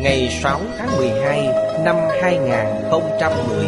Ngày 0.00 0.38
6 0.42 0.60
tháng 0.78 0.96
12 0.96 1.46
năm 1.84 1.96
2010 2.22 3.64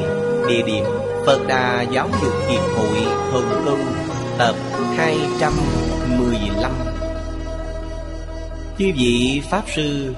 Địa 0.49 0.63
điểm 0.67 0.85
Phật 1.27 1.47
Đà 1.49 1.83
Giáo 1.83 2.09
dục 2.23 2.33
Hiệp 2.49 2.63
hội 2.77 2.99
Hồng 3.33 3.63
Kông 3.67 3.93
Tập 4.39 4.55
215 4.97 6.73
Chư 8.79 8.93
vị 8.97 9.43
Pháp 9.51 9.65
Sư, 9.75 10.15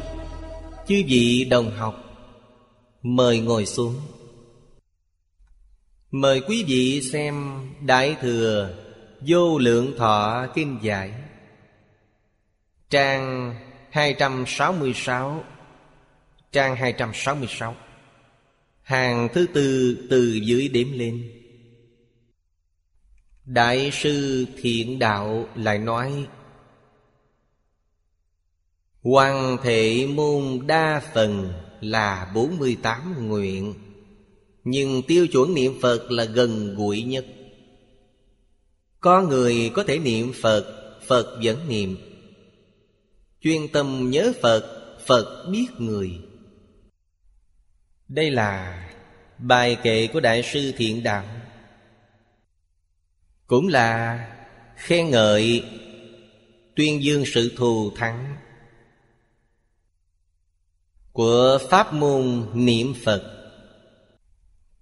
Chư 0.87 1.03
vị 1.06 1.47
đồng 1.50 1.70
học, 1.70 1.95
Mời 3.03 3.41
ngồi 3.41 3.67
xuống. 3.67 3.94
Mời 6.11 6.41
quý 6.48 6.65
vị 6.67 7.03
xem 7.12 7.53
Đại 7.81 8.17
Thừa 8.20 8.70
Vô 9.20 9.59
Lượng 9.59 9.94
Thọ 9.98 10.47
Kinh 10.55 10.78
Giải, 10.83 11.12
Trang 12.91 13.55
266 13.91 15.44
Trang 16.53 16.77
266 16.77 17.77
Hàng 18.83 19.28
thứ 19.34 19.47
tư 19.55 19.97
từ 20.11 20.41
dưới 20.42 20.69
đếm 20.69 20.92
lên. 20.92 21.33
Đại 23.44 23.91
sư 23.92 24.47
Thiện 24.56 24.98
Đạo 24.98 25.48
lại 25.55 25.78
nói 25.78 26.27
Hoàng 29.03 29.56
thể 29.62 30.06
môn 30.06 30.67
đa 30.67 31.03
phần 31.14 31.53
là 31.81 32.33
48 32.34 33.28
nguyện 33.28 33.75
Nhưng 34.64 35.03
tiêu 35.03 35.27
chuẩn 35.27 35.55
niệm 35.55 35.81
Phật 35.81 36.11
là 36.11 36.25
gần 36.25 36.75
gũi 36.75 37.03
nhất. 37.03 37.27
Có 39.00 39.22
người 39.22 39.70
có 39.75 39.84
thể 39.84 39.98
niệm 39.98 40.33
Phật, 40.42 40.92
Phật 41.06 41.39
vẫn 41.42 41.69
niệm. 41.69 41.97
Chuyên 43.41 43.69
tâm 43.69 44.11
nhớ 44.11 44.33
Phật, 44.42 44.97
Phật 45.06 45.48
biết 45.50 45.66
người. 45.78 46.20
Đây 48.15 48.31
là 48.31 48.83
bài 49.39 49.77
kệ 49.83 50.07
của 50.07 50.21
Đại 50.21 50.43
sư 50.43 50.73
Thiện 50.77 51.03
Đạo. 51.03 51.25
Cũng 53.47 53.69
là 53.69 54.19
khen 54.77 55.11
ngợi 55.11 55.65
Tuyên 56.77 57.03
dương 57.03 57.25
sự 57.27 57.53
thù 57.56 57.91
thắng 57.97 58.37
Của 61.12 61.59
pháp 61.71 61.93
môn 61.93 62.47
niệm 62.55 62.95
Phật. 63.05 63.22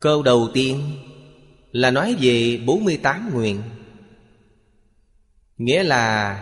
Câu 0.01 0.23
đầu 0.23 0.49
tiên 0.55 0.83
là 1.73 1.91
nói 1.91 2.17
về 2.21 2.61
48 2.67 3.31
nguyện, 3.35 3.63
Nghĩa 5.59 5.83
là 5.83 6.39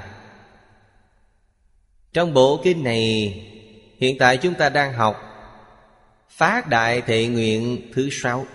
Trong 2.12 2.34
bộ 2.34 2.60
kinh 2.64 2.84
này 2.84 3.34
Hiện 3.98 4.18
tại 4.18 4.36
chúng 4.36 4.54
ta 4.54 4.68
đang 4.68 4.92
học 4.92 5.27
Phát 6.38 6.68
đại 6.68 7.02
thệ 7.02 7.26
nguyện 7.26 7.90
thứ 7.92 8.08
sáu. 8.12 8.46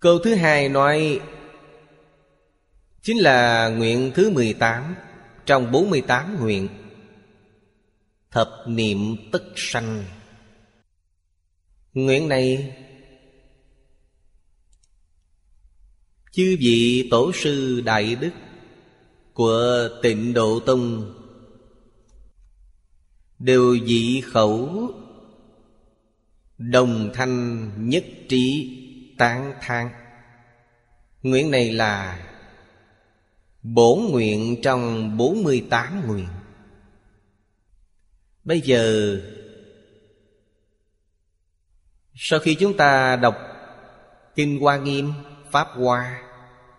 Câu 0.00 0.18
thứ 0.18 0.34
hai 0.34 0.68
nói, 0.68 1.20
Chính 3.02 3.18
là 3.18 3.68
nguyện 3.68 4.12
thứ 4.14 4.30
18 4.30 4.94
Trong 5.46 5.72
48 5.72 6.36
nguyện, 6.40 6.68
Thập 8.30 8.48
niệm 8.66 9.16
tất 9.32 9.44
sanh. 9.56 10.04
Nguyện 11.92 12.28
này, 12.28 12.76
Chư 16.32 16.56
vị 16.60 17.08
tổ 17.10 17.32
sư 17.34 17.80
Đại 17.80 18.14
Đức 18.14 18.32
Của 19.32 19.88
tịnh 20.02 20.34
Độ 20.34 20.60
Tông 20.60 21.14
Đều 23.38 23.78
dị 23.86 24.20
khẩu. 24.20 24.88
Đồng 26.58 27.10
thanh 27.14 27.70
nhất 27.88 28.04
trí 28.28 28.70
tán 29.18 29.54
thang 29.60 29.90
Nguyện 31.22 31.50
này 31.50 31.72
là 31.72 32.20
Bổn 33.62 33.98
nguyện 34.10 34.56
trong 34.62 35.16
48 35.16 36.06
nguyện. 36.06 36.28
Bây 38.44 38.60
giờ 38.60 39.16
Sau 42.14 42.38
khi 42.38 42.54
chúng 42.54 42.76
ta 42.76 43.16
đọc 43.16 43.36
Kinh 44.34 44.60
Hoa 44.60 44.76
Nghiêm, 44.76 45.12
Pháp 45.50 45.68
Hoa 45.74 46.22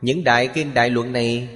Những 0.01 0.23
đại 0.23 0.47
kinh 0.53 0.73
đại 0.73 0.89
luận 0.89 1.13
này 1.13 1.49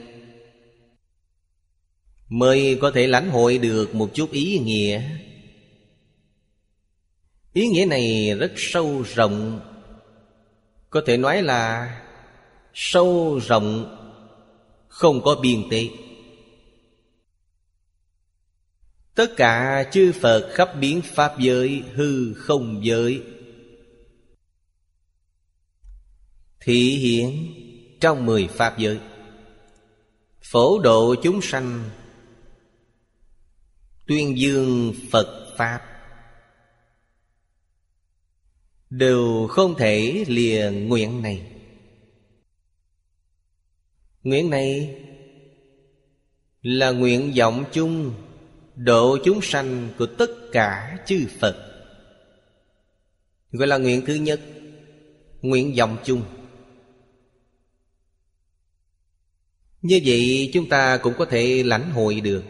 Mới 2.30 2.78
có 2.82 2.92
thể 2.92 3.08
lãnh 3.08 3.30
hội 3.30 3.58
được 3.58 3.96
một 3.96 4.12
chút 4.14 4.32
ý 4.32 4.60
nghĩa. 4.60 5.02
Ý 7.54 7.68
nghĩa 7.68 7.86
này 7.86 8.36
rất 8.40 8.52
sâu 8.56 9.04
rộng. 9.16 9.62
Có 10.90 11.02
thể 11.06 11.18
nói 11.18 11.42
là 11.42 11.96
Sâu 12.74 13.40
rộng, 13.48 13.96
Không 14.88 15.22
có 15.22 15.36
biên 15.36 15.64
tế. 15.72 15.88
Tất 19.16 19.36
cả 19.38 19.84
chư 19.92 20.12
Phật 20.12 20.50
khắp 20.54 20.70
biến 20.80 21.02
Pháp 21.02 21.40
giới, 21.40 21.84
hư 21.94 22.34
không 22.34 22.86
giới, 22.86 23.22
Thị 26.60 26.98
hiện 26.98 27.54
trong 28.00 28.26
mười 28.26 28.48
Pháp 28.48 28.78
giới. 28.78 29.00
Phổ 30.42 30.80
độ 30.80 31.16
chúng 31.24 31.42
sanh 31.42 31.90
Tuyên 34.10 34.38
dương 34.38 34.94
Phật 35.12 35.54
Pháp. 35.58 35.82
Đều 38.90 39.48
không 39.50 39.76
thể 39.78 40.26
lìa 40.28 40.72
nguyện 40.72 41.22
này. 41.22 41.52
Nguyện 44.24 44.50
này 44.50 44.96
Là 46.62 46.92
nguyện 46.92 47.34
vọng 47.38 47.66
chung, 47.72 48.14
Độ 48.76 49.18
chúng 49.26 49.40
sanh 49.42 49.90
của 49.98 50.06
tất 50.06 50.30
cả 50.52 50.98
chư 51.06 51.28
Phật. 51.40 51.86
Gọi 53.52 53.68
là 53.68 53.78
nguyện 53.78 54.02
thứ 54.06 54.14
nhất, 54.14 54.42
Nguyện 55.42 55.76
vọng 55.78 55.98
chung. 56.06 56.24
Như 59.82 60.02
vậy 60.06 60.50
chúng 60.54 60.70
ta 60.70 60.98
cũng 60.98 61.14
có 61.18 61.26
thể 61.26 61.64
lãnh 61.64 61.92
hội 61.92 62.22
được. 62.22 62.44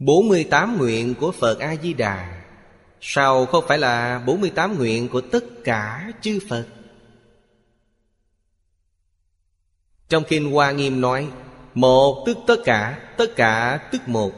48 0.00 0.78
nguyện 0.78 1.14
của 1.14 1.32
Phật 1.32 1.58
A-di-đà. 1.58 2.42
Sao 3.00 3.46
không 3.46 3.64
phải 3.68 3.78
là 3.78 4.18
48 4.26 4.78
nguyện 4.78 5.08
của 5.08 5.20
tất 5.20 5.44
cả 5.64 6.12
chư 6.20 6.38
Phật? 6.48 6.66
Trong 10.08 10.24
Kinh 10.28 10.52
Hoa 10.52 10.72
Nghiêm 10.72 11.00
nói 11.00 11.28
Một 11.74 12.22
tức 12.26 12.38
tất 12.46 12.56
cả, 12.64 13.12
tất 13.18 13.36
cả 13.36 13.80
tức 13.92 14.08
một. 14.08 14.32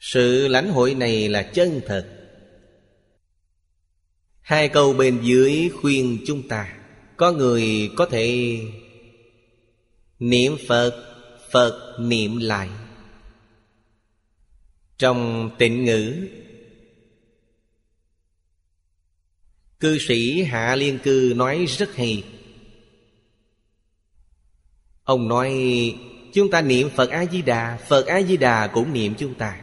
Sự 0.00 0.48
lãnh 0.48 0.70
hội 0.70 0.94
này 0.94 1.28
là 1.28 1.42
chân 1.42 1.80
thật. 1.86 2.06
Hai 4.40 4.68
câu 4.68 4.92
bên 4.92 5.20
dưới 5.22 5.70
khuyên 5.80 6.18
chúng 6.26 6.48
ta 6.48 6.76
Có 7.16 7.32
người 7.32 7.90
có 7.96 8.06
thể 8.06 8.58
Niệm 10.18 10.56
Phật 10.68 11.11
Phật 11.52 11.96
niệm 11.98 12.38
lại. 12.38 12.68
Trong 14.98 15.50
tịnh 15.58 15.84
ngữ, 15.84 16.28
Cư 19.80 19.98
sĩ 19.98 20.42
Hạ 20.42 20.76
Liên 20.76 20.98
Cư 20.98 21.32
nói 21.36 21.66
rất 21.66 21.94
hay. 21.94 22.24
Ông 25.04 25.28
nói, 25.28 25.52
Chúng 26.32 26.50
ta 26.50 26.60
niệm 26.60 26.90
Phật 26.90 27.10
A-di-đà 27.10 27.78
Phật 27.88 28.06
A-di-đà 28.06 28.66
cũng 28.66 28.92
niệm 28.92 29.14
chúng 29.18 29.34
ta. 29.34 29.62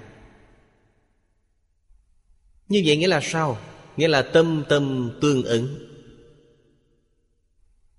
Như 2.68 2.84
vậy 2.86 2.98
nghĩa 2.98 3.08
là 3.08 3.20
sao? 3.24 3.58
Nghĩa 3.98 4.08
là 4.08 4.22
tâm 4.22 4.64
tâm 4.70 5.12
tương 5.22 5.44
ứng. 5.44 5.90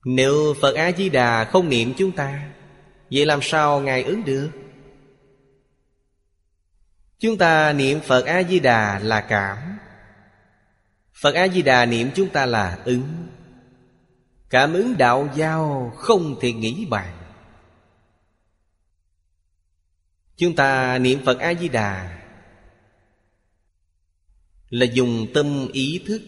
Nếu 0.04 0.54
Phật 0.60 0.74
A-di-đà 0.74 1.44
không 1.44 1.68
niệm 1.68 1.94
chúng 1.98 2.12
ta 2.12 2.52
Vậy 3.10 3.26
làm 3.26 3.42
sao 3.42 3.80
Ngài 3.80 4.02
ứng 4.02 4.24
được? 4.24 4.50
Chúng 7.18 7.38
ta 7.38 7.72
niệm 7.72 8.00
Phật 8.00 8.26
A-di-đà 8.26 8.98
là 8.98 9.20
cảm. 9.20 9.78
Phật 11.14 11.34
A-di-đà 11.34 11.86
niệm 11.86 12.10
chúng 12.14 12.30
ta 12.30 12.46
là 12.46 12.78
ứng. 12.84 13.28
Cảm 14.50 14.72
ứng 14.72 14.98
đạo 14.98 15.28
giao 15.34 15.92
không 15.96 16.36
thể 16.40 16.52
nghĩ 16.52 16.86
bàn. 16.90 17.16
Chúng 20.36 20.56
ta 20.56 20.98
niệm 20.98 21.24
Phật 21.24 21.38
A-di-đà 21.38 22.16
Là 24.68 24.86
dùng 24.86 25.26
tâm 25.34 25.68
ý 25.72 26.04
thức. 26.06 26.22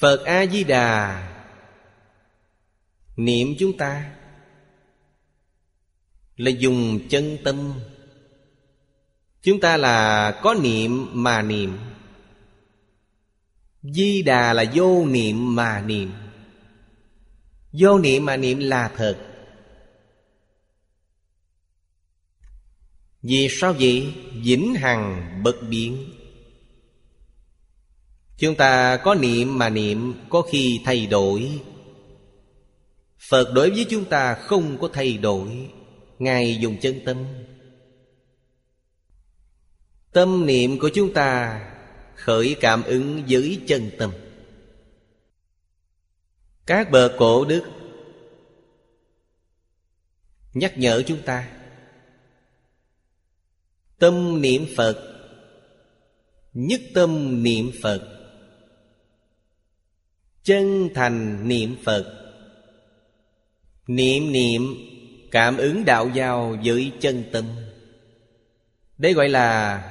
Phật 0.00 0.24
A-di-đà 0.24 1.30
Niệm 3.16 3.54
chúng 3.58 3.76
ta 3.76 4.13
là 6.36 6.50
dùng 6.50 7.08
chân 7.08 7.38
tâm. 7.44 7.72
Chúng 9.42 9.60
ta 9.60 9.76
là 9.76 10.30
có 10.42 10.54
niệm 10.54 11.06
mà 11.12 11.42
niệm. 11.42 11.78
Di 13.82 14.22
đà 14.22 14.52
là 14.52 14.64
vô 14.74 15.06
niệm 15.06 15.54
mà 15.54 15.82
niệm. 15.86 16.12
Vô 17.72 17.98
niệm 17.98 18.24
mà 18.24 18.36
niệm 18.36 18.58
là 18.58 18.92
thật. 18.96 19.18
Vì 23.22 23.48
sao 23.50 23.72
vậy? 23.72 24.14
Vĩnh 24.32 24.74
hằng 24.74 25.40
bất 25.44 25.56
biến. 25.68 26.12
Chúng 28.38 28.54
ta 28.54 28.96
có 28.96 29.14
niệm 29.14 29.58
mà 29.58 29.68
niệm, 29.68 30.14
Có 30.28 30.42
khi 30.42 30.80
thay 30.84 31.06
đổi. 31.06 31.60
Phật 33.28 33.52
đối 33.54 33.70
với 33.70 33.86
chúng 33.90 34.04
ta 34.04 34.34
không 34.34 34.78
có 34.78 34.88
thay 34.92 35.18
đổi. 35.18 35.70
Ngài 36.18 36.58
dùng 36.60 36.76
chân 36.80 37.00
tâm. 37.04 37.24
Tâm 40.12 40.46
niệm 40.46 40.78
của 40.78 40.90
chúng 40.94 41.12
ta 41.12 41.60
Khởi 42.14 42.56
cảm 42.60 42.82
ứng 42.82 43.22
dưới 43.26 43.60
chân 43.66 43.90
tâm. 43.98 44.12
Các 46.66 46.90
bậc 46.90 47.12
cổ 47.18 47.44
đức 47.44 47.62
Nhắc 50.54 50.78
nhở 50.78 51.02
chúng 51.06 51.22
ta, 51.22 51.50
Tâm 53.98 54.40
niệm 54.40 54.66
Phật, 54.76 55.10
Nhất 56.52 56.80
tâm 56.94 57.42
niệm 57.42 57.70
Phật, 57.82 58.28
Chân 60.42 60.88
thành 60.94 61.48
niệm 61.48 61.76
Phật, 61.84 62.34
Niệm 63.86 64.32
niệm 64.32 64.62
Cảm 65.34 65.56
ứng 65.56 65.84
đạo 65.84 66.10
giao 66.14 66.56
với 66.64 66.92
chân 67.00 67.24
tâm. 67.32 67.44
Đây 68.98 69.12
gọi 69.12 69.28
là 69.28 69.82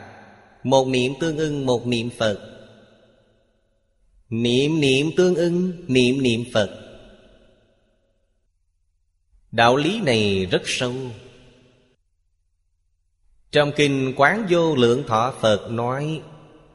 Một 0.63 0.87
niệm 0.87 1.13
tương 1.19 1.37
ưng, 1.37 1.65
một 1.65 1.87
niệm 1.87 2.09
Phật. 2.17 2.39
Niệm 4.29 4.79
niệm 4.79 5.11
tương 5.17 5.35
ưng, 5.35 5.73
Niệm 5.87 6.23
niệm 6.23 6.43
Phật. 6.53 6.69
Đạo 9.51 9.75
lý 9.75 10.01
này 10.01 10.47
rất 10.51 10.61
sâu. 10.65 10.93
Trong 13.51 13.71
kinh 13.75 14.13
Quán 14.15 14.45
Vô 14.49 14.75
Lượng 14.75 15.03
Thọ 15.07 15.33
Phật 15.41 15.71
nói, 15.71 16.21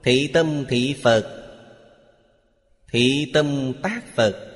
Thị 0.02 0.30
tâm 0.32 0.64
thị 0.68 0.96
Phật, 1.02 1.50
Thị 2.90 3.30
tâm 3.34 3.72
tác 3.82 4.14
Phật. 4.14 4.47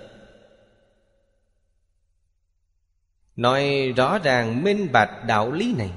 Nói 3.37 3.93
rõ 3.97 4.19
ràng 4.19 4.65
minh 4.65 4.93
bạch 4.93 5.25
đạo 5.27 5.53
lý 5.53 5.75
này 5.75 5.91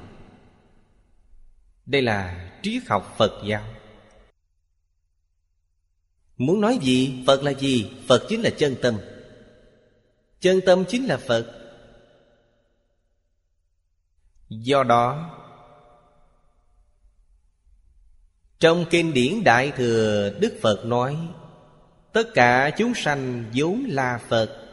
Đây 1.85 2.01
là 2.01 2.51
triết 2.61 2.83
học 2.87 3.15
Phật 3.17 3.41
giáo 3.45 3.63
Muốn 6.37 6.61
nói 6.61 6.79
gì? 6.81 7.23
Phật 7.27 7.43
là 7.43 7.53
gì? 7.53 7.91
Phật 8.07 8.25
chính 8.29 8.41
là 8.41 8.49
chân 8.57 8.75
tâm 8.81 8.97
Chân 10.39 10.59
tâm 10.65 10.85
chính 10.87 11.05
là 11.05 11.17
Phật 11.17 11.61
Do 14.49 14.83
đó, 14.83 15.31
Trong 18.59 18.85
kinh 18.89 19.13
điển 19.13 19.43
Đại 19.43 19.71
Thừa 19.71 20.33
Đức 20.39 20.59
Phật 20.61 20.85
nói, 20.85 21.17
Tất 22.13 22.27
cả 22.33 22.71
chúng 22.77 22.93
sanh 22.95 23.45
vốn 23.53 23.85
là 23.87 24.19
Phật 24.27 24.64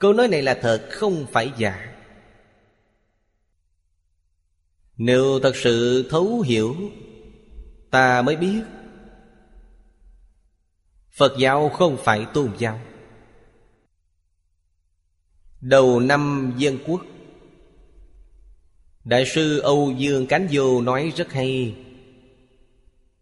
Câu 0.00 0.12
nói 0.12 0.28
này 0.28 0.42
là 0.42 0.54
thật, 0.54 0.88
không 0.90 1.26
phải 1.32 1.52
giả. 1.56 1.94
Nếu 4.96 5.40
thật 5.42 5.56
sự 5.56 6.06
thấu 6.10 6.40
hiểu, 6.40 6.76
Ta 7.90 8.22
mới 8.22 8.36
biết. 8.36 8.62
Phật 11.10 11.34
giáo 11.38 11.68
không 11.68 11.96
phải 12.04 12.26
tôn 12.34 12.50
giáo. 12.58 12.80
Đầu 15.60 16.00
năm 16.00 16.52
dân 16.56 16.78
quốc, 16.86 17.00
Đại 19.04 19.26
sư 19.26 19.58
Âu 19.58 19.92
Dương 19.98 20.26
Cánh 20.26 20.48
Vô 20.52 20.80
nói 20.80 21.12
rất 21.16 21.32
hay. 21.32 21.76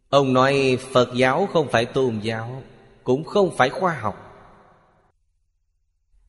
Ông 0.09 0.33
nói 0.33 0.79
Phật 0.93 1.09
giáo 1.15 1.49
không 1.53 1.69
phải 1.71 1.85
tôn 1.85 2.21
giáo, 2.21 2.63
Cũng 3.05 3.25
không 3.25 3.57
phải 3.57 3.71
khoa 3.71 3.95
học. 3.95 4.28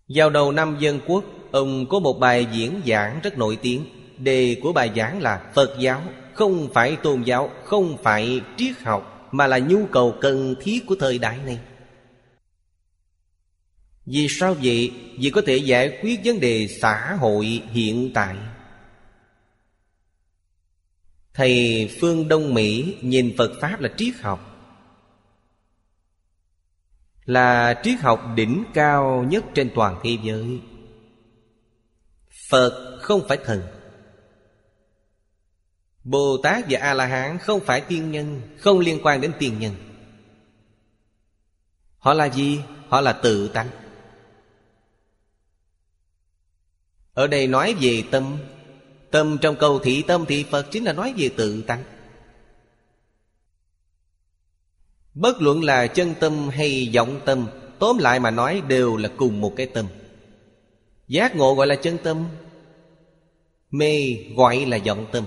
Vào 0.09 0.29
đầu 0.29 0.51
năm 0.51 0.77
dân 0.79 1.00
quốc, 1.07 1.25
Ông 1.51 1.85
có 1.89 2.00
một 2.00 2.19
bài 2.19 2.47
diễn 2.53 2.81
giảng 2.85 3.19
rất 3.23 3.38
nổi 3.38 3.57
tiếng. 3.61 3.85
Đề 4.17 4.57
của 4.63 4.73
bài 4.73 4.91
giảng 4.95 5.21
là 5.21 5.51
Phật 5.56 5.75
giáo 5.80 6.04
không 6.33 6.69
phải 6.73 6.95
tôn 6.95 7.23
giáo, 7.23 7.51
Không 7.63 7.97
phải 8.04 8.42
triết 8.57 8.75
học, 8.80 9.30
Mà 9.31 9.47
là 9.47 9.59
nhu 9.59 9.85
cầu 9.85 10.16
cần 10.21 10.56
thiết 10.61 10.85
của 10.85 10.95
thời 10.99 11.18
đại 11.18 11.37
này. 11.45 11.59
Vì 14.06 14.28
sao 14.30 14.56
vậy? 14.63 14.92
Vì 15.19 15.30
có 15.30 15.42
thể 15.45 15.57
giải 15.57 15.99
quyết 16.01 16.19
vấn 16.23 16.39
đề 16.39 16.68
xã 16.81 17.16
hội 17.19 17.61
hiện 17.71 18.11
tại. 18.13 18.35
Thầy 21.33 21.89
phương 22.01 22.28
Đông 22.28 22.54
Mỹ 22.54 22.95
nhìn 23.01 23.33
Phật 23.37 23.51
Pháp 23.61 23.81
là 23.81 23.89
triết 23.97 24.16
học. 24.21 24.48
Là 27.30 27.81
triết 27.83 28.00
học 28.00 28.24
đỉnh 28.36 28.64
cao 28.74 29.26
nhất 29.30 29.44
trên 29.54 29.71
toàn 29.76 30.00
thế 30.04 30.18
giới. 30.24 30.62
Phật 32.50 33.00
không 33.02 33.28
phải 33.28 33.38
thần. 33.45 33.62
Bồ 36.04 36.38
Tát 36.44 36.66
và 36.69 36.80
A-la-hán 36.80 37.38
không 37.38 37.59
phải 37.59 37.81
tiên 37.81 38.12
nhân, 38.12 38.42
Không 38.57 38.80
liên 38.80 39.00
quan 39.04 39.21
đến 39.21 39.31
tiên 39.40 39.59
nhân. 39.59 39.76
Họ 41.98 42.14
là 42.14 42.30
gì? 42.30 42.62
Họ 42.88 43.02
là 43.02 43.14
tự 43.14 43.48
tánh. 43.48 43.69
Ở 47.14 47.28
đây 47.28 47.48
nói 47.48 47.76
về 47.81 48.04
tâm. 48.12 48.38
Tâm 49.12 49.38
trong 49.42 49.56
câu 49.56 49.80
thị 49.80 50.04
tâm 50.07 50.26
thị 50.26 50.45
Phật 50.52 50.68
Chính 50.71 50.83
là 50.83 50.94
nói 50.94 51.14
về 51.18 51.30
tự 51.38 51.62
tánh. 51.62 51.83
Bất 55.13 55.42
luận 55.42 55.63
là 55.63 55.87
chân 55.87 56.13
tâm 56.19 56.49
hay 56.49 56.92
vọng 56.95 57.19
tâm, 57.25 57.47
Tóm 57.80 57.97
lại 57.97 58.19
mà 58.19 58.31
nói 58.31 58.61
đều 58.68 58.97
là 58.97 59.11
cùng 59.18 59.42
một 59.42 59.54
cái 59.56 59.66
tâm. 59.66 59.87
Giác 61.07 61.35
ngộ 61.35 61.56
gọi 61.56 61.68
là 61.68 61.75
chân 61.75 61.97
tâm, 62.04 62.25
Mê 63.71 64.16
gọi 64.35 64.66
là 64.66 64.80
vọng 64.85 65.06
tâm. 65.11 65.25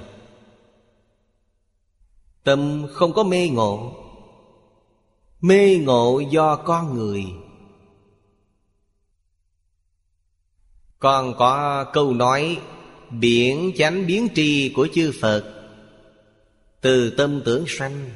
Tâm 2.45 2.87
không 2.93 3.13
có 3.13 3.23
mê 3.23 3.49
ngộ. 3.49 3.93
Mê 5.41 5.77
ngộ 5.77 6.21
do 6.31 6.57
con 6.57 6.95
người. 6.95 7.25
Còn 10.99 11.35
có 11.39 11.85
câu 11.93 12.13
nói, 12.13 12.61
Biển 13.11 13.73
chánh 13.77 14.07
biến 14.07 14.29
tri 14.35 14.73
của 14.77 14.89
chư 14.95 15.13
Phật. 15.21 15.69
Từ 16.81 17.11
tâm 17.11 17.43
tưởng 17.45 17.65
sanh 17.69 18.11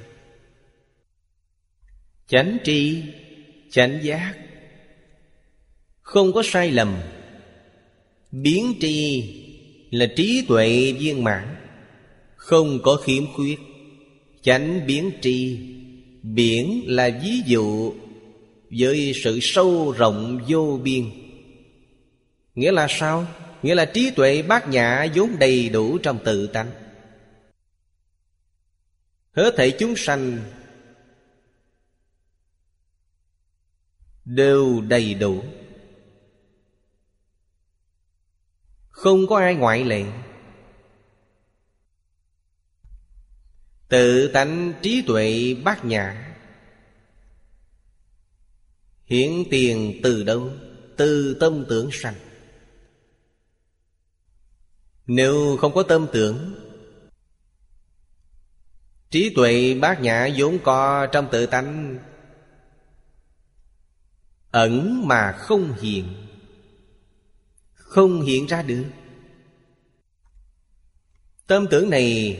Chánh 2.28 2.58
tri, 2.64 3.02
Chánh 3.70 3.98
giác. 4.02 4.34
Không 6.02 6.32
có 6.32 6.42
sai 6.44 6.70
lầm. 6.70 6.96
Biến 8.32 8.74
tri 8.80 9.24
là 9.90 10.06
trí 10.16 10.44
tuệ 10.48 10.92
viên 10.92 11.24
mãn. 11.24 11.56
Không 12.36 12.78
có 12.82 12.96
khiếm 12.96 13.32
khuyết. 13.32 13.58
Chánh 14.42 14.86
biến 14.86 15.10
tri, 15.20 15.58
Biển 16.22 16.82
là 16.86 17.20
ví 17.22 17.42
dụ 17.46 17.94
Với 18.70 19.12
sự 19.24 19.38
sâu 19.42 19.94
rộng 19.98 20.44
vô 20.48 20.80
biên. 20.82 21.04
Nghĩa 22.54 22.72
là 22.72 22.86
sao? 22.90 23.26
Nghĩa 23.62 23.74
là 23.74 23.84
trí 23.84 24.10
tuệ 24.10 24.42
bát 24.42 24.68
nhã 24.68 25.06
vốn 25.14 25.38
đầy 25.38 25.68
đủ 25.68 25.98
trong 25.98 26.18
tự 26.24 26.46
tánh. 26.46 26.70
Hết 29.32 29.54
thể 29.56 29.70
chúng 29.70 29.96
sanh 29.96 30.38
Đều 34.26 34.80
đầy 34.80 35.14
đủ. 35.14 35.44
Không 38.88 39.26
có 39.26 39.38
ai 39.38 39.54
ngoại 39.54 39.84
lệ. 39.84 40.04
Tự 43.88 44.28
tánh 44.32 44.72
trí 44.82 45.04
tuệ 45.06 45.54
bát 45.64 45.84
nhã. 45.84 46.36
Hiển 49.04 49.30
tiền 49.50 50.00
từ 50.02 50.22
đâu? 50.22 50.50
Từ 50.96 51.36
tâm 51.40 51.64
tưởng 51.68 51.90
sanh. 51.92 52.14
Nếu 55.06 55.56
không 55.60 55.74
có 55.74 55.82
tâm 55.82 56.06
tưởng, 56.12 56.66
Trí 59.10 59.32
tuệ 59.34 59.74
bát 59.74 60.00
nhã 60.00 60.28
vốn 60.36 60.58
có 60.64 61.06
trong 61.06 61.28
tự 61.32 61.46
tánh 61.46 61.98
Ẩn 64.56 65.08
mà 65.08 65.32
không 65.32 65.74
hiện. 65.80 66.04
Không 67.72 68.22
hiện 68.22 68.46
ra 68.46 68.62
được. 68.62 68.84
Tâm 71.46 71.66
tưởng 71.70 71.90
này 71.90 72.38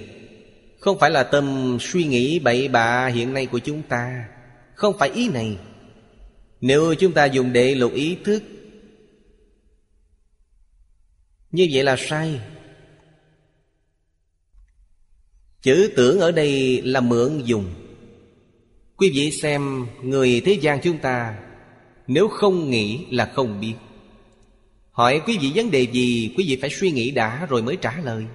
Không 0.80 0.98
phải 0.98 1.10
là 1.10 1.22
tâm 1.22 1.76
suy 1.80 2.04
nghĩ 2.04 2.38
bậy 2.38 2.68
bạ 2.68 3.06
hiện 3.06 3.34
nay 3.34 3.46
của 3.46 3.58
chúng 3.58 3.82
ta. 3.82 4.28
Không 4.74 4.98
phải 4.98 5.10
ý 5.10 5.28
này. 5.28 5.58
Nếu 6.60 6.94
chúng 6.94 7.12
ta 7.12 7.24
dùng 7.24 7.52
để 7.52 7.74
lục 7.74 7.92
ý 7.92 8.18
thức, 8.24 8.42
Như 11.50 11.68
vậy 11.72 11.84
là 11.84 11.96
sai. 11.98 12.40
Chữ 15.62 15.92
tưởng 15.96 16.20
ở 16.20 16.32
đây 16.32 16.82
là 16.82 17.00
mượn 17.00 17.42
dùng. 17.44 17.74
Quý 18.96 19.10
vị 19.14 19.30
xem 19.30 19.86
người 20.02 20.42
thế 20.44 20.52
gian 20.52 20.80
chúng 20.82 20.98
ta 20.98 21.42
nếu 22.06 22.28
không 22.28 22.70
nghĩ 22.70 23.06
là 23.10 23.32
không 23.34 23.60
biết. 23.60 23.74
Hỏi 24.90 25.22
quý 25.26 25.38
vị 25.40 25.52
vấn 25.54 25.70
đề 25.70 25.86
gì, 25.92 26.34
Quý 26.36 26.44
vị 26.48 26.58
phải 26.60 26.70
suy 26.70 26.90
nghĩ 26.90 27.10
đã 27.10 27.46
rồi 27.46 27.62
mới 27.62 27.76
trả 27.76 28.00
lời. 28.00 28.26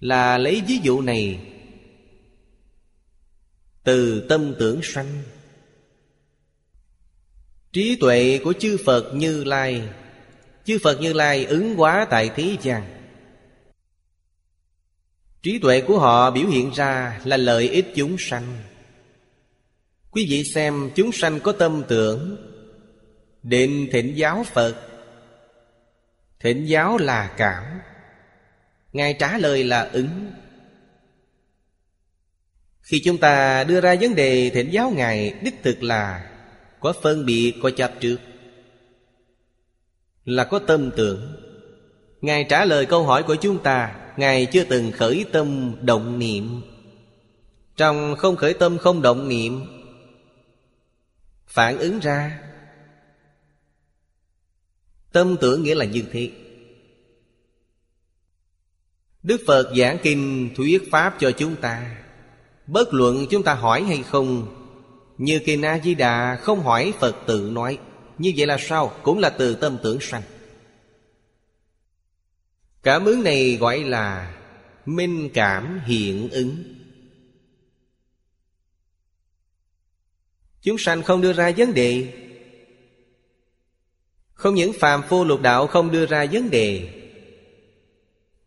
Là 0.00 0.38
lấy 0.38 0.62
ví 0.66 0.78
dụ 0.82 1.00
này. 1.00 1.40
Từ 3.84 4.26
tâm 4.28 4.54
tưởng 4.58 4.80
sanh. 4.82 5.22
Trí 7.72 7.96
tuệ 7.96 8.40
của 8.44 8.52
chư 8.52 8.76
Phật 8.84 9.12
Như 9.14 9.44
Lai. 9.44 9.88
Chư 10.64 10.78
Phật 10.82 11.00
Như 11.00 11.12
Lai 11.12 11.44
ứng 11.44 11.76
hóa 11.76 12.06
tại 12.10 12.30
thế 12.36 12.56
gian. 12.62 12.82
Trí 15.42 15.58
tuệ 15.58 15.80
của 15.80 15.98
họ 15.98 16.30
biểu 16.30 16.46
hiện 16.46 16.70
ra 16.74 17.20
là 17.24 17.36
lợi 17.36 17.68
ích 17.68 17.92
chúng 17.96 18.16
sanh. 18.18 18.62
Quý 20.12 20.26
vị 20.28 20.44
xem 20.44 20.90
chúng 20.94 21.12
sanh 21.12 21.40
có 21.40 21.52
tâm 21.52 21.82
tưởng 21.88 22.36
Định 23.42 23.88
thịnh 23.92 24.16
giáo 24.16 24.44
Phật. 24.52 24.74
Thịnh 26.40 26.68
giáo 26.68 26.98
là 26.98 27.34
cảm. 27.36 27.64
Ngài 28.92 29.14
trả 29.18 29.38
lời 29.38 29.64
là 29.64 29.90
ứng. 29.92 30.32
Khi 32.80 33.02
chúng 33.04 33.18
ta 33.18 33.64
đưa 33.64 33.80
ra 33.80 33.96
vấn 34.00 34.14
đề 34.14 34.50
thịnh 34.50 34.72
giáo 34.72 34.92
Ngài 34.96 35.34
Đích 35.42 35.54
thực 35.62 35.82
là 35.82 36.30
Có 36.80 36.92
phân 37.02 37.26
biệt, 37.26 37.54
có 37.62 37.70
chấp 37.70 37.92
trước. 38.00 38.18
Là 40.24 40.44
có 40.44 40.58
tâm 40.58 40.90
tưởng. 40.96 41.36
Ngài 42.20 42.44
trả 42.48 42.64
lời 42.64 42.86
câu 42.86 43.04
hỏi 43.04 43.22
của 43.22 43.34
chúng 43.34 43.62
ta 43.62 43.96
Ngài 44.16 44.46
chưa 44.46 44.64
từng 44.64 44.92
khởi 44.92 45.24
tâm 45.32 45.76
động 45.80 46.18
niệm. 46.18 46.62
Trong 47.76 48.16
không 48.18 48.36
khởi 48.36 48.54
tâm 48.54 48.78
không 48.78 49.02
động 49.02 49.28
niệm 49.28 49.81
Phản 51.52 51.78
ứng 51.78 52.00
ra. 52.00 52.40
Tâm 55.12 55.36
tưởng 55.40 55.62
nghĩa 55.62 55.74
là 55.74 55.84
như 55.84 56.04
thế. 56.12 56.30
Đức 59.22 59.40
Phật 59.46 59.72
giảng 59.76 59.98
kinh 60.02 60.50
thuyết 60.56 60.82
pháp 60.90 61.16
cho 61.20 61.30
chúng 61.30 61.56
ta. 61.56 62.04
Bất 62.66 62.94
luận 62.94 63.26
chúng 63.30 63.42
ta 63.42 63.54
hỏi 63.54 63.82
hay 63.82 64.02
không, 64.02 64.58
Như 65.18 65.40
kinh 65.46 65.62
A-di-đà 65.62 66.36
không 66.36 66.60
hỏi 66.60 66.92
Phật 66.98 67.16
tự 67.26 67.50
nói, 67.52 67.78
Như 68.18 68.32
vậy 68.36 68.46
là 68.46 68.58
sao? 68.60 68.92
Cũng 69.02 69.18
là 69.18 69.30
từ 69.30 69.54
tâm 69.54 69.78
tưởng 69.82 70.00
sanh. 70.00 70.22
Cảm 72.82 73.04
ứng 73.04 73.22
này 73.22 73.56
gọi 73.60 73.84
là 73.84 74.34
Minh 74.86 75.30
cảm 75.34 75.80
hiện 75.86 76.30
ứng. 76.30 76.71
Chúng 80.62 80.78
sanh 80.78 81.02
không 81.02 81.20
đưa 81.20 81.32
ra 81.32 81.52
vấn 81.56 81.74
đề. 81.74 82.12
Không 84.32 84.54
những 84.54 84.72
phàm 84.80 85.02
phu 85.02 85.24
lục 85.24 85.40
đạo 85.40 85.66
không 85.66 85.90
đưa 85.90 86.06
ra 86.06 86.26
vấn 86.32 86.50
đề, 86.50 86.88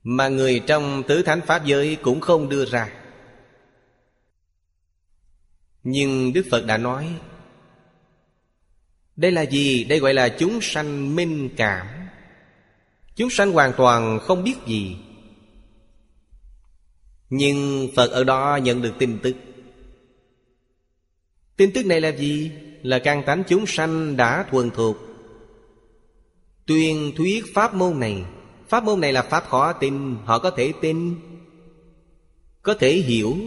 Mà 0.04 0.28
người 0.28 0.62
trong 0.68 1.04
tứ 1.08 1.24
thánh 1.24 1.42
Pháp 1.42 1.66
giới 1.66 1.96
cũng 1.96 2.22
không 2.22 2.50
đưa 2.50 2.66
ra. 2.66 2.92
Nhưng 5.84 6.34
Đức 6.34 6.46
Phật 6.52 6.66
đã 6.66 6.78
nói, 6.78 7.20
Đây 9.16 9.32
là 9.32 9.42
gì? 9.42 9.84
Đây 9.84 10.00
gọi 10.00 10.14
là 10.14 10.30
chúng 10.30 10.60
sanh 10.62 11.16
minh 11.16 11.50
cảm. 11.58 11.88
Chúng 13.16 13.30
sanh 13.30 13.52
hoàn 13.52 13.74
toàn 13.78 14.20
không 14.20 14.44
biết 14.44 14.56
gì. 14.68 14.98
Nhưng 17.30 17.90
Phật 17.96 18.12
ở 18.12 18.24
đó 18.24 18.56
nhận 18.56 18.82
được 18.82 18.94
tin 19.00 19.20
tức. 19.24 19.36
Tin 21.58 21.72
tức 21.74 21.86
này 21.86 22.02
là 22.02 22.10
gì? 22.10 22.52
Là 22.84 23.00
căn 23.00 23.24
tánh 23.26 23.44
chúng 23.48 23.66
sanh 23.66 24.18
đã 24.18 24.46
thuần 24.52 24.72
thuộc. 24.72 24.98
Tuyên 26.66 27.12
thuyết 27.16 27.44
pháp 27.54 27.74
môn 27.74 28.00
này, 28.00 28.24
Pháp 28.68 28.84
môn 28.84 29.02
này 29.02 29.14
là 29.14 29.22
pháp 29.22 29.44
khó 29.48 29.74
tin, 29.74 30.16
Họ 30.26 30.40
có 30.40 30.52
thể 30.52 30.74
tin, 30.82 31.16
Có 32.62 32.74
thể 32.74 32.94
hiểu, 32.94 33.38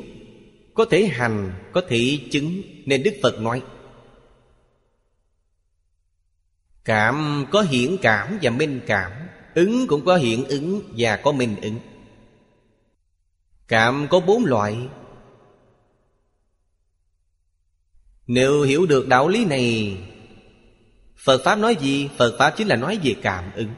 Có 0.74 0.84
thể 0.84 1.06
hành, 1.06 1.52
Có 1.72 1.82
thể 1.88 2.18
chứng, 2.30 2.62
Nên 2.86 3.02
Đức 3.02 3.14
Phật 3.22 3.40
nói. 3.40 3.62
Cảm 6.84 7.46
có 7.50 7.62
hiển 7.62 7.96
cảm 8.02 8.38
và 8.42 8.50
minh 8.50 8.80
cảm, 8.86 9.12
Ứng 9.54 9.86
cũng 9.86 10.04
có 10.04 10.16
hiện 10.16 10.44
ứng 10.44 10.82
và 10.96 11.16
có 11.16 11.32
minh 11.32 11.56
ứng. 11.62 11.78
Cảm 13.68 14.06
có 14.10 14.20
bốn 14.20 14.44
loại 14.44 14.76
Nếu 18.28 18.62
hiểu 18.62 18.86
được 18.86 19.08
đạo 19.08 19.28
lý 19.28 19.44
này, 19.44 19.96
Phật 21.16 21.40
Pháp 21.44 21.58
nói 21.58 21.76
gì? 21.80 22.10
Phật 22.16 22.36
Pháp 22.38 22.54
chính 22.56 22.68
là 22.68 22.76
nói 22.76 22.98
về 23.02 23.16
cảm 23.22 23.52
ứng 23.52 23.74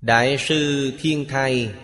Đại 0.00 0.36
sư 0.38 0.92
Thiên 0.98 1.24
Thai, 1.28 1.74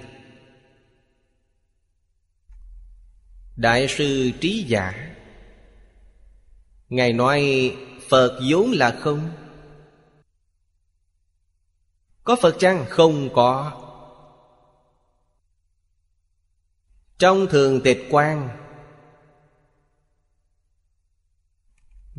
Đại 3.56 3.88
sư 3.88 4.30
Trí 4.40 4.64
Giả, 4.68 5.14
Ngài 6.88 7.12
nói 7.12 7.72
Phật 8.08 8.40
vốn 8.50 8.70
là 8.70 8.98
không 9.00 9.30
Có 12.24 12.36
Phật 12.36 12.56
chăng? 12.58 12.84
Không 12.88 13.34
có 13.34 13.72
Trong 17.18 17.46
thường 17.46 17.80
tịch 17.84 18.06
quan 18.10 18.57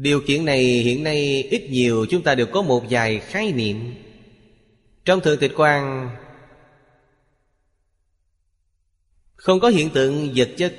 Điều 0.01 0.21
kiện 0.27 0.45
này 0.45 0.63
hiện 0.63 1.03
nay 1.03 1.43
ít 1.43 1.67
nhiều 1.69 2.05
chúng 2.09 2.23
ta 2.23 2.35
đều 2.35 2.45
có 2.45 2.61
một 2.61 2.83
vài 2.89 3.19
khái 3.19 3.51
niệm. 3.51 3.93
Trong 5.05 5.21
thượng 5.21 5.39
tịch 5.39 5.51
quan 5.55 6.09
Không 9.35 9.59
có 9.59 9.67
hiện 9.69 9.89
tượng 9.89 10.33
vật 10.35 10.49
chất, 10.57 10.75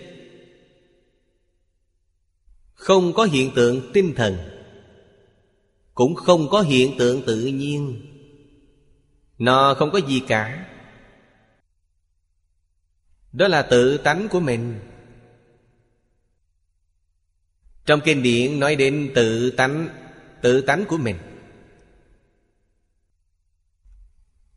Không 2.73 3.13
có 3.13 3.25
hiện 3.25 3.51
tượng 3.55 3.91
tinh 3.93 4.15
thần, 4.15 4.37
Cũng 5.95 6.15
không 6.15 6.49
có 6.51 6.61
hiện 6.61 6.95
tượng 6.99 7.23
tự 7.27 7.47
nhiên. 7.47 8.07
Nó 9.39 9.75
không 9.75 9.91
có 9.91 9.99
gì 9.99 10.23
cả. 10.29 10.67
Đó 13.33 13.49
là 13.49 13.63
tự 13.63 13.99
tánh 13.99 14.29
của 14.29 14.41
mình 14.41 14.81
trong 17.87 18.01
kinh 18.05 18.23
điển 18.23 18.61
nói 18.61 18.77
đến 18.77 19.13
tự 19.15 19.51
tánh 19.51 19.89
Tự 20.41 20.61
tánh 20.61 20.85
của 20.89 20.97
mình. 20.97 21.19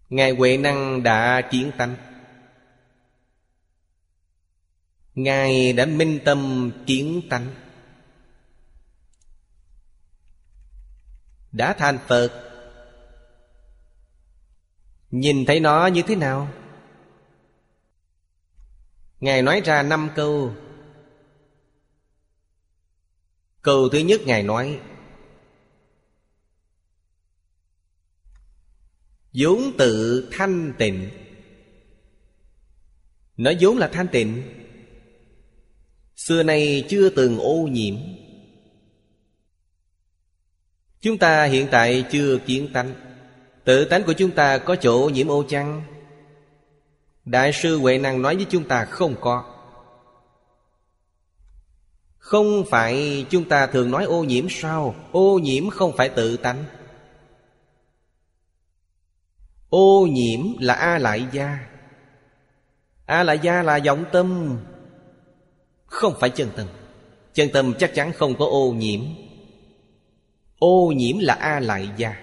Ngài 0.10 0.32
Huệ 0.32 0.58
Năng 0.58 1.03
đã 1.03 1.42
kiến 1.51 1.72
tánh. 1.77 1.96
Ngài 5.15 5.74
đã 5.74 5.86
minh 5.86 6.20
tâm 6.25 6.72
kiến 6.86 7.22
tánh. 7.30 7.53
Đã 11.51 11.74
thành 11.74 11.98
Phật. 12.08 12.50
Nhìn 15.12 15.46
thấy 15.46 15.60
nó 15.60 15.88
như 15.88 16.01
thế 16.08 16.15
nào? 16.15 16.53
Ngài 19.20 19.42
nói 19.42 19.62
ra 19.65 19.84
năm 19.84 20.10
câu. 20.15 20.56
Câu 23.63 23.89
thứ 23.89 23.98
nhất 24.00 24.22
Ngài 24.25 24.43
nói, 24.43 24.79
vốn 29.34 29.77
tự 29.77 30.27
thanh 30.32 30.74
tịnh. 30.77 31.10
Nó 33.38 33.51
vốn 33.60 33.77
là 33.77 33.88
thanh 33.88 34.08
tịnh. 34.08 34.43
Xưa 36.15 36.43
nay 36.43 36.86
chưa 36.89 37.10
từng 37.10 37.39
ô 37.39 37.67
nhiễm. 37.72 37.96
Chúng 41.01 41.17
ta 41.17 41.43
hiện 41.43 41.67
tại 41.72 42.05
chưa 42.12 42.38
kiến 42.38 42.70
tánh. 42.74 42.93
Tự 43.63 43.86
tánh 43.86 44.03
của 44.03 44.13
chúng 44.13 44.32
ta 44.32 44.58
có 44.58 44.75
chỗ 44.75 45.10
nhiễm 45.13 45.27
ô 45.27 45.43
chăng? 45.50 45.84
Đại 47.25 47.53
sư 47.53 47.77
huệ 47.77 47.98
năng 47.98 48.22
nói 48.22 48.36
với 48.36 48.46
chúng 48.50 48.67
ta 48.67 48.86
không 48.86 49.15
có 49.22 49.53
không 52.24 52.63
phải 52.70 53.25
chúng 53.30 53.50
ta 53.50 53.68
thường 53.68 53.92
nói 53.92 54.03
ô 54.03 54.24
nhiễm 54.24 54.50
sao? 54.50 54.96
Ô 55.12 55.39
nhiễm 55.39 55.70
không 55.70 55.94
phải 55.98 56.10
tự 56.10 56.38
tánh. 56.38 56.65
Ô 59.70 60.08
nhiễm 60.12 60.39
là 60.60 60.74
A 60.74 60.98
lại 60.98 61.27
gia. 61.32 61.60
A 63.06 63.24
lại 63.24 63.39
gia 63.39 63.63
là 63.63 63.80
vọng 63.86 64.06
tâm, 64.12 64.58
Không 65.86 66.13
phải 66.20 66.30
chân 66.30 66.50
tâm. 66.56 66.68
Chân 67.34 67.50
tâm 67.53 67.74
chắc 67.80 67.94
chắn 67.96 68.13
không 68.13 68.36
có 68.39 68.46
ô 68.46 68.74
nhiễm. 68.74 69.01
Ô 70.60 70.94
nhiễm 70.96 71.20
là 71.20 71.34
A 71.34 71.60
lại 71.60 71.89
gia. 71.98 72.15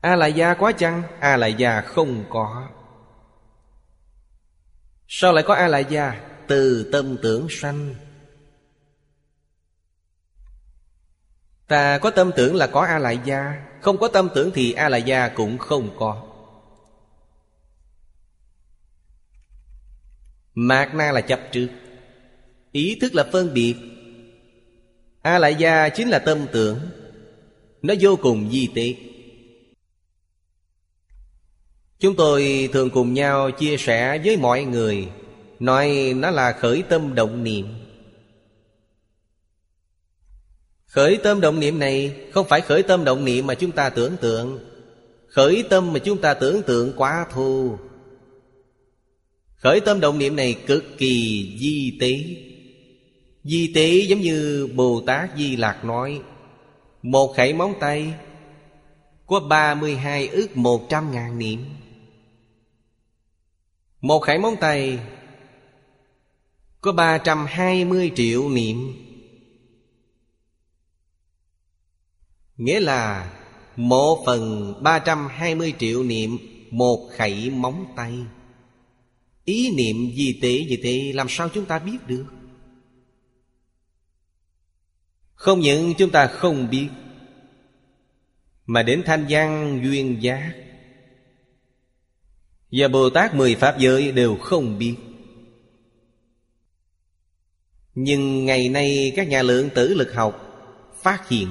A 0.00 0.16
lại 0.16 0.32
gia 0.32 0.54
quá 0.54 0.72
chăng? 0.72 1.02
A 1.20 1.36
lại 1.36 1.54
gia 1.54 1.80
không 1.80 2.24
có. 2.30 2.68
Sao 5.08 5.32
lại 5.32 5.44
có 5.46 5.54
A 5.54 5.68
lại 5.68 5.84
gia? 5.88 6.20
Từ 6.46 6.88
tâm 6.92 7.16
tưởng 7.22 7.46
sanh. 7.50 7.94
Ta 11.72 11.98
có 11.98 12.10
tâm 12.10 12.30
tưởng 12.36 12.54
là 12.54 12.66
có 12.66 12.80
A 12.80 12.98
lại 12.98 13.18
gia 13.24 13.62
Không 13.80 13.98
có 13.98 14.08
tâm 14.08 14.28
tưởng 14.34 14.50
thì 14.54 14.72
A 14.72 14.88
lại 14.88 15.02
gia 15.02 15.28
cũng 15.28 15.58
không 15.58 15.90
có. 15.98 16.22
Mạc 20.54 20.94
na 20.94 21.12
là 21.12 21.20
chấp 21.20 21.40
trước, 21.52 21.68
Ý 22.72 22.98
thức 23.00 23.14
là 23.14 23.24
phân 23.32 23.54
biệt. 23.54 23.74
A 25.22 25.38
lại 25.38 25.54
gia 25.54 25.88
chính 25.88 26.08
là 26.08 26.18
tâm 26.18 26.46
tưởng, 26.52 26.80
Nó 27.82 27.94
vô 28.00 28.16
cùng 28.22 28.50
di 28.50 28.68
tế. 28.74 28.94
Chúng 31.98 32.16
tôi 32.16 32.70
thường 32.72 32.90
cùng 32.90 33.14
nhau 33.14 33.50
chia 33.50 33.76
sẻ 33.76 34.20
với 34.24 34.36
mọi 34.36 34.64
người, 34.64 35.08
Nói 35.58 36.12
nó 36.16 36.30
là 36.30 36.52
khởi 36.52 36.82
tâm 36.82 37.14
động 37.14 37.44
niệm. 37.44 37.81
Khởi 40.92 41.18
tâm 41.22 41.40
động 41.40 41.60
niệm 41.60 41.78
này 41.78 42.16
Không 42.32 42.46
phải 42.48 42.60
khởi 42.60 42.82
tâm 42.82 43.04
động 43.04 43.24
niệm 43.24 43.46
mà 43.46 43.54
chúng 43.54 43.72
ta 43.72 43.90
tưởng 43.90 44.16
tượng. 44.20 44.58
Khởi 45.28 45.64
tâm 45.70 45.92
mà 45.92 45.98
chúng 45.98 46.20
ta 46.20 46.34
tưởng 46.34 46.62
tượng 46.62 46.92
quá 46.96 47.26
thù 47.32 47.78
Khởi 49.56 49.80
tâm 49.80 50.00
động 50.00 50.18
niệm 50.18 50.36
này 50.36 50.56
cực 50.66 50.84
kỳ 50.98 51.56
di 51.60 51.98
tế. 52.00 52.18
Di 53.44 53.72
tế 53.74 54.06
giống 54.08 54.20
như 54.20 54.68
Bồ 54.74 55.02
Tát 55.06 55.30
Di 55.36 55.56
Lạc 55.56 55.84
nói, 55.84 56.20
Một 57.02 57.34
khẩy 57.36 57.52
móng 57.52 57.74
tay 57.80 58.14
Có 59.26 59.40
32 59.40 60.28
ước 60.28 60.56
100 60.56 61.12
ngàn 61.12 61.38
niệm. 61.38 61.64
Một 64.00 64.18
khẩy 64.18 64.38
móng 64.38 64.56
tay 64.60 64.98
Có 66.80 66.92
320 66.92 68.12
triệu 68.14 68.48
niệm. 68.48 68.92
Nghĩa 72.62 72.80
là 72.80 73.32
Một 73.76 74.22
phần 74.26 74.74
320 74.82 75.74
triệu 75.78 76.02
niệm 76.02 76.38
Một 76.70 77.08
khẩy 77.16 77.50
móng 77.50 77.92
tay. 77.96 78.18
Ý 79.44 79.70
niệm 79.76 80.10
gì 80.16 80.38
tế 80.42 80.48
gì 80.48 80.78
thế 80.82 81.12
Làm 81.14 81.26
sao 81.30 81.48
chúng 81.48 81.64
ta 81.64 81.78
biết 81.78 82.06
được? 82.06 82.24
Không 85.34 85.60
những 85.60 85.94
chúng 85.98 86.10
ta 86.10 86.26
không 86.26 86.70
biết, 86.70 86.88
Mà 88.66 88.82
đến 88.82 89.02
thanh 89.06 89.26
văn 89.28 89.80
duyên 89.84 90.22
giác 90.22 90.54
Và 92.72 92.88
Bồ 92.88 93.10
Tát 93.10 93.34
mười 93.34 93.54
Pháp 93.54 93.78
giới 93.78 94.12
đều 94.12 94.36
không 94.36 94.78
biết. 94.78 94.94
Nhưng 97.94 98.46
ngày 98.46 98.68
nay 98.68 99.12
các 99.16 99.28
nhà 99.28 99.42
lượng 99.42 99.70
tử 99.74 99.94
lực 99.94 100.14
học 100.14 100.48
Phát 101.02 101.28
hiện 101.28 101.48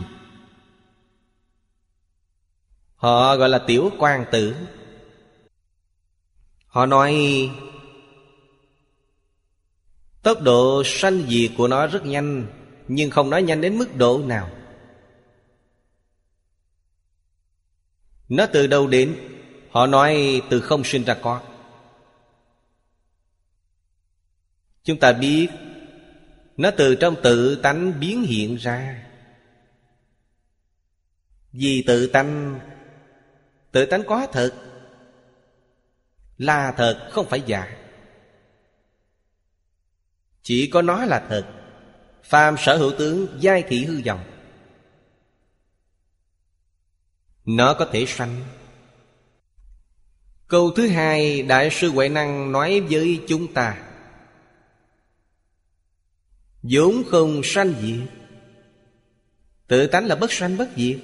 Họ 3.02 3.36
gọi 3.38 3.50
là 3.50 3.60
tiểu 3.68 3.92
quan 3.98 4.26
tử. 4.32 4.56
Họ 6.68 6.86
nói, 6.86 7.16
Tốc 10.24 10.42
độ 10.42 10.84
sanh 10.86 11.24
diệt 11.30 11.52
của 11.58 11.68
nó 11.68 11.88
rất 11.88 12.06
nhanh, 12.06 12.48
Nhưng 12.88 13.10
không 13.10 13.30
nói 13.30 13.44
nhanh 13.44 13.62
đến 13.62 13.78
mức 13.78 13.96
độ 13.96 14.22
nào. 14.26 14.50
Nó 18.30 18.46
từ 18.46 18.68
đâu 18.68 18.88
đến? 18.88 19.16
Họ 19.72 19.88
nói, 19.88 20.42
từ 20.50 20.62
không 20.62 20.84
sinh 20.84 21.04
ra 21.04 21.18
có 21.22 21.42
Chúng 24.84 25.00
ta 25.00 25.14
biết, 25.14 25.48
Nó 26.58 26.72
từ 26.78 26.96
trong 26.96 27.16
tự 27.24 27.56
tánh 27.56 28.00
biến 28.00 28.24
hiện 28.24 28.56
ra. 28.56 29.08
Vì 31.52 31.84
tự 31.88 32.08
tánh 32.08 32.60
Tự 33.72 33.86
tánh 33.86 34.04
có 34.08 34.28
thật. 34.32 34.54
Là 36.38 36.74
thật, 36.78 37.10
không 37.12 37.30
phải 37.30 37.44
giả. 37.46 37.78
Chỉ 40.42 40.70
có 40.74 40.82
nó 40.82 41.06
là 41.06 41.26
thật. 41.30 41.46
Phàm 42.24 42.56
sở 42.58 42.78
hữu 42.78 42.92
tướng, 43.00 43.28
giai 43.40 43.64
thị 43.68 43.86
hư 43.86 44.02
vọng. 44.06 44.24
Nó 47.46 47.74
có 47.74 47.86
thể 47.92 48.06
sanh. 48.08 48.42
Câu 50.48 50.72
thứ 50.76 50.88
hai, 50.88 51.42
Đại 51.42 51.70
sư 51.72 51.92
Huệ 51.92 52.10
Năng 52.10 52.52
nói 52.52 52.82
với 52.82 53.22
chúng 53.28 53.54
ta. 53.54 53.88
Vốn 56.64 57.04
không 57.08 57.42
sanh 57.44 57.74
diệt. 57.82 58.10
Tự 59.68 59.88
tánh 59.88 60.06
là 60.06 60.16
bất 60.16 60.32
sanh 60.32 60.58
bất 60.58 60.70
diệt. 60.76 60.98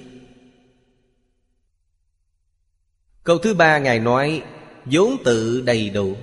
Câu 3.28 3.38
thứ 3.38 3.54
ba 3.54 3.78
Ngài 3.78 3.98
nói, 3.98 4.42
vốn 4.84 5.16
tự 5.24 5.60
đầy 5.60 5.90
đủ. 5.90 6.16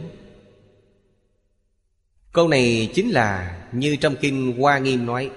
Câu 2.33 2.47
này 2.47 2.91
chính 2.93 3.09
là 3.09 3.61
như 3.71 3.95
trong 3.95 4.15
kinh 4.15 4.57
Hoa 4.59 4.77
Nghiêm 4.77 5.05
nói, 5.05 5.31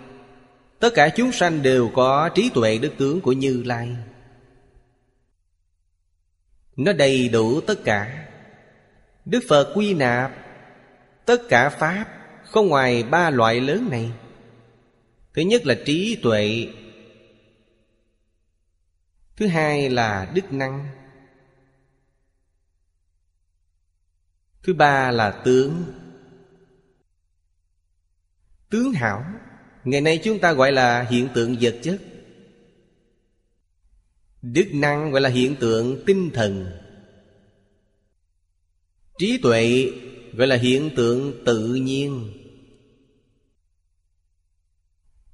Tất 0.78 0.94
cả 0.94 1.08
chúng 1.08 1.32
sanh 1.32 1.62
đều 1.62 1.90
có 1.94 2.30
trí 2.34 2.50
tuệ 2.54 2.78
đức 2.78 2.92
tướng 2.98 3.20
của 3.20 3.32
Như 3.32 3.62
Lai. 3.66 3.96
Nó 6.76 6.92
đầy 6.92 7.28
đủ 7.28 7.60
tất 7.60 7.84
cả. 7.84 8.28
Đức 9.24 9.40
Phật 9.48 9.72
quy 9.74 9.94
nạp 9.94 10.32
Tất 11.24 11.42
cả 11.48 11.68
Pháp, 11.68 12.06
Không 12.44 12.68
ngoài 12.68 13.02
ba 13.02 13.30
loại 13.30 13.60
lớn 13.60 13.88
này. 13.90 14.10
Thứ 15.34 15.42
nhất 15.42 15.66
là 15.66 15.76
trí 15.86 16.18
tuệ, 16.22 16.66
Thứ 19.36 19.46
hai 19.46 19.90
là 19.90 20.30
đức 20.34 20.52
năng. 20.52 20.88
Thứ 24.62 24.74
ba 24.74 25.10
là 25.10 25.30
tướng. 25.44 25.84
Tướng 28.70 28.92
hảo. 28.92 29.24
Ngày 29.84 30.00
nay 30.00 30.20
chúng 30.24 30.38
ta 30.38 30.52
gọi 30.52 30.72
là 30.72 31.02
hiện 31.02 31.28
tượng 31.34 31.56
vật 31.60 31.76
chất. 31.82 32.00
Đức 34.42 34.68
năng 34.72 35.10
gọi 35.10 35.20
là 35.20 35.28
hiện 35.28 35.56
tượng 35.60 36.02
tinh 36.06 36.30
thần. 36.34 36.66
Trí 39.18 39.38
tuệ 39.42 39.92
gọi 40.32 40.46
là 40.46 40.56
hiện 40.56 40.90
tượng 40.96 41.44
tự 41.46 41.74
nhiên. 41.74 42.32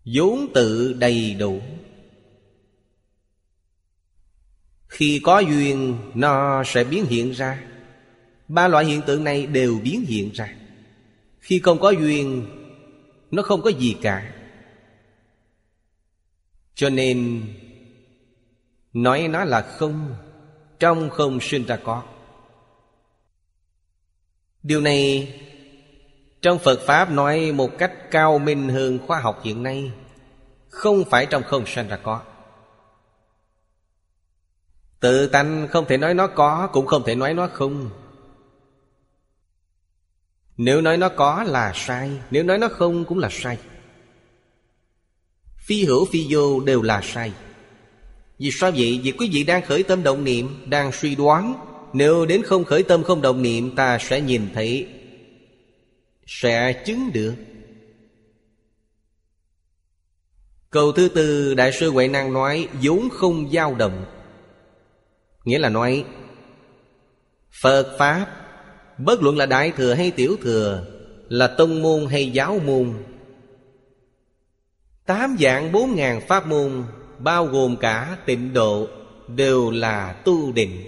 Vốn 0.05 0.53
tự 0.55 0.93
đầy 0.93 1.35
đủ. 1.35 1.61
Khi 4.89 5.21
có 5.25 5.39
duyên, 5.39 5.99
Nó 6.15 6.63
sẽ 6.67 6.85
biến 6.85 7.05
hiện 7.05 7.31
ra. 7.31 7.74
Ba 8.55 8.69
loại 8.69 8.85
hiện 8.85 9.03
tượng 9.07 9.25
này 9.25 9.47
đều 9.47 9.81
biến 9.83 10.05
hiện 10.09 10.31
ra. 10.35 10.55
Khi 11.40 11.59
không 11.59 11.81
có 11.81 11.90
duyên, 11.90 12.47
Nó 13.31 13.43
không 13.43 13.62
có 13.62 13.71
gì 13.71 13.97
cả. 14.03 14.35
Cho 16.75 16.90
nên, 16.90 17.43
Nói 18.93 19.29
nó 19.29 19.45
là 19.45 19.61
không, 19.62 20.14
Trong 20.79 21.11
không 21.11 21.40
sinh 21.40 21.64
ra 21.64 21.77
có. 21.85 22.03
Điều 24.62 24.81
này, 24.81 25.35
Trong 26.43 26.59
Phật 26.59 26.81
Pháp 26.81 27.11
nói 27.11 27.53
một 27.53 27.79
cách 27.79 27.93
cao 28.11 28.38
minh 28.38 28.69
hơn 28.69 28.99
khoa 29.07 29.21
học 29.21 29.40
hiện 29.45 29.62
nay, 29.62 29.93
Không 30.69 31.05
phải 31.11 31.27
trong 31.27 31.43
không 31.43 31.67
sinh 31.67 31.88
ra 31.88 31.97
có. 31.97 32.23
Tự 35.01 35.27
tánh 35.27 35.69
không 35.71 35.85
thể 35.88 35.97
nói 35.97 36.14
nó 36.14 36.27
có, 36.27 36.69
Cũng 36.73 36.87
không 36.87 37.03
thể 37.07 37.14
nói 37.14 37.35
nó 37.35 37.47
không. 37.47 37.90
Nếu 40.57 40.81
nói 40.81 40.97
nó 40.97 41.09
có 41.09 41.43
là 41.43 41.73
sai, 41.75 42.11
Nếu 42.31 42.43
nói 42.43 42.59
nó 42.59 42.69
không 42.69 43.05
cũng 43.05 43.19
là 43.19 43.29
sai. 43.33 43.59
Phi 45.57 45.85
hữu, 45.85 46.07
phi 46.12 46.27
vô 46.31 46.61
đều 46.61 46.83
là 46.83 47.01
sai. 47.03 47.33
Vì 48.38 48.51
sao 48.51 48.71
vậy? 48.71 49.01
Vì 49.03 49.12
quý 49.12 49.31
vị 49.33 49.45
đang 49.45 49.62
khởi 49.62 49.83
tâm 49.83 50.03
động 50.03 50.25
niệm, 50.25 50.64
Đang 50.67 50.93
suy 50.93 51.14
đoán. 51.14 51.55
Nếu 51.93 52.27
đến 52.27 52.43
không 52.43 52.64
khởi 52.64 52.83
tâm, 52.83 53.03
không 53.03 53.23
động 53.23 53.43
niệm, 53.43 53.77
Ta 53.77 53.99
sẽ 53.99 54.21
nhìn 54.21 54.49
thấy, 54.55 54.88
Sẽ 56.27 56.83
chứng 56.87 57.11
được. 57.12 57.35
Câu 60.71 60.93
thứ 60.93 61.09
tư, 61.09 61.55
Đại 61.55 61.73
sư 61.73 61.90
Huệ 61.90 62.09
Năng 62.09 62.33
nói, 62.33 62.69
vốn 62.83 63.09
không 63.12 63.51
dao 63.53 63.75
động. 63.75 64.05
Nghĩa 65.45 65.59
là 65.59 65.69
nói, 65.69 66.05
Phật 67.62 67.97
Pháp 67.99 68.44
Bất 68.99 69.23
luận 69.23 69.37
là 69.37 69.47
Đại 69.47 69.73
Thừa 69.77 69.95
hay 69.95 70.11
Tiểu 70.11 70.37
Thừa, 70.43 70.87
Là 71.29 71.47
tông 71.47 71.83
môn 71.83 72.07
hay 72.07 72.31
giáo 72.31 72.61
môn. 72.67 72.93
Tám 75.07 75.37
dạng 75.41 75.73
bốn 75.73 75.97
ngàn 75.97 76.21
pháp 76.29 76.47
môn, 76.47 76.85
Bao 77.19 77.47
gồm 77.47 77.77
cả 77.77 78.19
tịnh 78.27 78.53
độ, 78.53 78.89
Đều 79.29 79.71
là 79.71 80.13
tu 80.25 80.53
định. 80.53 80.83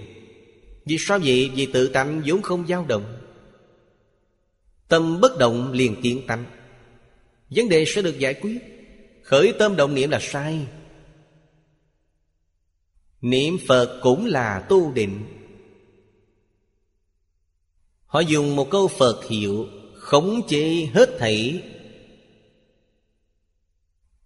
Vì 0.85 0.97
sao 0.99 1.19
vậy? 1.23 1.51
Vì 1.55 1.65
tự 1.65 1.87
tánh 1.87 2.21
vốn 2.25 2.41
không 2.41 2.67
dao 2.67 2.85
động. 2.85 3.17
Tâm 4.87 5.21
bất 5.21 5.37
động 5.37 5.71
liền 5.71 6.01
kiến 6.01 6.21
tánh. 6.27 6.45
Vấn 7.49 7.69
đề 7.69 7.85
sẽ 7.87 8.01
được 8.01 8.19
giải 8.19 8.33
quyết. 8.33 8.57
Khởi 9.23 9.53
tâm 9.59 9.75
động 9.75 9.95
niệm 9.95 10.09
là 10.09 10.19
sai. 10.21 10.67
Niệm 13.21 13.57
Phật 13.67 13.99
cũng 14.01 14.25
là 14.25 14.65
tu 14.69 14.91
định. 14.91 15.36
Họ 18.17 18.21
dùng 18.21 18.55
một 18.55 18.69
câu 18.71 18.87
Phật 18.87 19.25
hiệu, 19.25 19.67
Khống 19.93 20.47
chế 20.47 20.89
hết 20.93 21.09
thảy. 21.19 21.63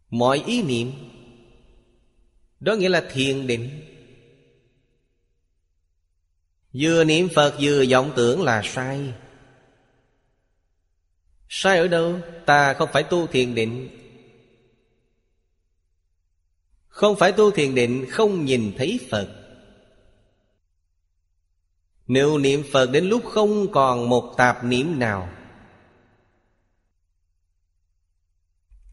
Mọi 0.10 0.44
ý 0.46 0.62
niệm, 0.62 0.92
Đó 2.60 2.74
nghĩa 2.74 2.90
là 2.90 3.10
thiền 3.12 3.48
định. 3.48 3.70
Vừa 6.74 7.04
niệm 7.04 7.30
Phật, 7.36 7.56
vừa 7.62 7.86
vọng 7.90 8.14
tưởng 8.16 8.44
là 8.44 8.62
sai. 8.66 9.14
Sai 11.50 11.78
ở 11.78 11.88
đâu? 11.88 12.20
Ta 12.46 12.74
không 12.74 12.90
phải 12.94 13.04
tu 13.04 13.28
thiền 13.28 13.56
định. 13.56 13.90
Không 16.88 17.16
phải 17.16 17.32
tu 17.32 17.52
thiền 17.52 17.76
định, 17.76 18.06
không 18.10 18.46
nhìn 18.46 18.74
thấy 18.78 19.00
Phật. 19.10 19.41
Nếu 22.12 22.38
niệm 22.38 22.64
Phật 22.72 22.92
đến 22.92 23.10
lúc 23.10 23.26
không 23.26 23.72
còn 23.72 24.10
một 24.10 24.34
tạp 24.38 24.64
niệm 24.64 25.00
nào. 25.00 25.30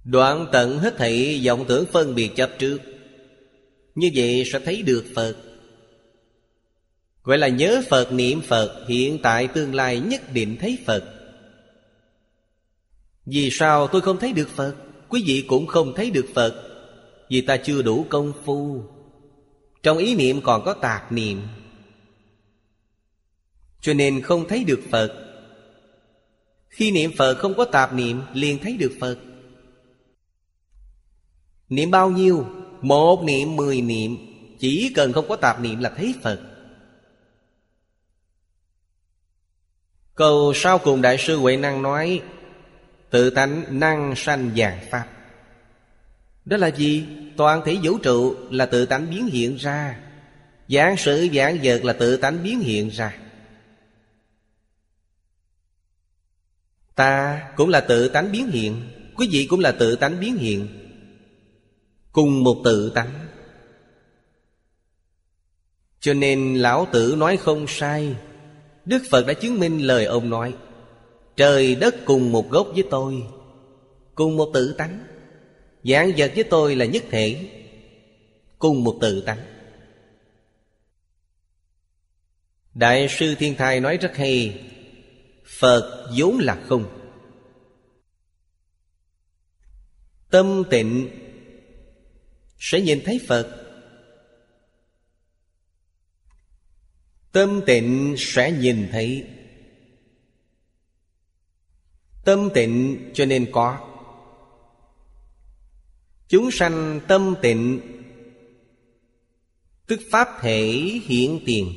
Đoạn 0.05 0.47
tận 0.53 0.79
hết 0.79 0.95
thảy 0.97 1.43
vọng 1.47 1.65
tưởng 1.69 1.87
phân 1.93 2.15
biệt 2.15 2.31
chấp 2.37 2.51
trước. 2.59 2.79
Như 3.95 4.11
vậy 4.15 4.43
sẽ 4.53 4.59
thấy 4.59 4.83
được 4.83 5.05
Phật. 5.15 5.37
Gọi 7.23 7.39
là 7.39 7.49
nhớ 7.49 7.83
Phật, 7.89 8.13
niệm 8.13 8.41
Phật, 8.41 8.85
Hiện 8.89 9.19
tại 9.23 9.49
tương 9.49 9.75
lai 9.75 10.01
nhất 10.01 10.33
định 10.33 10.57
thấy 10.61 10.79
Phật. 10.87 11.05
Vì 13.27 13.51
sao 13.53 13.87
tôi 13.87 14.01
không 14.01 14.19
thấy 14.19 14.33
được 14.33 14.49
Phật? 14.49 14.75
Quý 15.09 15.25
vị 15.27 15.45
cũng 15.49 15.67
không 15.67 15.93
thấy 15.97 16.11
được 16.11 16.27
Phật. 16.35 16.65
Vì 17.31 17.41
ta 17.41 17.57
chưa 17.57 17.83
đủ 17.83 18.07
công 18.09 18.33
phu. 18.45 18.83
Trong 19.83 19.99
ý 19.99 20.15
niệm 20.15 20.41
còn 20.41 20.65
có 20.65 20.75
tạp 20.75 21.13
niệm. 21.13 21.43
Cho 23.81 23.95
nên 23.95 24.23
không 24.23 24.49
thấy 24.49 24.65
được 24.65 24.81
Phật. 24.91 25.25
Khi 26.69 26.91
niệm 26.91 27.11
Phật 27.17 27.35
không 27.35 27.55
có 27.55 27.65
tạp 27.65 27.95
niệm, 27.95 28.23
liền 28.35 28.59
thấy 28.59 28.77
được 28.77 28.93
Phật. 29.01 29.19
Niệm 31.69 31.91
bao 31.91 32.11
nhiêu? 32.11 32.47
Một 32.83 33.23
niệm, 33.25 33.57
mười 33.57 33.81
niệm. 33.81 34.17
Chỉ 34.59 34.93
cần 34.95 35.13
không 35.13 35.29
có 35.29 35.37
tạp 35.37 35.61
niệm 35.61 35.81
là 35.81 35.93
thấy 35.97 36.15
Phật. 36.23 36.41
Câu 40.15 40.53
sau 40.55 40.79
cùng 40.79 41.03
Đại 41.03 41.19
sư 41.19 41.37
Huệ 41.37 41.57
Năng 41.57 41.83
nói, 41.83 42.23
Tự 43.11 43.31
tánh 43.31 43.81
năng 43.81 44.17
sanh 44.17 44.51
dạng 44.57 44.79
Pháp. 44.91 45.07
Đó 46.45 46.57
là 46.57 46.67
gì? 46.69 47.07
Toàn 47.37 47.63
thể 47.65 47.77
vũ 47.83 47.99
trụ 47.99 48.35
là 48.51 48.67
tự 48.67 48.87
tánh 48.87 49.11
biến 49.11 49.27
hiện 49.27 49.57
ra. 49.57 49.99
Giảng 50.69 50.97
sự 50.97 51.29
giảng 51.35 51.59
vật 51.63 51.85
là 51.85 51.93
tự 51.93 52.17
tánh 52.17 52.43
biến 52.43 52.61
hiện 52.61 52.89
ra. 52.89 53.17
Ta 56.99 57.49
cũng 57.57 57.69
là 57.69 57.81
tự 57.81 58.09
tánh 58.09 58.33
biến 58.33 58.51
hiện, 58.51 58.83
Quý 59.17 59.29
vị 59.33 59.47
cũng 59.51 59.61
là 59.61 59.73
tự 59.73 59.97
tánh 59.97 60.21
biến 60.21 60.37
hiện, 60.37 60.69
Cùng 62.13 62.45
một 62.45 62.61
tự 62.65 62.91
tánh. 62.95 63.27
Cho 66.01 66.15
nên 66.15 66.55
lão 66.55 66.87
tử 66.93 67.15
nói 67.19 67.37
không 67.37 67.67
sai, 67.69 68.17
Đức 68.85 69.03
Phật 69.11 69.27
đã 69.27 69.33
chứng 69.33 69.61
minh 69.61 69.79
lời 69.79 70.05
ông 70.05 70.31
nói, 70.31 70.55
Trời 71.37 71.75
đất 71.75 71.95
cùng 72.05 72.33
một 72.33 72.51
gốc 72.51 72.69
với 72.75 72.85
tôi, 72.91 73.23
Cùng 74.15 74.37
một 74.37 74.51
tự 74.55 74.73
tánh. 74.73 75.05
Dạng 75.85 76.13
vật 76.17 76.33
với 76.35 76.45
tôi 76.45 76.77
là 76.77 76.85
nhất 76.85 77.05
thể, 77.11 77.51
Cùng 78.59 78.85
một 78.85 78.99
tự 79.01 79.21
tánh. 79.21 79.41
Đại 82.75 83.07
sư 83.09 83.35
Thiên 83.39 83.55
Thai 83.57 83.81
nói 83.81 83.97
rất 83.97 84.17
hay 84.17 84.65
Phật 85.49 86.11
vốn 86.17 86.39
là 86.39 86.65
không. 86.69 86.85
Tâm 90.31 90.63
tịnh, 90.71 91.11
Sẽ 92.59 92.81
nhìn 92.81 93.01
thấy 93.05 93.21
Phật. 93.29 93.65
Tâm 97.33 97.61
tịnh 97.67 98.15
sẽ 98.19 98.53
nhìn 98.53 98.89
thấy. 98.93 99.27
Tâm 102.25 102.49
tịnh 102.55 103.11
cho 103.15 103.25
nên 103.25 103.51
có. 103.53 103.89
Chúng 106.29 106.51
sanh 106.51 107.01
tâm 107.09 107.35
tịnh, 107.43 107.81
Tức 109.87 110.01
Pháp 110.11 110.29
thể 110.41 110.63
hiện 111.05 111.41
tiền. 111.47 111.75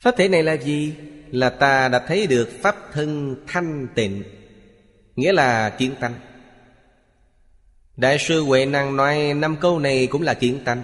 Pháp 0.00 0.14
thể 0.18 0.28
này 0.28 0.42
là 0.42 0.56
gì? 0.56 0.94
Là 1.32 1.50
ta 1.50 1.88
đã 1.88 1.98
thấy 2.08 2.26
được 2.26 2.48
Pháp 2.60 2.76
thân 2.92 3.36
thanh 3.46 3.88
tịnh, 3.94 4.22
Nghĩa 5.16 5.32
là 5.32 5.70
kiến 5.70 5.94
tánh. 6.00 6.14
Đại 7.96 8.18
sư 8.18 8.42
Huệ 8.42 8.66
Năng 8.66 8.96
nói 8.96 9.34
năm 9.34 9.56
câu 9.60 9.78
này 9.78 10.06
cũng 10.06 10.22
là 10.22 10.34
kiến 10.34 10.60
tánh. 10.64 10.82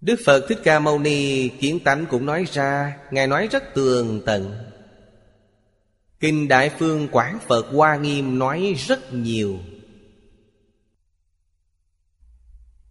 Đức 0.00 0.20
Phật 0.24 0.46
Thích 0.48 0.58
Ca 0.64 0.78
Mâu 0.78 0.98
Ni 0.98 1.48
kiến 1.48 1.80
tánh 1.84 2.06
cũng 2.06 2.26
nói 2.26 2.44
ra, 2.52 2.98
Ngài 3.10 3.26
nói 3.26 3.48
rất 3.50 3.74
tường 3.74 4.22
tận. 4.26 4.70
Kinh 6.20 6.48
Đại 6.48 6.70
Phương 6.78 7.08
Quảng 7.08 7.38
Phật 7.46 7.66
Hoa 7.72 7.96
Nghiêm 7.96 8.38
nói 8.38 8.74
rất 8.78 9.12
nhiều. 9.12 9.58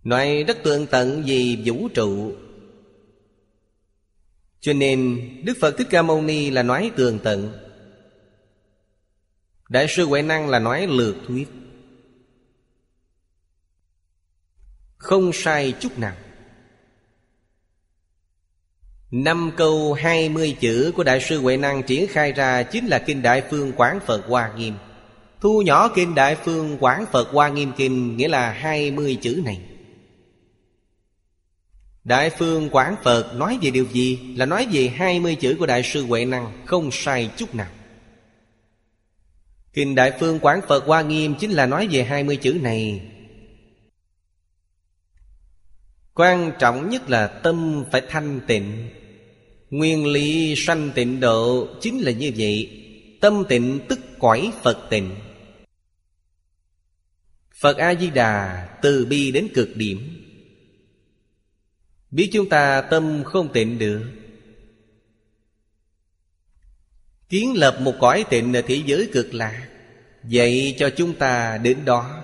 Nói 0.03 0.43
rất 0.47 0.57
tường 0.63 0.87
tận 0.91 1.23
về 1.25 1.57
vũ 1.65 1.89
trụ 1.93 2.35
cho 4.61 4.73
nên, 4.73 5.29
Đức 5.43 5.57
Phật 5.61 5.77
Thích 5.77 5.87
Ca 5.89 6.01
Mâu 6.01 6.21
Ni 6.21 6.49
là 6.49 6.63
nói 6.63 6.91
tường 6.95 7.19
tận. 7.23 7.53
Đại 9.69 9.87
sư 9.89 10.05
Huệ 10.05 10.21
Năng 10.21 10.49
là 10.49 10.59
nói 10.59 10.87
lược 10.87 11.15
thuyết. 11.27 11.47
Không 14.97 15.31
sai 15.33 15.73
chút 15.79 15.99
nào. 15.99 16.15
Năm 19.11 19.51
câu 19.57 19.93
hai 19.93 20.29
mươi 20.29 20.57
chữ 20.59 20.91
của 20.95 21.03
Đại 21.03 21.21
sư 21.21 21.41
Huệ 21.41 21.57
Năng 21.57 21.83
triển 21.83 22.07
khai 22.07 22.31
ra 22.31 22.63
Chính 22.63 22.87
là 22.87 22.99
Kinh 22.99 23.21
Đại 23.21 23.43
Phương 23.49 23.71
Quán 23.75 23.99
Phật 24.05 24.25
Hoa 24.27 24.53
Nghiêm. 24.57 24.73
Thu 25.41 25.61
nhỏ 25.61 25.91
Kinh 25.95 26.15
Đại 26.15 26.35
Phương 26.35 26.77
Quán 26.79 27.05
Phật 27.11 27.29
Hoa 27.31 27.49
Nghiêm 27.49 27.71
Kinh, 27.77 28.17
Nghĩa 28.17 28.27
là 28.27 28.51
hai 28.51 28.91
mươi 28.91 29.17
chữ 29.21 29.41
này. 29.45 29.61
Đại 32.09 32.29
Phương 32.29 32.69
Quán 32.71 32.95
Phật 33.03 33.35
nói 33.35 33.59
về 33.61 33.71
điều 33.71 33.85
gì? 33.85 34.19
Là 34.35 34.45
nói 34.45 34.67
về 34.71 34.87
20 34.87 35.35
chữ 35.35 35.55
của 35.59 35.65
Đại 35.65 35.83
sư 35.83 36.05
Huệ 36.05 36.25
Năng, 36.25 36.65
Không 36.65 36.89
sai 36.91 37.31
chút 37.37 37.55
nào. 37.55 37.67
Kinh 39.73 39.95
Đại 39.95 40.11
Phương 40.19 40.39
Quán 40.41 40.61
Phật 40.67 40.85
Hoa 40.85 41.01
Nghiêm 41.01 41.35
Chính 41.39 41.51
là 41.51 41.65
nói 41.65 41.87
về 41.91 42.03
20 42.03 42.35
chữ 42.35 42.53
này. 42.61 43.01
Quan 46.13 46.51
trọng 46.59 46.89
nhất 46.89 47.09
là 47.09 47.27
tâm 47.27 47.85
phải 47.91 48.01
thanh 48.09 48.41
tịnh. 48.47 48.89
Nguyên 49.69 50.07
lý 50.07 50.53
sanh 50.57 50.91
tịnh 50.95 51.19
độ 51.19 51.67
Chính 51.81 51.99
là 51.99 52.11
như 52.11 52.31
vậy. 52.37 52.69
Tâm 53.21 53.43
tịnh 53.49 53.79
tức 53.89 53.99
quải 54.19 54.51
Phật 54.63 54.87
tịnh. 54.89 55.15
Phật 57.61 57.77
A-di-đà 57.77 58.67
từ 58.81 59.05
bi 59.05 59.31
đến 59.31 59.47
cực 59.53 59.75
điểm. 59.75 60.18
Biết 62.11 62.29
chúng 62.33 62.49
ta 62.49 62.81
tâm 62.81 63.23
không 63.25 63.53
tịnh 63.53 63.79
được. 63.79 64.11
Kiến 67.29 67.53
lập 67.55 67.77
một 67.81 67.95
cõi 67.99 68.25
tịnh 68.29 68.53
ở 68.53 68.61
thế 68.67 68.81
giới 68.85 69.09
cực 69.13 69.33
lạc, 69.33 69.69
Dạy 70.23 70.75
cho 70.79 70.89
chúng 70.97 71.15
ta 71.15 71.57
đến 71.57 71.85
đó. 71.85 72.23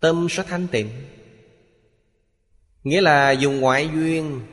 Tâm 0.00 0.26
sẽ 0.30 0.42
thanh 0.42 0.68
tịnh. 0.68 0.90
Nghĩa 2.84 3.00
là 3.00 3.30
dùng 3.30 3.60
ngoại 3.60 3.90
duyên 3.94 4.46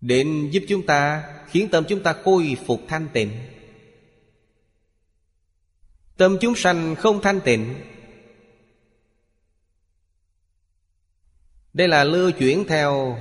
Đến 0.00 0.50
giúp 0.50 0.62
chúng 0.68 0.86
ta, 0.86 1.24
Khiến 1.48 1.68
tâm 1.70 1.84
chúng 1.88 2.02
ta 2.02 2.12
khôi 2.12 2.56
phục 2.66 2.80
thanh 2.88 3.08
tịnh. 3.12 3.30
Tâm 6.16 6.36
chúng 6.40 6.54
sanh 6.56 6.94
không 6.94 7.22
thanh 7.22 7.40
tịnh 7.40 7.74
Đây 11.72 11.88
là 11.88 12.04
lưu 12.04 12.30
chuyển 12.30 12.64
theo 12.68 13.18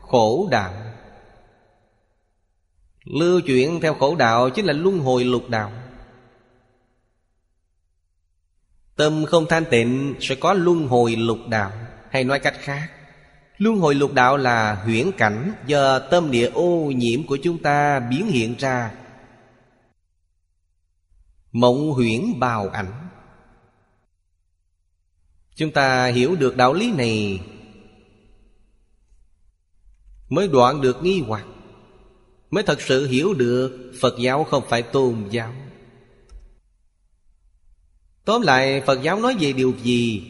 khổ 0.00 0.48
đạo. 0.50 0.74
Lưu 3.04 3.40
chuyển 3.40 3.80
theo 3.80 3.94
khổ 3.94 4.16
đạo 4.16 4.50
chính 4.50 4.64
là 4.64 4.72
luân 4.72 4.98
hồi 4.98 5.24
lục 5.24 5.48
đạo. 5.48 5.72
Tâm 8.96 9.24
không 9.26 9.46
thanh 9.48 9.64
tịnh 9.70 10.14
sẽ 10.20 10.34
có 10.34 10.52
luân 10.52 10.88
hồi 10.88 11.16
lục 11.16 11.38
đạo, 11.48 11.72
Hay 12.10 12.24
nói 12.24 12.38
cách 12.38 12.54
khác, 12.58 12.90
Luân 13.58 13.78
hồi 13.78 13.94
lục 13.94 14.12
đạo 14.12 14.36
là 14.36 14.74
huyễn 14.74 15.12
cảnh 15.12 15.52
Do 15.66 15.98
tâm 15.98 16.30
địa 16.30 16.50
ô 16.50 16.92
nhiễm 16.96 17.26
của 17.26 17.38
chúng 17.42 17.62
ta 17.62 18.00
biến 18.00 18.26
hiện 18.26 18.54
ra. 18.58 18.94
Mộng 21.52 21.92
huyễn 21.92 22.38
bào 22.38 22.68
ảnh. 22.68 23.08
Chúng 25.54 25.70
ta 25.72 26.06
hiểu 26.06 26.36
được 26.36 26.56
đạo 26.56 26.72
lý 26.72 26.92
này 26.92 27.40
Mới 30.32 30.48
đoạn 30.48 30.80
được 30.80 31.02
nghi 31.02 31.22
hoặc, 31.26 31.46
Mới 32.50 32.64
thật 32.64 32.80
sự 32.80 33.06
hiểu 33.06 33.34
được 33.34 33.92
Phật 34.00 34.14
giáo 34.20 34.44
không 34.44 34.62
phải 34.68 34.82
tôn 34.82 35.24
giáo. 35.30 35.54
Tóm 38.24 38.42
lại, 38.42 38.82
Phật 38.86 39.02
giáo 39.02 39.20
nói 39.20 39.36
về 39.40 39.52
điều 39.52 39.74
gì? 39.82 40.22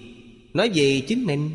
Nói 0.55 0.71
về 0.75 1.03
chính 1.09 1.25
mình. 1.25 1.51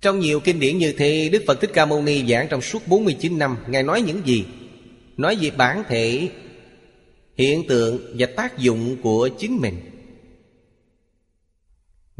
Trong 0.00 0.18
nhiều 0.18 0.40
kinh 0.40 0.60
điển 0.60 0.78
như 0.78 0.92
thế, 0.92 1.28
Đức 1.32 1.42
Phật 1.46 1.60
Thích 1.60 1.70
Ca 1.74 1.86
Mâu 1.86 2.02
Ni 2.02 2.26
giảng 2.26 2.46
trong 2.50 2.60
suốt 2.60 2.88
49 2.88 3.38
năm, 3.38 3.56
Ngài 3.68 3.82
nói 3.82 4.02
những 4.02 4.26
gì? 4.26 4.44
Nói 5.16 5.36
về 5.40 5.50
bản 5.50 5.82
thể, 5.88 6.30
Hiện 7.36 7.68
tượng 7.68 8.14
và 8.18 8.26
tác 8.36 8.58
dụng 8.58 8.96
của 9.02 9.28
chính 9.38 9.56
mình. 9.56 9.89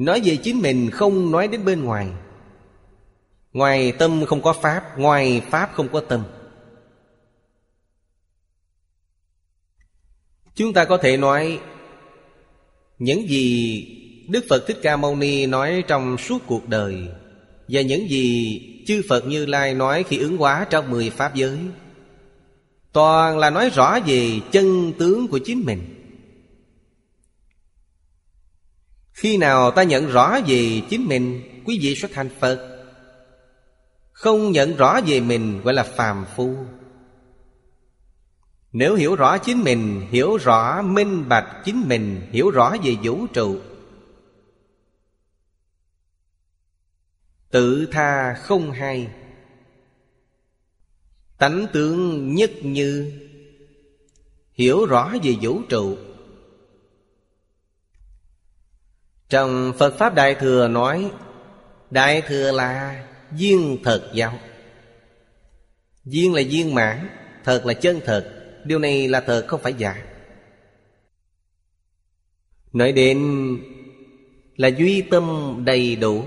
Nói 0.01 0.21
về 0.25 0.37
chính 0.37 0.61
mình 0.61 0.91
không 0.91 1.31
nói 1.31 1.49
đến 1.49 1.65
bên 1.65 1.85
ngoài. 1.85 2.09
Ngoài 3.53 3.93
tâm 3.93 4.25
không 4.27 4.43
có 4.43 4.53
Pháp, 4.53 4.99
Ngoài 4.99 5.43
Pháp 5.51 5.71
không 5.75 5.89
có 5.89 6.01
tâm. 6.01 6.25
Chúng 10.55 10.73
ta 10.73 10.85
có 10.85 10.97
thể 10.97 11.17
nói 11.17 11.61
Những 12.99 13.29
gì 13.29 14.27
Đức 14.29 14.45
Phật 14.49 14.67
Thích 14.67 14.79
Ca 14.83 14.97
Mâu 14.97 15.17
Ni 15.17 15.47
nói 15.47 15.85
trong 15.89 16.19
suốt 16.19 16.39
cuộc 16.47 16.69
đời 16.69 17.09
Và 17.69 17.81
những 17.81 18.11
gì 18.11 18.61
chư 18.87 19.03
Phật 19.09 19.27
Như 19.27 19.47
Lai 19.47 19.75
nói 19.75 20.05
khi 20.09 20.19
ứng 20.19 20.37
hóa 20.37 20.67
trong 20.71 20.91
mười 20.91 21.11
Pháp 21.11 21.35
giới, 21.35 21.59
Toàn 22.93 23.39
là 23.39 23.51
nói 23.51 23.71
rõ 23.71 23.99
về 24.07 24.41
chân 24.53 24.93
tướng 24.99 25.29
của 25.29 25.39
chính 25.45 25.65
mình. 25.67 26.00
Khi 29.21 29.37
nào 29.37 29.71
ta 29.71 29.83
nhận 29.83 30.07
rõ 30.07 30.41
về 30.47 30.83
chính 30.91 31.09
mình, 31.09 31.43
Quý 31.65 31.79
vị 31.83 31.95
sẽ 31.95 32.09
thành 32.13 32.29
Phật. 32.41 32.85
Không 34.13 34.53
nhận 34.53 34.77
rõ 34.77 35.01
về 35.07 35.21
mình 35.21 35.61
gọi 35.65 35.75
là 35.75 35.83
phàm 35.83 36.25
phu. 36.37 36.57
Nếu 38.73 38.95
hiểu 38.95 39.15
rõ 39.15 39.39
chính 39.39 39.65
mình, 39.65 40.07
Hiểu 40.11 40.37
rõ, 40.37 40.83
minh 40.83 41.29
bạch 41.29 41.63
chính 41.65 41.89
mình, 41.89 42.21
Hiểu 42.31 42.51
rõ 42.51 42.77
về 42.85 42.97
vũ 43.03 43.27
trụ. 43.27 43.61
Tự 47.51 47.89
tha 47.93 48.35
không 48.35 48.71
hay. 48.71 49.09
Tánh 51.39 51.67
tướng 51.73 52.35
nhất 52.35 52.51
như. 52.63 53.13
Hiểu 54.53 54.87
rõ 54.87 55.15
về 55.23 55.37
vũ 55.41 55.63
trụ. 55.69 55.97
Trong 59.31 59.73
Phật 59.79 59.99
Pháp 59.99 60.15
Đại 60.15 60.35
Thừa 60.35 60.69
nói, 60.69 61.11
Đại 61.91 62.23
Thừa 62.23 62.53
là 62.53 63.05
duyên 63.37 63.79
thật 63.85 64.11
giáo. 64.15 64.39
Duyên 66.05 66.35
là 66.35 66.41
duyên 66.41 66.75
mãn, 66.75 67.09
Thật 67.45 67.67
là 67.67 67.75
chân 67.75 68.01
thật. 68.05 68.53
Điều 68.65 68.79
này 68.79 69.09
là 69.09 69.21
thật, 69.21 69.45
không 69.49 69.61
phải 69.63 69.75
giả. 69.79 70.05
Nói 72.73 72.93
đến 72.93 73.19
là 74.57 74.69
duy 74.69 75.03
tâm 75.03 75.55
đầy 75.65 75.97
đủ. 75.97 76.25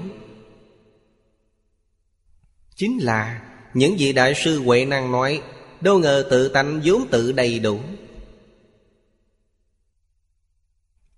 Chính 2.75 2.97
là 3.03 3.41
những 3.73 3.95
vị 3.99 4.13
đại 4.13 4.33
sư 4.35 4.59
Huệ 4.59 4.85
Năng 4.85 5.11
nói, 5.11 5.41
Đâu 5.81 5.99
ngờ 5.99 6.27
tự 6.29 6.49
tánh 6.49 6.81
vốn 6.83 7.07
tự 7.11 7.31
đầy 7.31 7.59
đủ. 7.59 7.79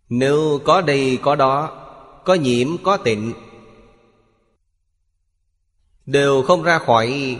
Nếu 0.09 0.61
có 0.65 0.81
đây 0.81 1.19
có 1.21 1.35
đó, 1.35 1.81
Có 2.25 2.33
nhiễm 2.33 2.67
có 2.83 2.97
tịnh, 2.97 3.33
Đều 6.05 6.43
không 6.43 6.63
ra 6.63 6.79
khỏi. 6.79 7.39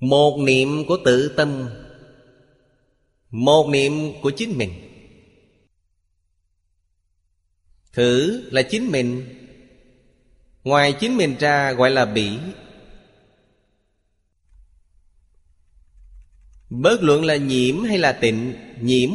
Một 0.00 0.38
niệm 0.38 0.84
của 0.88 0.98
tự 1.04 1.34
tâm, 1.36 1.68
Một 3.30 3.68
niệm 3.68 4.12
của 4.22 4.30
chính 4.30 4.58
mình. 4.58 4.72
Thử 7.92 8.42
là 8.50 8.62
chính 8.62 8.90
mình. 8.90 9.32
Ngoài 10.64 10.96
chính 11.00 11.16
mình 11.16 11.36
ra 11.38 11.72
gọi 11.72 11.90
là 11.90 12.04
bỉ. 12.04 12.38
Bớt 16.70 17.02
luận 17.02 17.24
là 17.24 17.36
nhiễm 17.36 17.82
hay 17.82 17.98
là 17.98 18.12
tịnh 18.12 18.65
Nhiễm. 18.80 19.10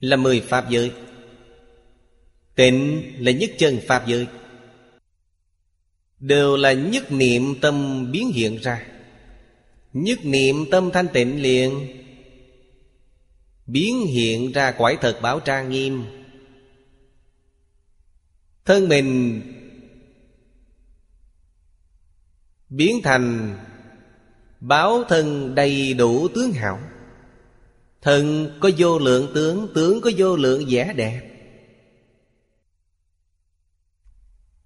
Là 0.00 0.16
mười 0.16 0.40
pháp 0.40 0.70
giới. 0.70 0.92
Tịnh 2.54 3.02
là 3.18 3.32
nhất 3.32 3.50
chân 3.58 3.80
pháp 3.86 4.06
giới. 4.06 4.26
Đều 6.18 6.56
là 6.56 6.72
nhất 6.72 7.12
niệm 7.12 7.60
tâm 7.60 8.06
biến 8.12 8.32
hiện 8.32 8.56
ra. 8.56 8.86
Nhất 9.92 10.18
niệm 10.24 10.70
tâm 10.70 10.90
thanh 10.92 11.08
tịnh 11.12 11.42
liền. 11.42 11.86
Biến 13.66 14.06
hiện 14.06 14.52
ra 14.52 14.72
quải 14.72 14.96
thật 15.00 15.18
bảo 15.22 15.40
trang 15.40 15.70
nghiêm. 15.70 16.04
Thân 18.64 18.88
mình 18.88 19.40
Biến 22.70 23.00
thành 23.02 23.58
Báo 24.60 25.04
thân 25.08 25.54
đầy 25.54 25.94
đủ 25.94 26.28
tướng 26.28 26.52
hảo 26.52 26.80
Thân 28.00 28.50
có 28.60 28.70
vô 28.78 28.98
lượng 28.98 29.32
tướng 29.34 29.68
Tướng 29.74 30.00
có 30.00 30.10
vô 30.16 30.36
lượng 30.36 30.64
vẻ 30.68 30.92
đẹp. 30.96 31.26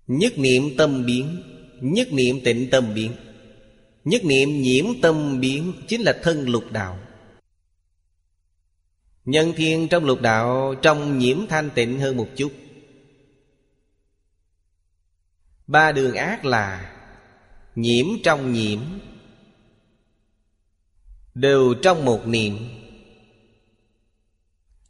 Nhất 0.07 0.33
niệm 0.39 0.77
tâm 0.79 1.05
biến, 1.07 1.43
Nhất 1.81 2.09
niệm 2.13 2.41
tịnh 2.45 2.71
tâm 2.71 2.95
biến. 2.95 3.13
Nhất 4.05 4.25
niệm 4.25 4.63
nhiễm 4.63 4.85
tâm 5.03 5.41
biến 5.41 5.73
Chính 5.89 6.01
là 6.01 6.19
thân 6.23 6.49
lục 6.49 6.65
đạo. 6.73 6.99
Nhân 9.25 9.53
thiên 9.57 9.89
trong 9.89 10.05
lục 10.05 10.21
đạo, 10.21 10.75
Trong 10.83 11.19
nhiễm 11.19 11.47
thanh 11.49 11.71
tịnh 11.75 12.01
hơn 12.01 12.17
một 12.17 12.29
chút. 12.37 12.53
Ba 15.67 15.93
đường 15.93 16.15
ác 16.15 16.45
là 16.45 16.97
Nhiễm 17.75 18.07
trong 18.25 18.53
nhiễm 18.53 18.81
Đều 21.35 21.75
trong 21.83 22.05
một 22.05 22.27
niệm. 22.27 22.59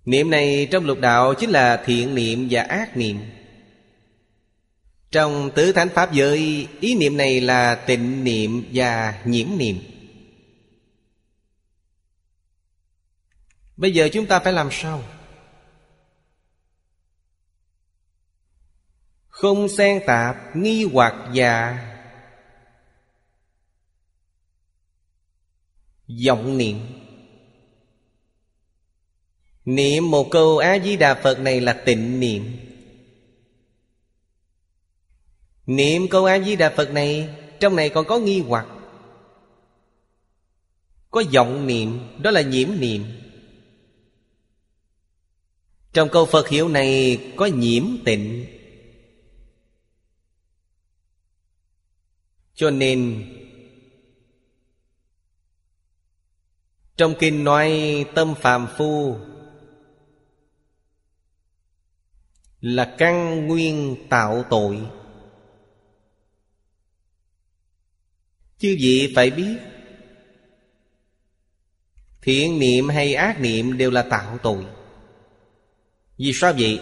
Niệm 0.04 0.30
này 0.30 0.68
trong 0.70 0.85
lục 0.85 1.00
đạo 1.00 1.35
chính 1.35 1.50
là 1.50 1.83
thiện 1.85 2.14
niệm 2.14 2.48
và 2.50 2.62
ác 2.62 2.96
niệm. 2.96 3.20
Trong 5.11 5.50
tứ 5.54 5.72
thánh 5.72 5.88
pháp 5.88 6.12
giới, 6.12 6.68
Ý 6.80 6.94
niệm 6.94 7.16
này 7.16 7.40
là 7.40 7.74
tịnh 7.74 8.24
niệm 8.24 8.64
và 8.72 9.22
nhiễm 9.24 9.48
niệm. 9.57 9.78
Bây 13.76 13.94
giờ 13.94 14.09
chúng 14.12 14.26
ta 14.26 14.38
phải 14.38 14.52
làm 14.52 14.68
sao? 14.72 15.02
Không 19.28 19.68
xen 19.68 20.02
tạp, 20.07 20.57
nghi 20.57 20.85
hoặc 20.92 21.14
và 21.35 21.78
vọng 26.08 26.58
niệm. 26.58 26.78
Niệm 29.64 30.10
một 30.10 30.28
câu 30.30 30.58
A-di-đà 30.58 31.14
Phật 31.14 31.38
này 31.38 31.60
là 31.60 31.72
tịnh 31.72 32.20
niệm. 32.20 32.56
Niệm 35.66 36.08
câu 36.10 36.24
A-di-đà 36.24 36.70
Phật 36.70 36.90
này, 36.90 37.28
Trong 37.60 37.76
này 37.76 37.88
còn 37.88 38.06
có 38.06 38.18
nghi 38.18 38.40
hoặc. 38.40 38.66
Có 41.10 41.22
vọng 41.34 41.66
niệm, 41.66 42.00
Đó 42.22 42.30
là 42.30 42.40
nhiễm 42.42 42.68
niệm. 42.78 43.04
Trong 45.92 46.08
câu 46.08 46.26
Phật 46.26 46.48
hiệu 46.48 46.68
này 46.68 47.20
Có 47.36 47.46
nhiễm 47.46 47.84
tịnh. 48.04 48.46
Cho 52.54 52.70
nên 52.70 53.24
Trong 56.96 57.14
kinh 57.18 57.44
nói 57.44 57.70
tâm 58.14 58.35
phàm 58.35 58.66
phu 58.76 59.16
Là 62.61 62.94
căn 62.98 63.46
nguyên 63.46 63.96
tạo 64.11 64.44
tội. 64.50 64.80
Chư 68.59 68.76
vị 68.80 69.12
phải 69.16 69.30
biết, 69.30 69.57
Thiện 72.24 72.59
niệm 72.59 72.88
hay 72.88 73.14
ác 73.14 73.40
niệm 73.40 73.78
đều 73.78 73.90
là 73.90 74.02
tạo 74.02 74.38
tội. 74.42 74.64
Vì 76.18 76.33
sao 76.33 76.52
vậy? 76.59 76.80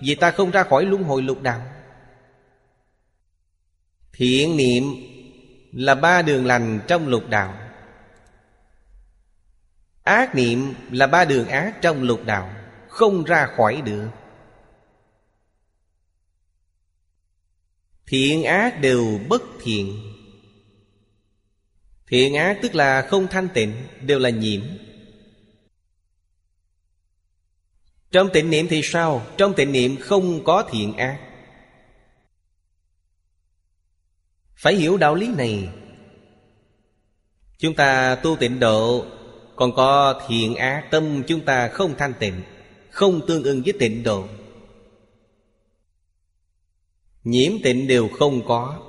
Vì 0.00 0.14
ta 0.14 0.30
không 0.30 0.50
ra 0.50 0.62
khỏi 0.62 0.84
luân 0.84 1.02
hồi 1.02 1.22
lục 1.22 1.42
đạo. 1.42 1.62
Thiện 4.12 4.56
niệm 4.56 4.84
là 5.72 5.94
ba 5.94 6.22
đường 6.22 6.46
lành 6.46 6.80
trong 6.88 7.08
lục 7.08 7.28
đạo. 7.28 7.69
Ác 10.10 10.34
niệm 10.34 10.74
là 10.90 11.06
ba 11.06 11.24
đường 11.24 11.48
ác 11.48 11.78
trong 11.82 12.02
lục 12.02 12.24
đạo, 12.24 12.54
Không 12.88 13.24
ra 13.24 13.46
khỏi 13.56 13.82
được. 13.84 14.08
Thiện 18.06 18.44
ác 18.44 18.80
đều 18.80 19.20
bất 19.28 19.42
thiện. 19.60 20.00
Thiện 22.06 22.34
ác 22.34 22.58
tức 22.62 22.74
là 22.74 23.06
không 23.10 23.26
thanh 23.30 23.48
tịnh, 23.54 23.86
Đều 24.00 24.18
là 24.18 24.30
nhiễm. 24.30 24.62
Trong 28.10 28.28
tịnh 28.32 28.50
niệm 28.50 28.66
thì 28.70 28.80
sao? 28.84 29.26
Trong 29.36 29.54
tịnh 29.54 29.72
niệm 29.72 29.96
không 30.00 30.44
có 30.44 30.68
thiện 30.70 30.96
ác. 30.96 31.20
Phải 34.56 34.74
hiểu 34.74 34.96
đạo 34.96 35.14
lý 35.14 35.28
này. 35.28 35.68
Chúng 37.58 37.74
ta 37.74 38.14
tu 38.14 38.36
tịnh 38.36 38.60
độ 38.60 39.06
còn 39.60 39.72
có 39.74 40.22
thiện 40.28 40.54
ác 40.54 40.88
Tâm 40.90 41.22
chúng 41.26 41.44
ta 41.44 41.68
không 41.68 41.94
thanh 41.98 42.14
tịnh, 42.18 42.42
Không 42.90 43.26
tương 43.26 43.42
ưng 43.42 43.62
với 43.62 43.72
tịnh 43.78 44.02
độ. 44.02 44.28
Nhiễm 47.24 47.52
tịnh 47.62 47.86
đều 47.86 48.08
không 48.08 48.46
có. 48.46 48.82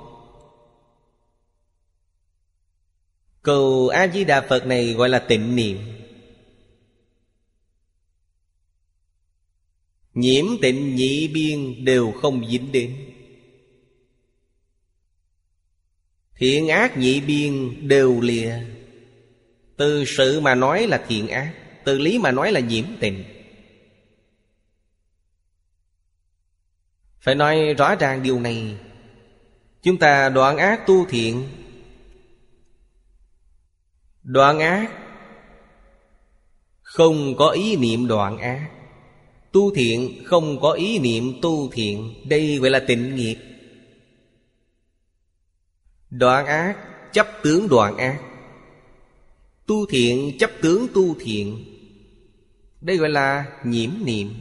Cầu 3.42 3.88
A-di-đà 3.88 4.46
Phật 4.48 4.66
này 4.66 4.92
gọi 4.92 5.08
là 5.08 5.18
tịnh 5.18 5.56
niệm. 5.56 5.78
Nhiễm 10.14 10.44
tịnh 10.62 10.96
nhị 10.96 11.28
biên 11.28 11.84
đều 11.84 12.12
không 12.12 12.48
dính 12.48 12.72
đến. 12.72 12.96
Thiện 16.34 16.68
ác 16.68 16.98
nhị 16.98 17.20
biên 17.20 17.88
đều 17.88 18.20
lìa. 18.20 18.81
Từ 19.76 20.04
sự 20.04 20.40
mà 20.40 20.54
nói 20.54 20.86
là 20.86 21.04
thiện 21.08 21.28
ác, 21.28 21.54
Từ 21.84 21.98
lý 21.98 22.18
mà 22.18 22.30
nói 22.30 22.52
là 22.52 22.60
nhiễm 22.60 22.84
tình. 23.00 23.24
Phải 27.20 27.34
nói 27.34 27.74
rõ 27.74 27.94
ràng 27.94 28.22
điều 28.22 28.40
này, 28.40 28.76
Chúng 29.82 29.98
ta 29.98 30.28
đoạn 30.28 30.56
ác 30.56 30.86
tu 30.86 31.06
thiện. 31.06 31.48
Đoạn 34.22 34.58
ác 34.58 34.90
Không 36.82 37.36
có 37.36 37.48
ý 37.48 37.76
niệm 37.76 38.08
đoạn 38.08 38.38
ác. 38.38 38.70
Tu 39.52 39.74
thiện 39.74 40.24
không 40.24 40.60
có 40.60 40.72
ý 40.72 40.98
niệm 40.98 41.38
tu 41.42 41.70
thiện. 41.72 42.14
Đây 42.28 42.56
gọi 42.56 42.70
là 42.70 42.80
tịnh 42.86 43.16
nghiệp. 43.16 43.36
Đoạn 46.10 46.46
ác, 46.46 46.76
chấp 47.12 47.26
tướng 47.42 47.68
đoạn 47.68 47.96
ác. 47.96 48.20
Tu 49.66 49.86
thiện 49.86 50.38
chấp 50.38 50.50
tướng 50.62 50.86
tu 50.94 51.14
thiện. 51.20 51.64
Đây 52.80 52.96
gọi 52.96 53.08
là 53.08 53.58
nhiễm 53.64 53.90
niệm. 54.04 54.34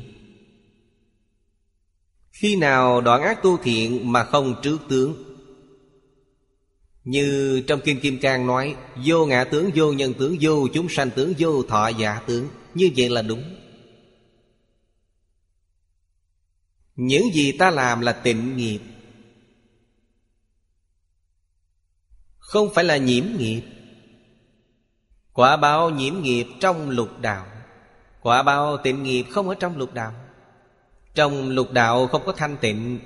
Khi 2.32 2.56
nào 2.56 3.02
đoạn 3.02 3.22
ác 3.22 3.44
tu 3.44 3.58
thiện 3.58 4.12
mà 4.12 4.24
không 4.24 4.56
trước 4.64 4.78
tướng? 4.90 5.24
Như 7.04 7.62
trong 7.68 7.82
Kim 7.82 8.00
Kim 8.00 8.20
Cang 8.20 8.48
nói 8.48 8.76
Vô 9.06 9.26
ngã 9.26 9.44
tướng, 9.44 9.72
vô 9.76 9.94
nhân 9.94 10.14
tướng, 10.14 10.38
vô 10.42 10.68
chúng 10.74 10.90
sanh 10.90 11.10
tướng, 11.12 11.34
vô 11.40 11.64
thọ 11.64 11.88
giả 11.88 12.20
tướng. 12.28 12.48
Như 12.74 12.90
vậy 12.98 13.10
là 13.10 13.22
đúng. 13.22 13.56
Những 16.96 17.24
gì 17.34 17.52
ta 17.52 17.72
làm 17.72 18.02
là 18.02 18.12
tịnh 18.14 18.58
nghiệp. 18.58 18.80
Không 22.38 22.74
phải 22.74 22.84
là 22.84 22.98
nhiễm 22.98 23.26
nghiệp. 23.38 23.62
Quả 25.34 25.58
báo 25.58 25.90
nhiễm 25.90 26.22
nghiệp 26.22 26.48
trong 26.60 26.90
lục 26.90 27.20
đạo. 27.20 27.48
Quả 28.22 28.44
báo 28.44 28.78
tịnh 28.78 29.04
nghiệp 29.04 29.26
không 29.32 29.50
ở 29.50 29.56
trong 29.56 29.78
lục 29.78 29.94
đạo. 29.94 30.14
Trong 31.16 31.50
lục 31.50 31.72
đạo 31.72 32.08
không 32.08 32.26
có 32.26 32.32
thanh 32.32 32.58
tịnh. 32.58 33.00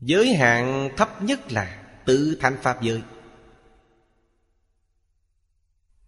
Giới 0.00 0.34
hạn 0.34 0.90
thấp 0.96 1.22
nhất 1.22 1.52
là 1.52 1.82
tự 2.06 2.36
thanh 2.40 2.56
pháp 2.62 2.82
giới. 2.82 3.02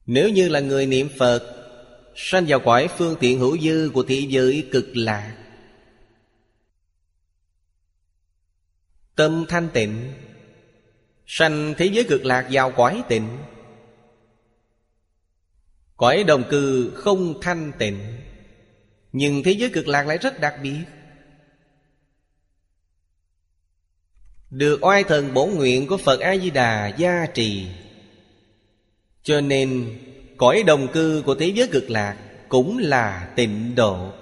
Nếu 0.06 0.28
như 0.28 0.48
là 0.48 0.60
người 0.60 0.86
niệm 0.86 1.08
Phật, 1.18 1.60
Sanh 2.16 2.44
vào 2.48 2.60
cõi 2.60 2.88
phương 2.96 3.16
tiện 3.20 3.38
hữu 3.38 3.58
dư 3.58 3.90
của 3.94 4.02
thị 4.02 4.26
giới 4.30 4.68
cực 4.72 4.86
lạc. 4.94 5.36
Tâm 9.14 9.44
thanh 9.48 9.68
tịnh 9.72 10.12
Sanh 11.26 11.74
thế 11.78 11.86
giới 11.86 12.04
cực 12.04 12.24
lạc 12.24 12.46
vào 12.50 12.70
cõi 12.70 13.02
tịnh. 13.08 13.38
Cõi 15.96 16.24
đồng 16.24 16.44
cư 16.50 16.92
không 16.94 17.40
thanh 17.40 17.72
tịnh, 17.78 17.98
Nhưng 19.12 19.42
thế 19.42 19.52
giới 19.52 19.70
cực 19.70 19.88
lạc 19.88 20.06
lại 20.06 20.18
rất 20.18 20.40
đặc 20.40 20.54
biệt. 20.62 20.84
Được 24.50 24.78
oai 24.84 25.04
thần 25.04 25.34
bổn 25.34 25.50
nguyện 25.50 25.86
của 25.86 25.96
Phật 25.96 26.20
A-di-đà 26.20 26.88
gia 26.88 27.26
trì. 27.26 27.66
Cho 29.22 29.40
nên, 29.40 29.98
cõi 30.36 30.62
đồng 30.62 30.92
cư 30.92 31.22
của 31.26 31.34
thế 31.34 31.46
giới 31.46 31.68
cực 31.72 31.90
lạc 31.90 32.16
Cũng 32.48 32.78
là 32.78 33.32
tịnh 33.36 33.74
độ. 33.74 34.12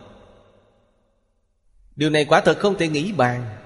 Điều 1.97 2.11
này 2.11 2.25
quả 2.25 2.41
thật 2.41 2.59
không 2.59 2.79
thể 2.79 2.89
nghĩ 2.89 3.13
bàn. 3.13 3.62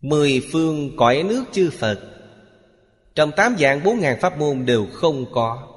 Mười 0.00 0.48
phương 0.52 0.96
cõi 0.96 1.22
nước 1.22 1.44
chư 1.52 1.70
Phật. 1.78 2.00
Trong 3.14 3.32
tám 3.32 3.56
dạng 3.58 3.84
bốn 3.84 4.00
ngàn 4.00 4.20
pháp 4.20 4.38
môn 4.38 4.66
đều 4.66 4.86
không 4.92 5.32
có. 5.32 5.68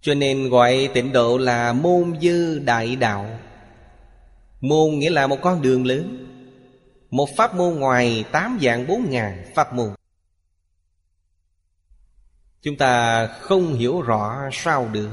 Cho 0.00 0.14
nên 0.14 0.48
gọi 0.48 0.90
tịnh 0.94 1.12
độ 1.12 1.38
là 1.38 1.72
môn 1.72 2.14
dư 2.22 2.58
đại 2.58 2.96
đạo. 2.96 3.38
Môn 4.60 4.90
nghĩa 4.90 5.10
là 5.10 5.26
một 5.26 5.38
con 5.42 5.62
đường 5.62 5.86
lớn. 5.86 6.24
Một 7.10 7.28
pháp 7.36 7.54
môn 7.54 7.74
ngoài 7.74 8.24
tám 8.32 8.58
dạng 8.62 8.86
bốn 8.86 9.10
ngàn 9.10 9.44
pháp 9.54 9.74
môn. 9.74 9.90
Chúng 12.62 12.76
ta 12.76 13.26
không 13.26 13.74
hiểu 13.74 14.00
rõ 14.00 14.36
sao 14.52 14.88
được. 14.92 15.10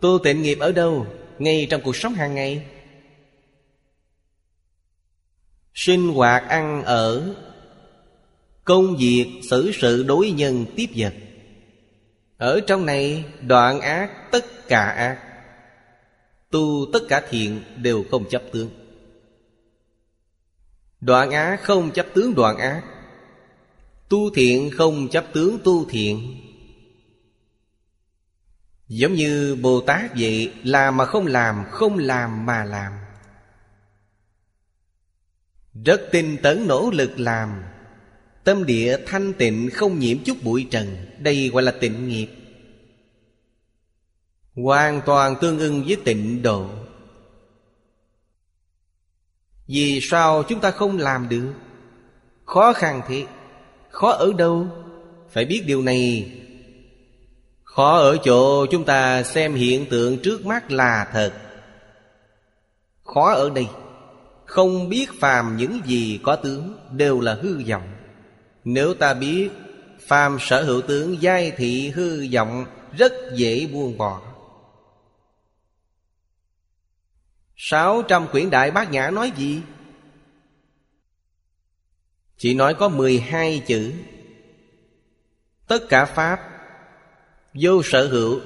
Tu 0.00 0.18
tịnh 0.24 0.42
nghiệp 0.42 0.58
ở 0.60 0.72
đâu, 0.72 1.06
Ngay 1.38 1.66
trong 1.70 1.80
cuộc 1.84 1.96
sống 1.96 2.14
hàng 2.14 2.34
ngày? 2.34 2.66
Sinh 5.74 6.08
hoạt 6.14 6.48
ăn 6.48 6.82
ở. 6.84 7.34
Công 8.64 8.96
việc, 8.96 9.40
xử 9.50 9.70
sự 9.74 10.02
đối 10.02 10.30
nhân, 10.30 10.66
tiếp 10.76 10.86
vật. 10.96 11.14
Ở 12.36 12.60
trong 12.66 12.86
này, 12.86 13.24
đoạn 13.40 13.80
ác, 13.80 14.30
tất 14.30 14.68
cả 14.68 14.84
ác. 14.84 15.18
Tu 16.50 16.86
tất 16.92 17.00
cả 17.08 17.22
thiện 17.30 17.60
đều 17.76 18.04
không 18.10 18.28
chấp 18.28 18.42
tướng. 18.52 18.70
Đoạn 21.00 21.30
ác 21.30 21.62
không 21.62 21.90
chấp 21.90 22.06
tướng 22.14 22.34
đoạn 22.34 22.58
ác. 22.58 22.82
Tu 24.08 24.34
thiện 24.34 24.70
không 24.70 25.08
chấp 25.08 25.24
tướng 25.32 25.58
tu 25.64 25.84
thiện. 25.84 26.40
Giống 28.88 29.14
như 29.14 29.56
Bồ 29.62 29.80
Tát 29.80 30.10
vậy, 30.16 30.52
Làm 30.62 30.96
mà 30.96 31.04
không 31.04 31.26
làm 31.26 31.64
Không 31.70 31.98
làm 31.98 32.46
mà 32.46 32.64
làm. 32.64 32.92
Rất 35.84 36.02
tinh 36.12 36.36
tấn 36.42 36.66
nỗ 36.66 36.90
lực 36.90 37.20
làm. 37.20 37.62
Tâm 38.44 38.66
địa 38.66 38.96
thanh 39.06 39.32
tịnh 39.32 39.70
không 39.72 39.98
nhiễm 39.98 40.18
chút 40.24 40.36
bụi 40.42 40.66
trần, 40.70 40.96
Đây 41.18 41.48
gọi 41.48 41.62
là 41.62 41.72
tịnh 41.80 42.08
nghiệp. 42.08 42.28
Hoàn 44.54 45.00
toàn 45.06 45.36
tương 45.40 45.58
ưng 45.58 45.84
với 45.86 45.96
tịnh 46.04 46.42
độ. 46.42 46.68
Vì 49.66 50.00
sao 50.02 50.42
chúng 50.42 50.60
ta 50.60 50.70
không 50.70 50.98
làm 50.98 51.28
được? 51.28 51.52
Khó 52.44 52.72
khăn 52.72 53.00
thế 53.08 53.26
Khó 53.88 54.10
ở 54.10 54.32
đâu? 54.38 54.66
Phải 55.30 55.44
biết 55.44 55.62
điều 55.66 55.82
này. 55.82 56.32
Khó 57.64 57.96
ở 57.96 58.16
chỗ 58.24 58.66
chúng 58.66 58.84
ta 58.84 59.22
xem 59.22 59.54
hiện 59.54 59.86
tượng 59.90 60.18
trước 60.18 60.46
mắt 60.46 60.70
là 60.70 61.08
thật. 61.12 61.32
Khó 63.04 63.32
ở 63.32 63.50
đây. 63.50 63.66
Không 64.46 64.88
biết 64.88 65.06
phàm 65.20 65.56
những 65.56 65.80
gì 65.84 66.20
có 66.22 66.36
tướng 66.36 66.78
Đều 66.92 67.20
là 67.20 67.34
hư 67.34 67.62
vọng. 67.68 67.94
Nếu 68.64 68.94
ta 68.94 69.14
biết, 69.14 69.50
Phàm 70.06 70.36
sở 70.40 70.62
hữu 70.62 70.82
tướng 70.82 71.22
giai 71.22 71.50
thị 71.50 71.88
hư 71.88 72.26
vọng 72.32 72.66
Rất 72.98 73.12
dễ 73.34 73.66
buông 73.66 73.98
bỏ. 73.98 74.22
Sáu 77.56 78.02
trăm 78.02 78.28
quyển 78.28 78.50
đại 78.50 78.70
bát 78.70 78.90
nhã 78.90 79.10
nói 79.10 79.32
gì? 79.36 79.62
Chỉ 82.36 82.54
nói 82.54 82.74
có 82.74 82.88
mười 82.88 83.20
hai 83.20 83.62
chữ. 83.66 83.92
Tất 85.66 85.78
cả 85.88 86.04
Pháp, 86.04 86.40
Vô 87.54 87.82
sở 87.82 88.08
hữu, 88.08 88.40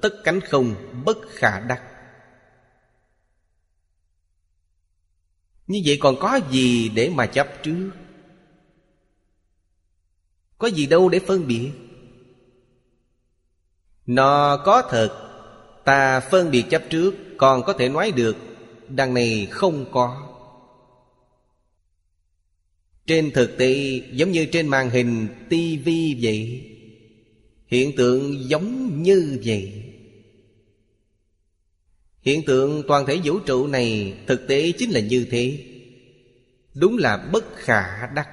Tất 0.00 0.14
cánh 0.24 0.40
không 0.40 0.74
bất 1.04 1.18
khả 1.28 1.60
đắc. 1.60 1.82
Như 5.68 5.82
vậy 5.84 5.98
còn 6.00 6.16
có 6.20 6.40
gì 6.50 6.88
để 6.88 7.10
mà 7.14 7.26
chấp 7.26 7.48
trước? 7.62 7.90
Có 10.58 10.68
gì 10.68 10.86
đâu 10.86 11.08
để 11.08 11.18
phân 11.18 11.46
biệt. 11.46 11.70
Nó 14.06 14.56
có 14.64 14.82
thật, 14.90 15.24
Ta 15.84 16.20
phân 16.20 16.50
biệt 16.50 16.64
chấp 16.70 16.82
trước, 16.90 17.14
Còn 17.36 17.62
có 17.62 17.72
thể 17.72 17.88
nói 17.88 18.12
được, 18.12 18.36
Đằng 18.88 19.14
này 19.14 19.46
không 19.50 19.84
có. 19.90 20.34
Trên 23.06 23.30
thực 23.30 23.58
tế, 23.58 24.00
giống 24.12 24.30
như 24.30 24.46
trên 24.52 24.68
màn 24.68 24.90
hình 24.90 25.28
tivi 25.48 26.18
vậy, 26.22 26.64
Hiện 27.66 27.96
tượng 27.96 28.48
giống 28.48 29.02
như 29.02 29.40
vậy. 29.44 29.77
Hiện 32.22 32.44
tượng 32.46 32.82
toàn 32.88 33.06
thể 33.06 33.20
vũ 33.24 33.38
trụ 33.38 33.66
này 33.66 34.14
Thực 34.26 34.48
tế 34.48 34.72
chính 34.78 34.90
là 34.90 35.00
như 35.00 35.26
thế. 35.30 35.64
Đúng 36.74 36.96
là 36.96 37.16
bất 37.16 37.44
khả 37.56 38.06
đắc. 38.06 38.28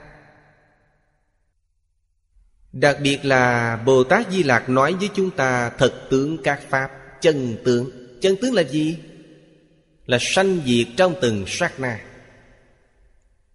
Đặc 2.71 2.97
biệt 3.01 3.25
là 3.25 3.75
Bồ 3.85 4.03
Tát 4.03 4.31
Di 4.31 4.43
Lạc 4.43 4.69
nói 4.69 4.93
với 4.93 5.09
chúng 5.13 5.31
ta 5.31 5.69
Thật 5.69 5.93
tướng 6.09 6.37
các 6.43 6.61
Pháp, 6.69 6.89
Chân 7.21 7.57
tướng. 7.65 7.89
Chân 8.21 8.35
tướng 8.41 8.53
là 8.53 8.63
gì? 8.63 8.97
Là 10.05 10.17
sanh 10.21 10.59
diệt 10.65 10.87
trong 10.97 11.15
từng 11.21 11.43
sát 11.47 11.79
na. 11.79 12.05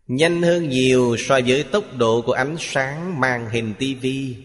Nhanh 0.06 0.42
hơn 0.42 0.68
nhiều 0.68 1.16
so 1.18 1.40
với 1.46 1.62
tốc 1.62 1.84
độ 1.96 2.22
của 2.22 2.32
ánh 2.32 2.56
sáng 2.58 3.20
màn 3.20 3.50
hình 3.50 3.74
tivi 3.78 4.36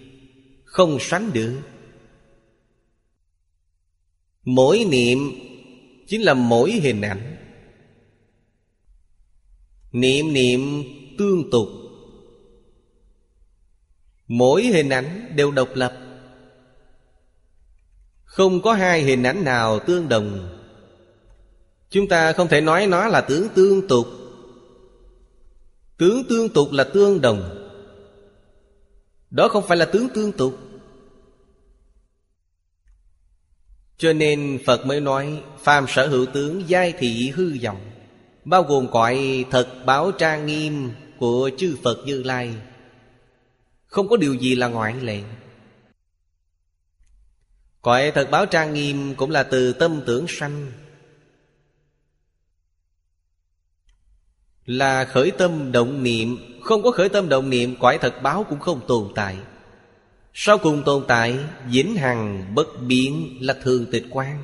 Không 0.64 0.98
sánh 1.00 1.34
được. 1.34 1.60
Mỗi 4.44 4.86
niệm 4.90 5.20
chính 6.08 6.22
là 6.22 6.34
mỗi 6.34 6.72
hình 6.72 7.02
ảnh. 7.02 7.36
Niệm 9.92 10.34
niệm 10.34 10.84
tương 11.18 11.52
tục. 11.52 11.68
Mỗi 14.28 14.64
hình 14.64 14.90
ảnh 14.90 15.32
đều 15.36 15.52
độc 15.52 15.70
lập. 15.74 15.94
Không 18.24 18.62
có 18.62 18.74
hai 18.74 19.02
hình 19.02 19.24
ảnh 19.24 19.44
nào 19.44 19.80
tương 19.80 20.10
đồng. 20.10 20.50
Chúng 21.90 22.08
ta 22.08 22.34
không 22.34 22.48
thể 22.48 22.62
nói 22.62 22.88
nó 22.88 23.08
là 23.08 23.22
tướng 23.22 23.50
tương 23.50 23.88
tục. 23.88 24.08
Tướng 25.98 26.24
tương 26.30 26.50
tục 26.50 26.72
là 26.72 26.84
tương 26.84 27.22
đồng. 27.22 27.68
Đó 29.30 29.48
không 29.48 29.68
phải 29.68 29.78
là 29.78 29.86
tướng 29.86 30.10
tương 30.10 30.32
tục. 30.32 30.58
Cho 33.98 34.14
nên 34.14 34.60
Phật 34.66 34.86
mới 34.86 35.02
nói, 35.02 35.44
Phàm 35.60 35.86
sở 35.88 36.08
hữu 36.08 36.26
tướng, 36.26 36.64
giai 36.68 36.94
thị 37.00 37.32
hư 37.36 37.58
vọng. 37.64 37.92
Bao 38.46 38.64
gồm 38.64 38.88
cõi 38.92 39.46
thật 39.52 39.68
báo 39.86 40.12
trang 40.12 40.46
nghiêm 40.46 40.92
Của 41.20 41.50
chư 41.58 41.78
Phật 41.84 41.98
Như 42.06 42.24
Lai. 42.24 42.54
Không 43.86 44.08
có 44.08 44.18
điều 44.18 44.34
gì 44.34 44.56
là 44.56 44.68
ngoại 44.68 44.96
lệ. 45.02 45.22
Cõi 47.82 48.12
thật 48.16 48.28
báo 48.32 48.46
trang 48.46 48.74
nghiêm 48.74 49.16
Cũng 49.16 49.32
là 49.32 49.44
từ 49.44 49.74
tâm 49.74 50.02
tưởng 50.06 50.26
sanh. 50.28 50.72
Là 54.66 55.06
khởi 55.06 55.32
tâm 55.32 55.72
động 55.72 56.04
niệm, 56.04 56.38
Không 56.64 56.84
có 56.84 56.92
khởi 56.92 57.10
tâm 57.10 57.30
động 57.30 57.50
niệm, 57.50 57.76
cõi 57.80 57.98
thật 58.02 58.14
báo 58.24 58.46
cũng 58.50 58.60
không 58.60 58.82
tồn 58.88 59.12
tại. 59.16 59.38
Sau 60.38 60.58
cùng 60.58 60.84
tồn 60.86 61.06
tại 61.08 61.38
Vĩnh 61.68 61.96
hằng 61.96 62.56
bất 62.56 62.68
biến 62.88 63.38
là 63.42 63.54
thường 63.62 63.86
tịch 63.92 64.04
quan 64.10 64.44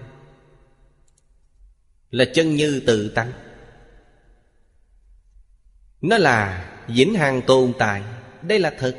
Là 2.10 2.26
chân 2.34 2.56
như 2.56 2.82
tự 2.86 3.10
tánh. 3.10 3.32
Nó 6.02 6.18
là 6.18 6.70
vĩnh 6.88 7.14
hằng 7.14 7.42
tồn 7.48 7.74
tại, 7.80 8.02
Đây 8.42 8.60
là 8.60 8.74
thật. 8.78 8.98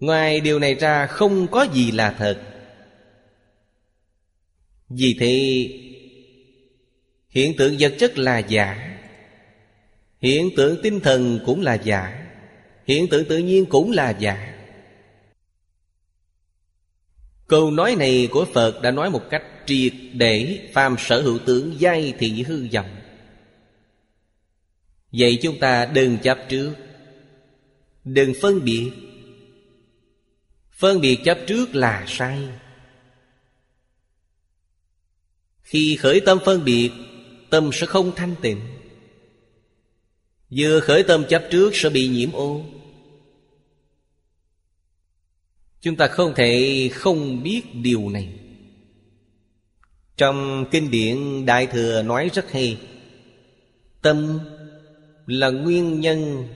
Ngoài 0.00 0.40
điều 0.40 0.58
này 0.58 0.74
ra, 0.74 1.06
không 1.06 1.46
có 1.46 1.66
gì 1.72 1.90
là 1.90 2.14
thật. 2.18 2.42
Vì 4.88 5.16
thế, 5.20 5.68
Hiện 7.28 7.56
tượng 7.56 7.76
vật 7.78 7.94
chất 7.98 8.18
là 8.18 8.38
giả, 8.38 8.98
Hiện 10.20 10.50
tượng 10.56 10.82
tinh 10.82 11.00
thần 11.00 11.40
cũng 11.46 11.60
là 11.60 11.74
giả, 11.74 12.26
Hiện 12.86 13.08
tượng 13.08 13.24
tự 13.28 13.38
nhiên 13.38 13.66
cũng 13.66 13.90
là 13.90 14.10
giả. 14.10 14.51
Câu 17.52 17.70
nói 17.70 17.96
này 17.96 18.28
của 18.30 18.44
Phật 18.54 18.82
đã 18.82 18.90
nói 18.90 19.10
một 19.10 19.30
cách 19.30 19.42
triệt 19.66 19.92
để, 20.12 20.68
phàm 20.72 20.96
sở 20.98 21.22
hữu 21.22 21.38
tướng 21.38 21.74
giai 21.78 22.14
thị 22.18 22.42
hư 22.42 22.68
vọng. 22.72 22.96
Vậy 25.12 25.38
chúng 25.42 25.58
ta 25.58 25.86
đừng 25.86 26.18
chấp 26.18 26.38
trước. 26.48 26.74
Đừng 28.04 28.32
phân 28.40 28.64
biệt. 28.64 28.90
Phân 30.70 31.00
biệt 31.00 31.18
chấp 31.24 31.38
trước 31.46 31.74
là 31.74 32.04
sai. 32.08 32.38
Khi 35.62 35.96
khởi 35.96 36.20
tâm 36.20 36.38
phân 36.44 36.64
biệt, 36.64 36.90
Tâm 37.50 37.70
sẽ 37.72 37.86
không 37.86 38.12
thanh 38.16 38.34
tịnh. 38.42 38.60
Vừa 40.50 40.80
khởi 40.80 41.02
tâm 41.02 41.24
chấp 41.28 41.44
trước 41.50 41.70
sẽ 41.76 41.88
bị 41.88 42.08
nhiễm 42.08 42.32
ô. 42.32 42.64
Chúng 45.82 45.96
ta 45.96 46.06
không 46.06 46.34
thể 46.34 46.90
không 46.94 47.42
biết 47.42 47.62
điều 47.74 48.08
này. 48.08 48.32
Trong 50.16 50.64
kinh 50.70 50.90
điển 50.90 51.46
Đại 51.46 51.66
Thừa 51.66 52.02
nói 52.02 52.30
rất 52.34 52.52
hay, 52.52 52.80
Tâm 54.02 54.38
là 55.26 55.50
nguyên 55.50 56.00
nhân 56.00 56.48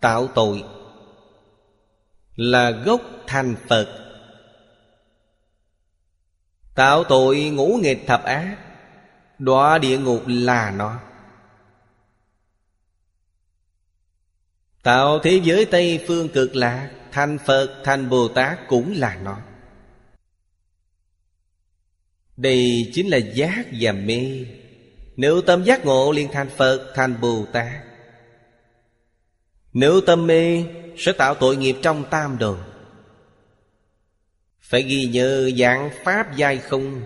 Tạo 0.00 0.28
tội, 0.34 0.64
Là 2.36 2.70
gốc 2.70 3.00
thành 3.26 3.54
Phật. 3.68 4.16
Tạo 6.74 7.04
tội 7.04 7.40
ngũ 7.40 7.78
nghịch 7.82 8.06
thập 8.06 8.24
ác, 8.24 8.56
Đọa 9.38 9.78
địa 9.78 9.98
ngục 9.98 10.22
là 10.26 10.70
nó. 10.70 11.00
Tạo 14.82 15.18
thế 15.18 15.40
giới 15.44 15.64
Tây 15.64 16.04
phương 16.06 16.28
cực 16.28 16.56
lạc 16.56 16.90
Thành 17.12 17.38
Phật, 17.38 17.80
thành 17.84 18.08
Bồ 18.08 18.28
Tát 18.28 18.58
cũng 18.68 18.92
là 18.96 19.18
nó. 19.22 19.38
Đây 22.36 22.90
chính 22.92 23.08
là 23.08 23.16
giác 23.16 23.66
và 23.80 23.92
mê. 23.92 24.46
Nếu 25.16 25.40
tâm 25.40 25.64
giác 25.64 25.84
ngộ 25.84 26.12
liền 26.12 26.28
thành 26.32 26.48
Phật, 26.48 26.92
thành 26.94 27.20
Bồ 27.20 27.46
Tát. 27.52 27.82
Nếu 29.72 30.00
tâm 30.00 30.26
mê 30.26 30.64
Sẽ 30.96 31.12
tạo 31.12 31.34
tội 31.34 31.56
nghiệp 31.56 31.76
trong 31.82 32.04
tam 32.10 32.38
đồ. 32.38 32.56
Phải 34.60 34.82
ghi 34.82 35.06
nhớ 35.06 35.50
dạng 35.58 35.90
pháp 36.04 36.36
giai 36.36 36.58
không? 36.58 37.02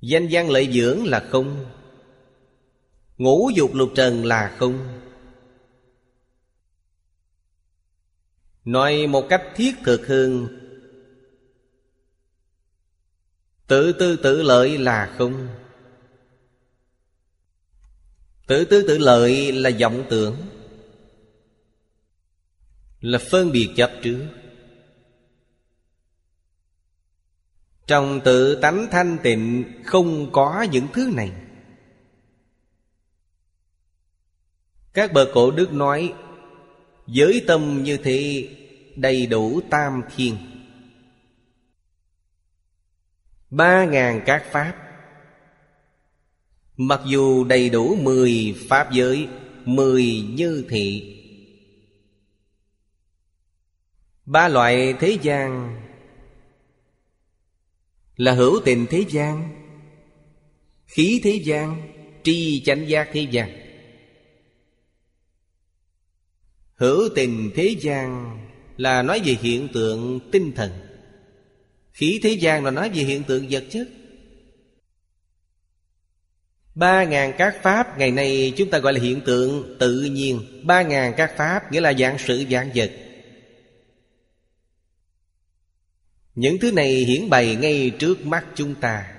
Danh 0.00 0.28
văn 0.30 0.50
lợi 0.50 0.68
dưỡng 0.72 1.06
là 1.06 1.20
không? 1.30 1.64
Ngũ 3.18 3.50
dục 3.54 3.74
lục 3.74 3.90
trần 3.94 4.24
là 4.24 4.56
không? 4.58 5.00
Nói 8.64 9.06
một 9.06 9.26
cách 9.28 9.42
thiết 9.54 9.74
thực 9.84 10.06
hơn 10.06 10.58
Tự 13.66 13.92
tư 13.92 14.16
tự 14.16 14.42
lợi 14.42 14.78
là 14.78 15.14
không. 15.18 15.48
Tự 18.46 18.64
tư 18.64 18.84
tự 18.88 18.98
lợi 18.98 19.52
là 19.52 19.70
vọng 19.80 20.04
tưởng, 20.10 20.36
Là 23.00 23.18
phân 23.30 23.52
biệt 23.52 23.70
chấp 23.76 23.90
trước. 24.02 24.26
Trong 27.86 28.20
tự 28.24 28.54
tánh 28.54 28.86
thanh 28.90 29.18
tịnh 29.22 29.72
Không 29.84 30.32
có 30.32 30.66
những 30.72 30.86
thứ 30.92 31.10
này. 31.14 31.32
Các 34.92 35.12
bậc 35.12 35.28
cổ 35.34 35.50
đức 35.50 35.72
nói 35.72 36.14
Giới 37.12 37.44
tâm 37.46 37.82
như 37.82 37.96
thế, 37.96 38.48
đầy 38.96 39.26
đủ 39.26 39.60
tam 39.70 40.02
thiên. 40.16 40.36
Ba 43.50 43.84
ngàn 43.84 44.22
các 44.26 44.44
pháp. 44.50 44.74
Mặc 46.76 47.00
dù 47.06 47.44
đầy 47.44 47.70
đủ 47.70 47.96
mười 47.96 48.54
pháp 48.68 48.92
giới, 48.92 49.28
Mười 49.64 50.24
như 50.30 50.64
thị. 50.68 51.18
Ba 54.26 54.48
loại 54.48 54.94
thế 55.00 55.18
gian. 55.22 55.80
Là 58.16 58.32
hữu 58.32 58.60
tình 58.64 58.86
thế 58.90 59.04
gian, 59.08 59.64
Khí 60.86 61.20
thế 61.24 61.40
gian, 61.44 61.92
Tri 62.22 62.62
chánh 62.64 62.88
giác 62.88 63.08
thế 63.12 63.26
gian. 63.30 63.61
Hữu 66.82 67.08
tình 67.14 67.50
thế 67.54 67.76
gian 67.80 68.38
là 68.76 69.02
nói 69.02 69.20
về 69.24 69.36
hiện 69.40 69.68
tượng 69.72 70.20
tinh 70.32 70.52
thần. 70.52 70.70
Khí 71.92 72.20
thế 72.22 72.30
gian 72.30 72.64
là 72.64 72.70
nói 72.70 72.90
về 72.94 73.02
hiện 73.02 73.22
tượng 73.22 73.46
vật 73.50 73.64
chất. 73.70 73.88
Ba 76.74 77.04
ngàn 77.04 77.32
các 77.38 77.62
pháp, 77.62 77.98
Ngày 77.98 78.10
nay 78.10 78.52
chúng 78.56 78.70
ta 78.70 78.78
gọi 78.78 78.92
là 78.92 79.00
hiện 79.00 79.20
tượng 79.20 79.76
tự 79.80 80.02
nhiên. 80.02 80.62
Ba 80.64 80.82
ngàn 80.82 81.14
các 81.16 81.36
pháp 81.36 81.72
Nghĩa 81.72 81.80
là 81.80 81.92
dạng 81.92 82.18
sự 82.18 82.44
dạng 82.50 82.70
vật. 82.74 82.90
Những 86.34 86.58
thứ 86.58 86.72
này 86.72 86.94
hiển 86.94 87.30
bày 87.30 87.56
ngay 87.56 87.92
trước 87.98 88.26
mắt 88.26 88.46
chúng 88.54 88.74
ta. 88.74 89.14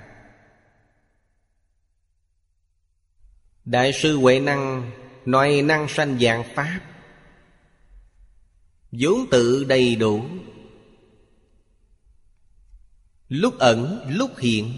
Đại 3.66 3.94
sư 3.94 4.18
Huệ 4.18 4.40
Năng 4.40 4.92
Nói 5.26 5.62
năng 5.62 5.88
sanh 5.88 6.20
dạng 6.20 6.44
Pháp 6.56 6.93
vốn 9.00 9.30
tự 9.32 9.64
đầy 9.64 9.96
đủ. 9.96 10.24
Lúc 13.30 13.60
ẩn, 13.60 14.06
lúc 14.10 14.40
hiện. 14.40 14.74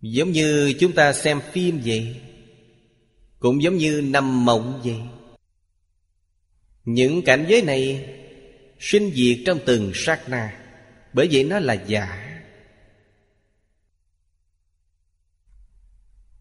Giống 0.00 0.32
như 0.32 0.74
chúng 0.80 0.92
ta 0.92 1.12
xem 1.12 1.40
phim 1.52 1.80
vậy, 1.84 2.20
cũng 3.38 3.62
giống 3.62 3.76
như 3.76 4.00
nằm 4.04 4.44
mộng 4.44 4.80
vậy. 4.84 5.00
Những 6.84 7.22
cảnh 7.22 7.46
giới 7.48 7.62
này 7.62 8.14
sinh 8.78 9.10
diệt 9.14 9.38
trong 9.46 9.58
từng 9.66 9.92
sát 9.94 10.28
na, 10.28 10.60
bởi 11.12 11.28
vậy 11.32 11.44
nó 11.44 11.58
là 11.58 11.74
giả. 11.74 12.24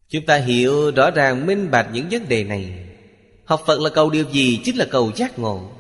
Chúng 0.10 0.26
ta 0.26 0.38
hiểu 0.38 0.92
rõ 0.92 1.12
ràng, 1.12 1.46
minh 1.46 1.72
bạch 1.72 1.90
những 1.94 2.08
vấn 2.12 2.30
đề 2.30 2.44
này. 2.44 2.87
Học 3.48 3.64
Phật 3.66 3.80
là 3.80 3.90
cầu 3.90 4.10
điều 4.10 4.30
gì? 4.32 4.62
Chính 4.64 4.78
là 4.78 4.86
cầu 4.92 5.12
giác 5.16 5.40
ngộ. 5.40 5.72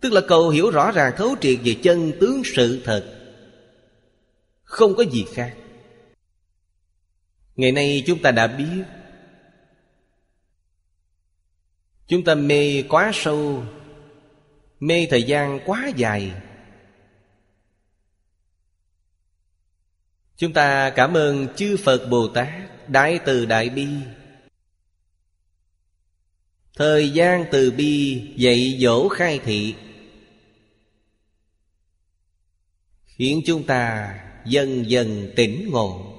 Tức 0.00 0.12
là 0.12 0.20
cầu 0.28 0.48
hiểu 0.48 0.70
rõ 0.70 0.92
ràng, 0.92 1.12
thấu 1.16 1.36
triệt 1.40 1.58
về 1.64 1.76
chân 1.82 2.12
tướng 2.20 2.42
sự 2.44 2.82
thật. 2.84 3.04
Không 4.62 4.94
có 4.94 5.02
gì 5.02 5.24
khác. 5.34 5.54
Ngày 7.56 7.72
nay 7.72 8.04
chúng 8.06 8.22
ta 8.22 8.30
đã 8.30 8.46
biết. 8.46 8.84
Chúng 12.06 12.24
ta 12.24 12.34
mê 12.34 12.82
quá 12.88 13.10
sâu, 13.14 13.62
Mê 14.80 15.06
thời 15.10 15.22
gian 15.22 15.60
quá 15.66 15.90
dài. 15.96 16.32
Chúng 20.36 20.52
ta 20.52 20.90
cảm 20.90 21.16
ơn 21.16 21.46
chư 21.56 21.76
Phật 21.84 22.06
Bồ 22.10 22.28
Tát, 22.28 22.48
Đại 22.88 23.20
từ 23.24 23.46
Đại 23.46 23.68
Bi. 23.68 23.88
Thời 26.76 27.10
gian 27.10 27.44
từ 27.52 27.70
bi 27.70 28.22
dạy 28.36 28.78
dỗ 28.80 29.08
khai 29.08 29.40
thị. 29.44 29.74
Khiến 33.04 33.42
chúng 33.46 33.66
ta 33.66 34.14
dần 34.46 34.90
dần 34.90 35.32
tỉnh 35.36 35.70
ngộ. 35.70 36.12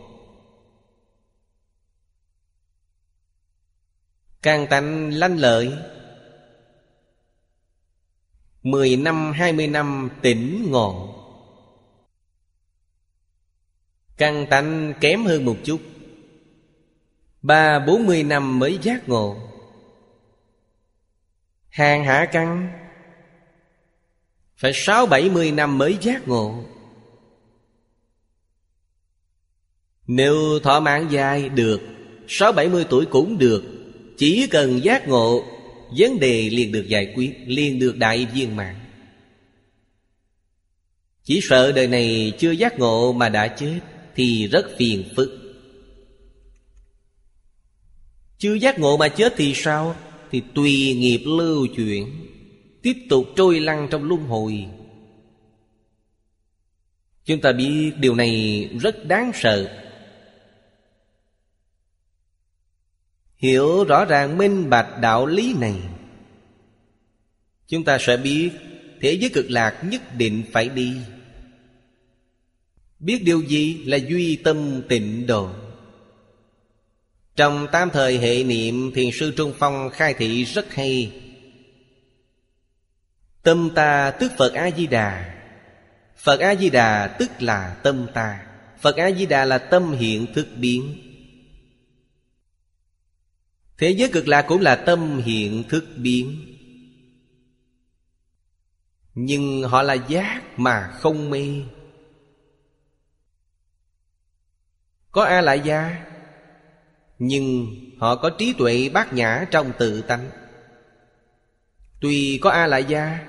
Càng 4.41 4.67
tánh 4.69 5.13
lanh 5.13 5.37
lợi. 5.37 5.77
Mười 8.63 8.95
năm, 8.95 9.31
hai 9.31 9.53
mươi 9.53 9.67
năm 9.67 10.09
tỉnh 10.21 10.71
ngộ. 10.71 11.13
Càng 14.17 14.47
tánh 14.49 14.93
kém 15.01 15.25
hơn 15.25 15.45
một 15.45 15.57
chút. 15.63 15.81
Ba, 17.41 17.79
bốn 17.79 18.05
mươi 18.05 18.23
năm 18.23 18.59
mới 18.59 18.79
giác 18.81 19.09
ngộ. 19.09 19.47
Hàng 21.77 22.05
hạ 22.05 22.25
căn. 22.31 22.69
Phải 24.55 24.71
sáu 24.75 25.05
bảy 25.05 25.29
mươi 25.29 25.51
năm 25.51 25.77
mới 25.77 25.97
giác 26.01 26.27
ngộ. 26.27 26.63
Nếu 30.07 30.59
thọ 30.63 30.79
mạng 30.79 31.07
dài 31.11 31.49
được, 31.49 31.81
Sáu 32.27 32.51
bảy 32.51 32.69
mươi 32.69 32.85
tuổi 32.89 33.05
cũng 33.05 33.37
được, 33.37 33.63
Chỉ 34.17 34.47
cần 34.47 34.83
giác 34.83 35.07
ngộ, 35.07 35.43
Vấn 35.97 36.19
đề 36.19 36.49
liền 36.49 36.71
được 36.71 36.87
giải 36.87 37.13
quyết, 37.15 37.33
Liền 37.45 37.79
được 37.79 37.97
đại 37.97 38.25
viên 38.25 38.55
mạng 38.55 38.79
Chỉ 41.23 41.39
sợ 41.43 41.71
đời 41.71 41.87
này 41.87 42.33
chưa 42.39 42.51
giác 42.51 42.79
ngộ 42.79 43.13
mà 43.13 43.29
đã 43.29 43.47
chết, 43.47 43.79
Thì 44.15 44.47
rất 44.47 44.65
phiền 44.77 45.03
phức. 45.15 45.29
Chưa 48.37 48.53
giác 48.53 48.79
ngộ 48.79 48.97
mà 48.97 49.07
chết 49.07 49.33
thì 49.37 49.53
sao? 49.55 49.95
Thì 50.31 50.41
tùy 50.55 50.93
nghiệp 50.93 51.21
lưu 51.25 51.67
chuyển, 51.75 52.27
Tiếp 52.81 52.97
tục 53.09 53.25
trôi 53.35 53.59
lăn 53.59 53.87
trong 53.91 54.03
luân 54.03 54.23
hồi. 54.23 54.65
Chúng 57.25 57.41
ta 57.41 57.51
biết 57.51 57.91
điều 57.99 58.15
này 58.15 58.63
rất 58.81 59.05
đáng 59.05 59.31
sợ. 59.33 59.83
Hiểu 63.37 63.83
rõ 63.83 64.05
ràng, 64.05 64.37
minh 64.37 64.69
bạch 64.69 65.01
đạo 65.01 65.25
lý 65.25 65.53
này, 65.59 65.75
Chúng 67.67 67.83
ta 67.83 67.97
sẽ 67.99 68.17
biết 68.17 68.49
Thế 69.01 69.13
giới 69.13 69.29
cực 69.29 69.51
lạc 69.51 69.81
nhất 69.83 70.01
định 70.17 70.43
phải 70.51 70.69
đi. 70.69 70.93
Biết 72.99 73.23
điều 73.23 73.41
gì 73.41 73.83
là 73.85 73.97
duy 73.97 74.35
tâm 74.35 74.81
tịnh 74.89 75.27
độ 75.27 75.49
trong 77.37 77.67
tam 77.71 77.89
thời 77.89 78.17
hệ 78.17 78.43
niệm, 78.43 78.91
Thiền 78.95 79.09
sư 79.13 79.33
Trung 79.37 79.53
Phong 79.59 79.89
khai 79.89 80.13
thị 80.13 80.43
rất 80.43 80.73
hay. 80.73 81.21
Tâm 83.43 83.69
ta 83.75 84.11
tức 84.11 84.31
Phật 84.37 84.53
A-di-đà. 84.53 85.33
Phật 86.15 86.39
A-di-đà 86.39 87.07
tức 87.19 87.31
là 87.39 87.77
tâm 87.83 88.07
ta. 88.13 88.47
Phật 88.81 88.95
A-di-đà 88.95 89.45
là 89.45 89.57
tâm 89.57 89.91
hiện 89.91 90.33
thức 90.33 90.47
biến. 90.55 91.03
Thế 93.77 93.89
giới 93.89 94.09
cực 94.13 94.27
lạc 94.27 94.41
cũng 94.41 94.61
là 94.61 94.75
tâm 94.75 95.21
hiện 95.25 95.63
thức 95.69 95.85
biến. 95.95 96.53
Nhưng 99.15 99.63
họ 99.63 99.81
là 99.81 99.93
giác 99.93 100.41
mà 100.57 100.91
không 100.99 101.29
mê. 101.29 101.53
Có 105.11 105.23
A 105.23 105.41
lại 105.41 105.61
gia 105.65 106.05
nhưng 107.19 107.75
họ 107.99 108.15
có 108.15 108.29
trí 108.29 108.53
tuệ 108.53 108.89
bát 108.89 109.13
nhã 109.13 109.45
trong 109.51 109.71
tự 109.79 110.01
tánh. 110.01 110.29
Tuy 112.01 112.39
có 112.41 112.49
A 112.49 112.67
la 112.67 112.77
gia 112.77 113.27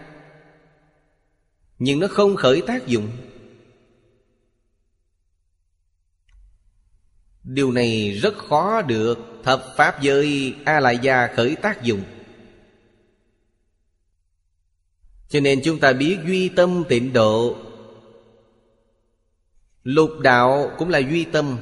Nhưng 1.79 2.01
nó 2.01 2.07
không 2.11 2.37
khởi 2.37 2.63
tác 2.67 2.87
dụng. 2.87 3.09
Điều 7.45 7.73
này 7.73 8.11
rất 8.11 8.39
khó 8.39 8.83
được 8.83 9.19
Thập 9.45 9.65
Pháp 9.77 10.03
giới 10.03 10.55
a 10.65 10.81
la 10.81 10.91
gia 10.91 11.27
khởi 11.27 11.57
tác 11.57 11.83
dụng. 11.83 12.03
Cho 15.29 15.41
nên 15.41 15.61
chúng 15.65 15.81
ta 15.81 15.93
biết 15.93 16.19
duy 16.27 16.49
tâm 16.49 16.85
tịnh 16.89 17.13
độ. 17.13 17.57
Lục 19.85 20.11
đạo 20.23 20.71
cũng 20.79 20.89
là 20.89 20.99
duy 20.99 21.25
tâm. 21.25 21.59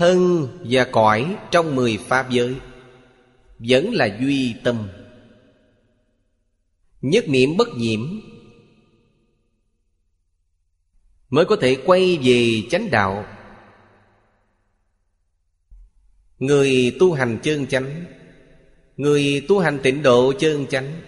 Thân 0.00 0.48
và 0.64 0.84
cõi 0.84 1.36
trong 1.50 1.76
mười 1.76 1.96
Pháp 1.96 2.30
giới, 2.30 2.54
Vẫn 3.58 3.94
là 3.94 4.18
duy 4.20 4.54
tâm. 4.64 4.88
Nhất 7.00 7.28
niệm 7.28 7.56
bất 7.56 7.68
nhiễm 7.76 8.00
Mới 11.28 11.44
có 11.44 11.56
thể 11.56 11.76
quay 11.86 12.18
về 12.22 12.62
chánh 12.70 12.90
đạo. 12.90 13.24
Người 16.38 16.96
tu 16.98 17.12
hành 17.12 17.38
chân 17.42 17.66
chánh, 17.66 18.04
Người 18.96 19.44
tu 19.48 19.58
hành 19.58 19.78
tịnh 19.82 20.02
độ 20.02 20.32
chân 20.38 20.66
chánh, 20.66 21.00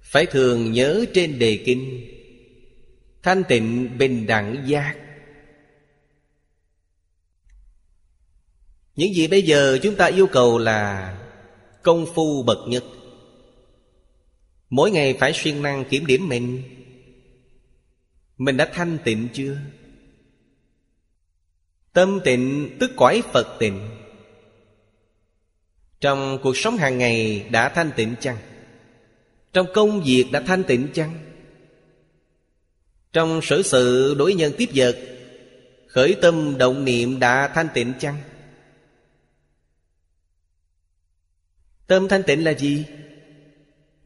Phải 0.00 0.26
thường 0.26 0.72
nhớ 0.72 1.04
trên 1.14 1.38
đề 1.38 1.62
kinh, 1.66 2.06
Thanh 3.22 3.42
tịnh 3.48 3.98
bình 3.98 4.26
đẳng 4.26 4.64
giác. 4.66 5.01
Những 8.96 9.14
gì 9.14 9.26
bây 9.26 9.42
giờ 9.42 9.78
chúng 9.82 9.96
ta 9.96 10.06
yêu 10.06 10.26
cầu 10.26 10.58
là 10.58 11.14
Công 11.82 12.06
phu 12.14 12.42
bậc 12.42 12.58
nhất 12.68 12.84
Mỗi 14.70 14.90
ngày 14.90 15.16
phải 15.20 15.32
siêng 15.34 15.62
năng 15.62 15.84
kiểm 15.84 16.06
điểm 16.06 16.28
mình 16.28 16.62
Mình 18.38 18.56
đã 18.56 18.70
thanh 18.72 18.98
tịnh 19.04 19.28
chưa? 19.32 19.56
Tâm 21.92 22.20
tịnh 22.24 22.76
tức 22.80 22.90
cõi 22.96 23.22
Phật 23.32 23.56
tịnh 23.58 23.88
Trong 26.00 26.38
cuộc 26.42 26.56
sống 26.56 26.76
hàng 26.76 26.98
ngày 26.98 27.46
đã 27.50 27.68
thanh 27.68 27.90
tịnh 27.96 28.14
chăng? 28.20 28.36
Trong 29.52 29.66
công 29.74 30.02
việc 30.02 30.24
đã 30.32 30.40
thanh 30.40 30.64
tịnh 30.64 30.88
chăng? 30.94 31.18
Trong 33.12 33.40
sở 33.42 33.62
sự 33.62 34.14
đối 34.18 34.34
nhân 34.34 34.52
tiếp 34.58 34.68
vật, 34.74 34.98
Khởi 35.86 36.16
tâm 36.22 36.58
động 36.58 36.84
niệm 36.84 37.18
đã 37.18 37.48
thanh 37.54 37.68
tịnh 37.74 37.92
chăng? 38.00 38.16
Tâm 41.86 42.08
thanh 42.08 42.22
tịnh 42.22 42.44
là 42.44 42.50
gì? 42.50 42.84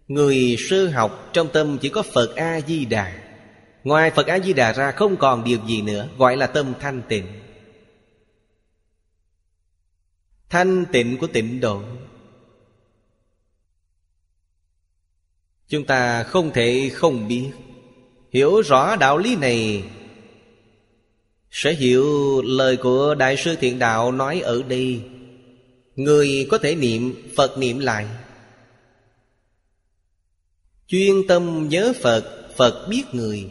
Người 0.08 0.56
sư 0.58 0.88
học 0.88 1.30
trong 1.32 1.48
tâm 1.52 1.78
chỉ 1.80 1.88
có 1.88 2.02
Phật 2.02 2.36
A-di-đà. 2.36 3.22
Ngoài 3.84 4.10
Phật 4.10 4.26
A-di-đà 4.26 4.72
ra 4.72 4.90
không 4.90 5.16
còn 5.16 5.44
điều 5.44 5.58
gì 5.66 5.82
nữa, 5.82 6.08
Gọi 6.18 6.36
là 6.36 6.46
tâm 6.46 6.74
thanh 6.80 7.02
tịnh. 7.08 7.26
Thanh 10.48 10.84
tịnh 10.92 11.18
của 11.18 11.26
tịnh 11.26 11.60
độ. 11.60 11.82
Chúng 15.68 15.84
ta 15.84 16.22
không 16.22 16.52
thể 16.52 16.90
không 16.94 17.28
biết, 17.28 17.50
Hiểu 18.30 18.60
rõ 18.60 18.96
đạo 18.96 19.18
lý 19.18 19.36
này. 19.36 19.84
Sẽ 21.50 21.72
hiểu 21.72 22.42
lời 22.42 22.76
của 22.76 23.14
Đại 23.14 23.36
sư 23.36 23.56
Thiện 23.60 23.78
Đạo 23.78 24.12
nói 24.12 24.40
ở 24.40 24.62
đây 24.68 25.02
Người 25.96 26.46
có 26.50 26.58
thể 26.58 26.74
niệm 26.74 27.32
Phật 27.36 27.58
niệm 27.58 27.78
lại. 27.78 28.06
Chuyên 30.86 31.14
tâm 31.28 31.68
nhớ 31.68 31.92
Phật 32.02 32.52
Phật 32.56 32.86
biết 32.90 33.02
người. 33.12 33.50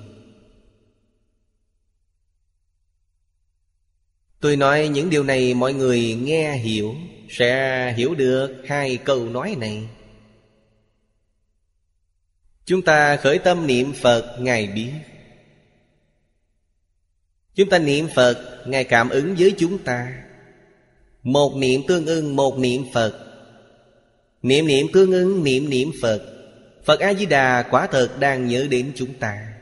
Tôi 4.40 4.56
nói 4.56 4.88
những 4.88 5.10
điều 5.10 5.24
này 5.24 5.54
mọi 5.54 5.74
người 5.74 6.14
nghe 6.14 6.58
hiểu, 6.58 6.96
Sẽ 7.30 7.94
hiểu 7.98 8.16
được 8.16 8.62
hai 8.66 8.98
câu 8.98 9.30
nói 9.30 9.56
này. 9.60 9.90
Chúng 12.66 12.82
ta 12.82 13.18
khởi 13.18 13.40
tâm 13.40 13.68
niệm 13.68 13.94
Phật, 13.94 14.38
Ngài 14.40 14.68
biết. 14.68 14.92
Chúng 17.56 17.70
ta 17.70 17.80
niệm 17.80 18.08
Phật, 18.16 18.64
Ngài 18.68 18.84
cảm 18.84 19.10
ứng 19.10 19.36
với 19.36 19.56
chúng 19.58 19.84
ta. 19.84 20.25
Một 21.26 21.56
niệm 21.56 21.82
tương 21.88 22.06
ưng 22.06 22.36
một 22.36 22.60
niệm 22.60 22.86
Phật. 22.94 23.14
Niệm 24.42 24.68
niệm 24.68 24.88
tương 24.94 25.12
ưng 25.12 25.44
niệm 25.44 25.70
niệm 25.70 25.92
Phật. 26.02 26.22
Phật 26.86 27.00
A-di-đà 27.00 27.64
quả 27.72 27.88
thật 27.88 28.20
đang 28.20 28.48
nhớ 28.48 28.68
đến 28.70 28.92
chúng 28.96 29.14
ta. 29.14 29.54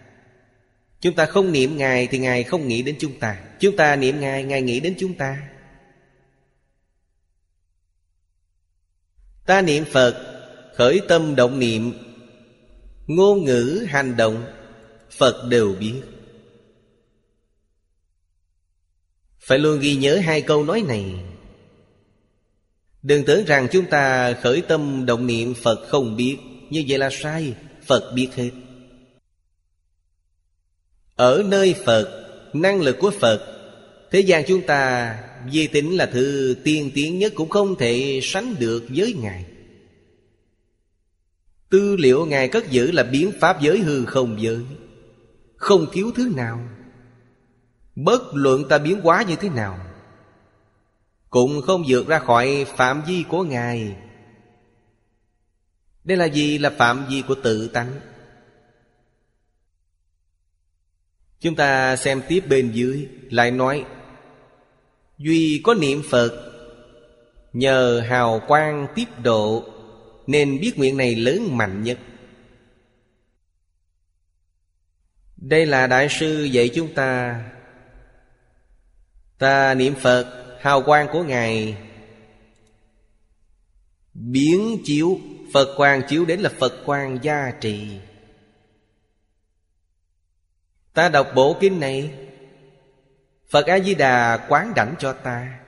Chúng 1.02 1.16
ta 1.16 1.26
không 1.26 1.52
niệm 1.52 1.78
Ngài 1.78 2.08
thì 2.08 2.18
Ngài 2.18 2.44
không 2.44 2.68
nghĩ 2.68 2.82
đến 2.82 2.96
chúng 3.00 3.20
ta. 3.20 3.44
Chúng 3.60 3.76
ta 3.76 3.96
niệm 3.96 4.20
Ngài, 4.20 4.44
Ngài 4.44 4.62
nghĩ 4.62 4.80
đến 4.80 4.96
chúng 5.00 5.14
ta. 5.14 5.50
Ta 9.46 9.62
niệm 9.62 9.86
Phật 9.86 10.34
Khởi 10.76 11.02
tâm 11.08 11.36
động 11.36 11.60
niệm. 11.60 11.94
Ngôn 13.08 13.44
ngữ 13.46 13.86
hành 13.88 14.18
động 14.18 14.46
Phật 15.12 15.48
đều 15.50 15.76
biết. 15.80 16.02
Phải 19.40 19.60
luôn 19.60 19.80
ghi 19.80 19.96
nhớ 19.96 20.18
hai 20.24 20.42
câu 20.42 20.64
nói 20.64 20.84
này. 20.88 21.33
Đừng 23.04 23.26
tưởng 23.26 23.46
rằng 23.46 23.68
chúng 23.72 23.86
ta 23.86 24.34
khởi 24.34 24.62
tâm 24.62 25.06
động 25.06 25.28
niệm 25.28 25.54
Phật 25.54 25.88
không 25.88 26.16
biết. 26.16 26.38
Như 26.70 26.84
vậy 26.88 27.00
là 27.00 27.10
sai, 27.12 27.54
Phật 27.86 28.12
biết 28.16 28.28
hết. 28.36 28.52
Ở 31.16 31.44
nơi 31.46 31.76
Phật, 31.86 32.20
Năng 32.54 32.82
lực 32.82 32.98
của 33.00 33.12
Phật, 33.12 33.50
Thế 34.12 34.20
gian 34.20 34.44
chúng 34.48 34.62
ta 34.62 35.16
Di 35.52 35.68
tính 35.68 35.98
là 35.98 36.06
thứ 36.06 36.56
tiên 36.64 36.92
tiến 36.96 37.20
nhất 37.20 37.34
Cũng 37.36 37.50
không 37.50 37.76
thể 37.76 38.20
sánh 38.24 38.56
được 38.60 38.84
với 38.90 39.14
Ngài. 39.14 39.46
Tư 41.70 41.96
liệu 41.96 42.26
Ngài 42.26 42.48
cất 42.48 42.72
giữ 42.72 42.92
là 42.92 43.04
biến 43.04 43.32
pháp 43.40 43.62
giới 43.62 43.80
hư 43.80 44.06
không 44.06 44.38
giới. 44.42 44.60
Không 45.56 45.86
thiếu 45.94 46.12
thứ 46.16 46.32
nào. 46.36 46.70
Bất 47.96 48.22
luận 48.34 48.68
ta 48.70 48.78
biến 48.78 49.02
hóa 49.02 49.24
như 49.28 49.36
thế 49.36 49.50
nào 49.50 49.93
cũng 51.34 51.62
không 51.62 51.84
vượt 51.88 52.08
ra 52.08 52.20
khỏi 52.20 52.66
phạm 52.68 53.04
vi 53.08 53.24
của 53.30 53.44
Ngài 53.44 53.96
Đây 56.04 56.18
là 56.18 56.26
gì? 56.26 56.58
Là 56.58 56.70
phạm 56.70 57.06
vi 57.10 57.24
của 57.28 57.36
tự 57.44 57.68
tánh 57.68 58.00
Chúng 61.40 61.56
ta 61.56 61.96
xem 61.96 62.22
tiếp 62.28 62.44
bên 62.50 62.72
dưới, 62.72 63.10
Lại 63.30 63.52
nói, 63.52 63.86
Duy 65.18 65.62
có 65.64 65.74
niệm 65.74 66.04
Phật, 66.10 66.54
Nhờ 67.54 68.04
hào 68.10 68.42
quang 68.48 68.88
tiếp 68.96 69.08
độ, 69.24 69.66
Nên 70.28 70.60
biết 70.62 70.74
nguyện 70.78 70.98
này 70.98 71.16
lớn 71.16 71.58
mạnh 71.58 71.84
nhất 71.84 72.00
Đây 75.38 75.66
là 75.66 75.88
Đại 75.88 76.08
sư 76.10 76.44
dạy 76.44 76.70
chúng 76.76 76.94
ta 76.94 77.44
Ta 79.38 79.74
niệm 79.74 79.96
Phật 79.96 80.43
Hào 80.64 80.82
quang 80.82 81.08
của 81.12 81.24
Ngài. 81.24 81.78
Biến 84.14 84.82
chiếu, 84.86 85.20
Phật 85.54 85.74
quang 85.78 86.02
chiếu 86.08 86.26
đến 86.26 86.40
là 86.40 86.50
Phật 86.60 86.74
quang 86.86 87.20
gia 87.22 87.52
trì. 87.62 88.00
Ta 90.94 91.10
đọc 91.10 91.28
bộ 91.36 91.58
kinh 91.60 91.80
này, 91.80 92.28
Phật 93.50 93.66
A-di-đà 93.66 94.46
quán 94.50 94.74
đảnh 94.76 94.96
cho 95.00 95.14
ta. 95.14 95.60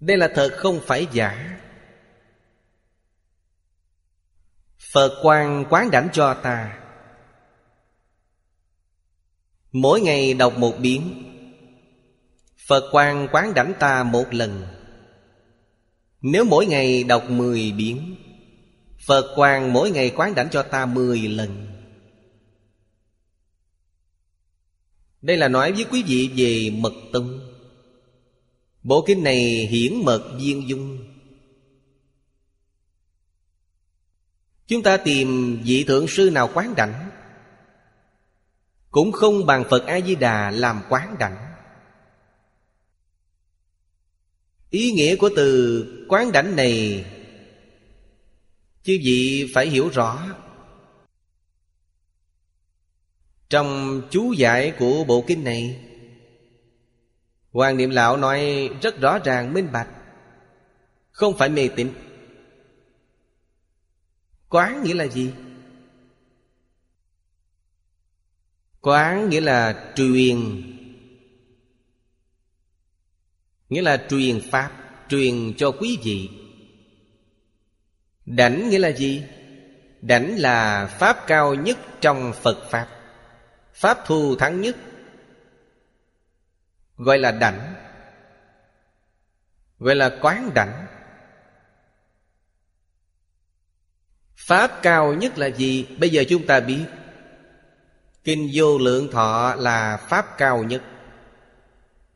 Đây 0.00 0.16
là 0.16 0.28
thật 0.34 0.50
không 0.56 0.80
phải 0.86 1.06
giả. 1.12 1.58
Phật 4.92 5.20
quan 5.22 5.64
quán 5.70 5.90
đảnh 5.90 6.08
cho 6.12 6.34
ta. 6.34 6.78
Mỗi 9.72 10.00
ngày 10.00 10.34
đọc 10.34 10.58
một 10.58 10.74
biến 10.78 11.33
Phật 12.66 12.88
quan 12.92 13.28
quán 13.32 13.54
đảnh 13.54 13.72
ta 13.78 14.02
một 14.02 14.24
lần. 14.30 14.66
Nếu 16.20 16.44
mỗi 16.44 16.66
ngày 16.66 17.04
đọc 17.04 17.30
mười 17.30 17.72
biến 17.72 18.16
Phật 19.06 19.34
quan 19.36 19.72
mỗi 19.72 19.90
ngày 19.90 20.10
quán 20.16 20.34
đảnh 20.34 20.48
cho 20.50 20.62
ta 20.62 20.86
mười 20.86 21.18
lần. 21.18 21.66
Đây 25.22 25.36
là 25.36 25.48
nói 25.48 25.72
với 25.72 25.84
quý 25.84 26.02
vị 26.02 26.30
về 26.36 26.80
mật 26.80 26.92
tông. 27.12 27.40
Bộ 28.82 29.04
kinh 29.06 29.24
này 29.24 29.66
hiển 29.66 29.94
mật 30.04 30.32
viên 30.40 30.68
dung. 30.68 30.98
Chúng 34.66 34.82
ta 34.82 34.96
tìm 34.96 35.60
vị 35.64 35.84
thượng 35.84 36.08
sư 36.08 36.30
nào 36.30 36.50
quán 36.54 36.74
đảnh? 36.76 37.10
Cũng 38.90 39.12
không 39.12 39.46
bằng 39.46 39.64
Phật 39.70 39.86
A-di-đà 39.86 40.50
làm 40.50 40.82
quán 40.88 41.16
đảnh. 41.18 41.53
Ý 44.74 44.92
nghĩa 44.92 45.16
của 45.16 45.30
từ 45.36 46.06
quán 46.08 46.32
đảnh 46.32 46.56
này 46.56 47.04
Chứ 48.82 48.98
vị 49.04 49.50
phải 49.54 49.66
hiểu 49.66 49.88
rõ. 49.88 50.36
Trong 53.48 54.02
chú 54.10 54.32
giải 54.32 54.72
của 54.78 55.04
bộ 55.04 55.24
kinh 55.26 55.44
này, 55.44 55.80
Hoàng 57.50 57.76
Niệm 57.76 57.90
Lão 57.90 58.16
nói 58.16 58.70
rất 58.82 59.00
rõ 59.00 59.18
ràng, 59.18 59.54
minh 59.54 59.68
bạch, 59.72 59.88
Không 61.10 61.38
phải 61.38 61.48
mê 61.48 61.68
tín. 61.68 61.90
Quán 64.48 64.82
nghĩa 64.82 64.94
là 64.94 65.06
gì? 65.06 65.30
Quán 68.80 69.28
nghĩa 69.28 69.40
là 69.40 69.92
truyền 69.96 70.73
Nghĩa 73.68 73.82
là 73.82 74.06
truyền 74.08 74.40
Pháp, 74.50 74.70
Truyền 75.08 75.54
cho 75.56 75.70
quý 75.70 75.98
vị. 76.02 76.30
Đảnh 78.26 78.70
nghĩa 78.70 78.78
là 78.78 78.88
gì? 78.88 79.24
Đảnh 80.00 80.34
là 80.38 80.86
Pháp 80.86 81.26
cao 81.26 81.54
nhất 81.54 81.78
trong 82.00 82.32
Phật 82.32 82.70
Pháp. 82.70 82.88
Pháp 83.74 83.98
thu 84.06 84.36
thắng 84.36 84.60
nhất. 84.60 84.76
Gọi 86.96 87.18
là 87.18 87.32
đảnh. 87.32 87.74
Gọi 89.78 89.94
là 89.94 90.18
quán 90.22 90.50
đảnh. 90.54 90.86
Pháp 94.36 94.82
cao 94.82 95.14
nhất 95.14 95.38
là 95.38 95.46
gì? 95.46 95.86
Bây 95.98 96.10
giờ 96.10 96.24
chúng 96.28 96.46
ta 96.46 96.60
biết. 96.60 96.84
Kinh 98.24 98.50
vô 98.54 98.78
lượng 98.78 99.08
thọ 99.12 99.54
là 99.54 99.96
Pháp 99.96 100.38
cao 100.38 100.62
nhất. 100.62 100.82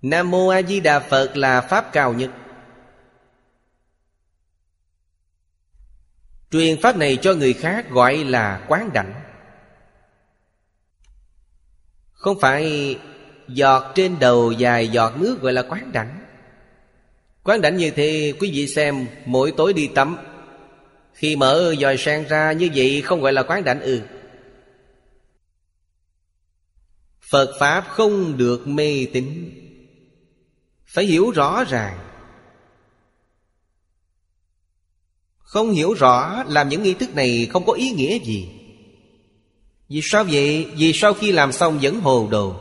Nam 0.03 0.30
Mô 0.30 0.49
A 0.49 0.62
Di 0.62 0.80
Đà 0.80 1.01
Phật 1.01 1.36
là 1.36 1.61
Pháp 1.61 1.92
cao 1.92 2.12
nhất. 2.12 2.30
Truyền 6.51 6.80
Pháp 6.82 6.96
này 6.96 7.18
cho 7.22 7.34
người 7.34 7.53
khác 7.53 7.90
gọi 7.90 8.16
là 8.16 8.64
quán 8.68 8.90
đảnh 8.92 9.22
Không 12.12 12.40
phải 12.40 12.96
giọt 13.49 13.92
trên 13.94 14.18
đầu 14.18 14.53
dài 14.53 14.88
giọt 14.88 15.16
nước 15.16 15.40
gọi 15.40 15.53
là 15.53 15.62
quán 15.62 15.92
đảnh 15.92 16.26
Quán 17.42 17.61
đảnh 17.61 17.76
như 17.76 17.90
thế, 17.90 18.32
quý 18.40 18.51
vị 18.51 18.66
xem, 18.66 19.07
mỗi 19.24 19.53
tối 19.57 19.72
đi 19.72 19.88
tắm. 19.94 20.16
Khi 21.12 21.36
mở 21.36 21.74
dòi 21.80 21.96
sang 21.96 22.24
ra, 22.28 22.53
như 22.53 22.70
vậy 22.74 23.03
không 23.05 23.20
gọi 23.20 23.32
là 23.32 23.42
quán 23.42 23.64
đảnh 23.64 23.80
ư. 23.80 23.99
Ừ. 23.99 24.07
Phật 27.20 27.57
Pháp 27.61 27.84
không 27.88 28.36
được 28.36 28.68
mê 28.68 29.07
tín. 29.12 29.51
Phải 30.89 31.05
hiểu 31.05 31.30
rõ 31.30 31.64
ràng. 31.64 31.99
Không 35.39 35.70
hiểu 35.70 35.95
rõ, 35.95 36.45
làm 36.49 36.68
những 36.68 36.82
nghi 36.82 36.95
thức 36.95 37.14
này 37.14 37.49
không 37.53 37.66
có 37.66 37.72
ý 37.72 37.91
nghĩa 37.91 38.18
gì. 38.18 38.49
Vì 39.89 40.01
sao 40.03 40.24
vậy? 40.24 40.66
Vì 40.76 40.93
sau 40.93 41.14
khi 41.14 41.32
làm 41.32 41.53
xong 41.53 41.78
vẫn 41.82 42.01
hồ 42.01 42.28
đồ. 42.30 42.55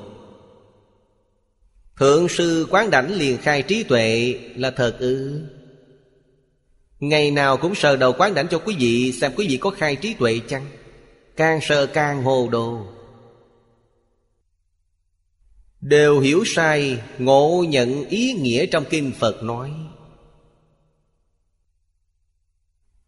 Thượng 2.00 2.28
sư 2.28 2.68
quán 2.70 2.90
đảnh 2.90 3.14
liền 3.14 3.38
khai 3.38 3.62
trí 3.62 3.84
tuệ 3.84 4.40
là 4.56 4.72
thật 4.72 4.98
ư? 5.00 5.42
Ngày 7.00 7.32
nào 7.32 7.58
cũng 7.58 7.76
sờ 7.76 7.96
đầu 7.96 8.14
quán 8.18 8.34
đảnh 8.34 8.48
cho 8.48 8.60
quý 8.60 8.76
vị 8.80 9.12
Xem 9.12 9.32
quý 9.36 9.48
vị 9.48 9.58
có 9.58 9.70
khai 9.70 9.96
trí 9.96 10.14
tuệ 10.14 10.40
chăng? 10.48 10.66
Càng 11.36 11.60
sờ 11.62 11.86
càng 11.86 12.24
hồ 12.24 12.50
đồ. 12.52 12.97
Đều 15.82 16.20
hiểu 16.20 16.44
sai, 16.46 17.04
Ngộ 17.18 17.66
nhận 17.70 18.10
ý 18.10 18.34
nghĩa 18.34 18.66
trong 18.66 18.86
kinh 18.90 19.12
Phật 19.20 19.44
nói. 19.44 19.72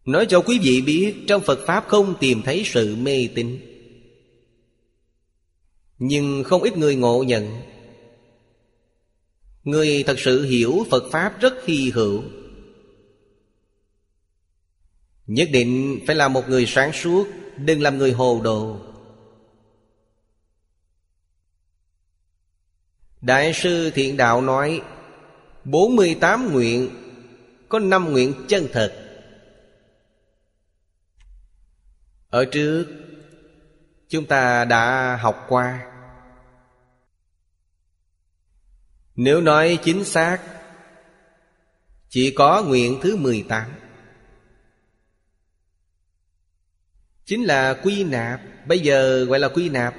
Nói 0.04 0.26
cho 0.28 0.40
quý 0.40 0.58
vị 0.62 0.80
biết, 0.80 1.14
Trong 1.26 1.42
Phật 1.42 1.58
Pháp 1.66 1.84
không 1.88 2.14
tìm 2.20 2.42
thấy 2.42 2.62
sự 2.64 2.96
mê 2.96 3.28
tín. 3.34 3.58
Nhưng 5.98 6.44
không 6.44 6.62
ít 6.62 6.76
người 6.76 6.96
ngộ 6.96 7.22
nhận. 7.22 7.60
Người 9.64 10.04
thật 10.06 10.18
sự 10.18 10.44
hiểu 10.44 10.86
Phật 10.90 11.04
Pháp 11.12 11.40
rất 11.40 11.54
hy 11.66 11.90
hữu. 11.90 12.22
Nhất 15.26 15.48
định 15.52 16.00
phải 16.06 16.16
là 16.16 16.28
một 16.28 16.48
người 16.48 16.66
sáng 16.66 16.92
suốt, 16.92 17.28
Đừng 17.56 17.82
làm 17.82 17.98
người 17.98 18.12
hồ 18.12 18.40
đồ. 18.44 18.89
Đại 23.20 23.52
sư 23.52 23.90
Thiện 23.94 24.16
Đạo 24.16 24.42
nói 24.42 24.82
48 25.64 26.52
nguyện, 26.52 26.90
Có 27.68 27.78
5 27.78 28.12
nguyện 28.12 28.34
chân 28.48 28.66
thật. 28.72 28.92
Ở 32.30 32.44
trước, 32.44 32.86
Chúng 34.08 34.26
ta 34.26 34.64
đã 34.64 35.16
học 35.16 35.46
qua. 35.48 35.86
Nếu 39.16 39.40
nói 39.40 39.78
chính 39.82 40.04
xác, 40.04 40.38
Chỉ 42.08 42.34
có 42.36 42.62
nguyện 42.62 42.98
thứ 43.02 43.16
18 43.16 43.70
Chính 47.24 47.44
là 47.44 47.74
quy 47.82 48.04
nạp. 48.04 48.40
Bây 48.66 48.80
giờ 48.80 49.24
gọi 49.24 49.38
là 49.38 49.48
quy 49.48 49.68
nạp. 49.68 49.94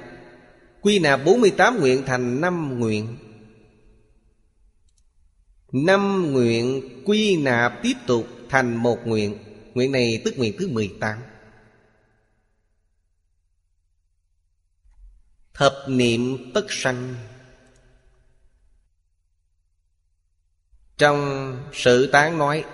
Quy 0.82 0.98
nạp 0.98 1.24
48 1.24 1.80
nguyện 1.80 2.02
thành 2.06 2.40
5 2.40 2.78
nguyện. 2.80 3.16
Năm 5.72 6.32
nguyện 6.32 6.82
quy 7.04 7.36
nạp 7.36 7.72
tiếp 7.82 7.94
tục 8.06 8.26
thành 8.48 8.76
một 8.76 8.98
nguyện. 9.04 9.38
Nguyện 9.74 9.92
này 9.92 10.22
tức 10.24 10.38
nguyện 10.38 10.54
thứ 10.58 10.68
18 10.68 11.18
Thập 15.54 15.72
niệm 15.88 16.50
tất 16.54 16.66
sanh. 16.68 17.14
Trong 20.98 21.56
sự 21.72 22.10
tán 22.12 22.38
nói, 22.38 22.64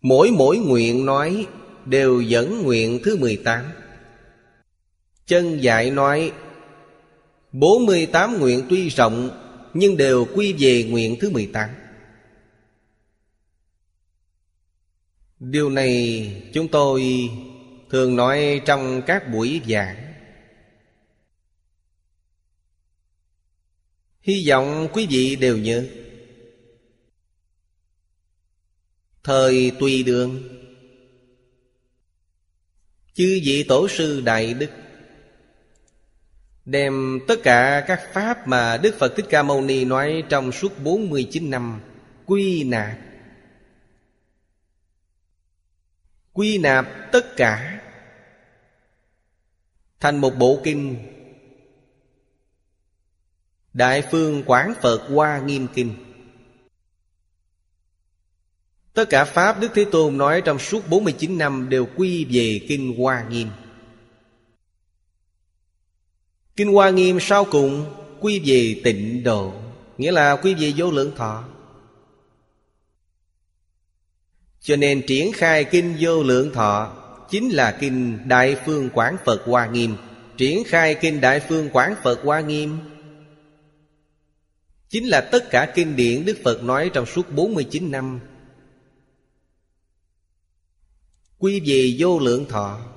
Mỗi 0.00 0.30
mỗi 0.30 0.58
nguyện 0.58 1.06
nói 1.06 1.46
Đều 1.84 2.20
dẫn 2.20 2.62
nguyện 2.62 3.00
thứ 3.04 3.16
18 3.16 3.83
Chân 5.26 5.62
dạy 5.62 5.90
nói 5.90 6.32
48 7.52 8.38
nguyện 8.40 8.66
tuy 8.70 8.88
rộng, 8.88 9.30
Nhưng 9.74 9.96
đều 9.96 10.26
quy 10.34 10.52
về 10.52 10.84
nguyện 10.90 11.16
thứ 11.20 11.30
18 11.30 11.70
Điều 15.40 15.70
này 15.70 16.42
chúng 16.52 16.68
tôi 16.68 17.30
thường 17.90 18.16
nói 18.16 18.60
trong 18.66 19.02
các 19.06 19.32
buổi 19.32 19.60
giảng. 19.68 20.14
Hy 24.20 24.48
vọng 24.48 24.88
quý 24.92 25.06
vị 25.10 25.36
đều 25.36 25.58
nhớ, 25.58 25.86
Thời 29.24 29.72
tùy 29.80 30.02
đường. 30.02 30.42
Chư 33.14 33.40
vị 33.44 33.64
tổ 33.68 33.88
sư 33.88 34.20
Đại 34.20 34.54
Đức 34.54 34.70
Đem 36.64 37.20
tất 37.28 37.36
cả 37.42 37.84
các 37.86 38.00
pháp 38.12 38.48
mà 38.48 38.76
Đức 38.76 38.94
Phật 38.98 39.12
Thích 39.16 39.26
Ca 39.30 39.42
Mâu 39.42 39.60
Ni 39.60 39.84
nói 39.84 40.24
trong 40.28 40.52
suốt 40.52 40.72
49 40.78 41.50
năm, 41.50 41.80
Quy 42.26 42.64
nạp. 42.64 42.98
Quy 46.32 46.58
nạp 46.58 46.86
tất 47.12 47.36
cả 47.36 47.80
Thành 50.00 50.18
một 50.18 50.30
bộ 50.38 50.60
kinh. 50.64 50.96
Đại 53.72 54.02
phương 54.10 54.42
Quán 54.46 54.74
Phật 54.80 54.98
Hoa 55.08 55.38
Nghiêm 55.38 55.66
Kinh. 55.74 55.94
Tất 58.94 59.04
cả 59.10 59.24
Pháp 59.24 59.60
Đức 59.60 59.68
Thế 59.74 59.84
Tôn 59.92 60.18
nói 60.18 60.42
trong 60.44 60.58
suốt 60.58 60.88
49 60.88 61.38
năm 61.38 61.68
đều 61.68 61.86
quy 61.96 62.24
về 62.24 62.60
Kinh 62.68 62.96
Hoa 62.98 63.24
Nghiêm. 63.30 63.48
Kinh 66.56 66.72
Hoa 66.72 66.90
Nghiêm 66.90 67.18
sau 67.20 67.44
cùng 67.44 67.86
quy 68.20 68.42
về 68.44 68.80
tịnh 68.84 69.22
độ, 69.24 69.52
Nghĩa 69.98 70.12
là 70.12 70.36
quy 70.36 70.54
về 70.54 70.72
vô 70.76 70.90
lượng 70.90 71.12
thọ. 71.16 71.44
Cho 74.60 74.76
nên 74.76 75.02
triển 75.06 75.32
khai 75.32 75.64
Kinh 75.64 75.96
vô 76.00 76.22
lượng 76.22 76.52
thọ 76.54 76.92
Chính 77.30 77.50
là 77.50 77.76
Kinh 77.80 78.18
Đại 78.28 78.56
Phương 78.66 78.90
Quán 78.92 79.16
Phật 79.24 79.42
Hoa 79.46 79.66
Nghiêm. 79.66 79.96
Triển 80.36 80.64
khai 80.64 80.94
Kinh 80.94 81.20
Đại 81.20 81.40
Phương 81.40 81.68
Quán 81.72 81.94
Phật 82.02 82.20
Hoa 82.22 82.40
Nghiêm 82.40 82.78
Chính 84.88 85.08
là 85.08 85.20
tất 85.20 85.50
cả 85.50 85.72
kinh 85.74 85.96
điển 85.96 86.24
Đức 86.24 86.38
Phật 86.44 86.62
nói 86.62 86.90
trong 86.94 87.06
suốt 87.06 87.32
49 87.32 87.90
năm. 87.90 88.20
Quy 91.38 91.60
về 91.66 91.96
vô 91.98 92.18
lượng 92.18 92.46
thọ 92.48 92.93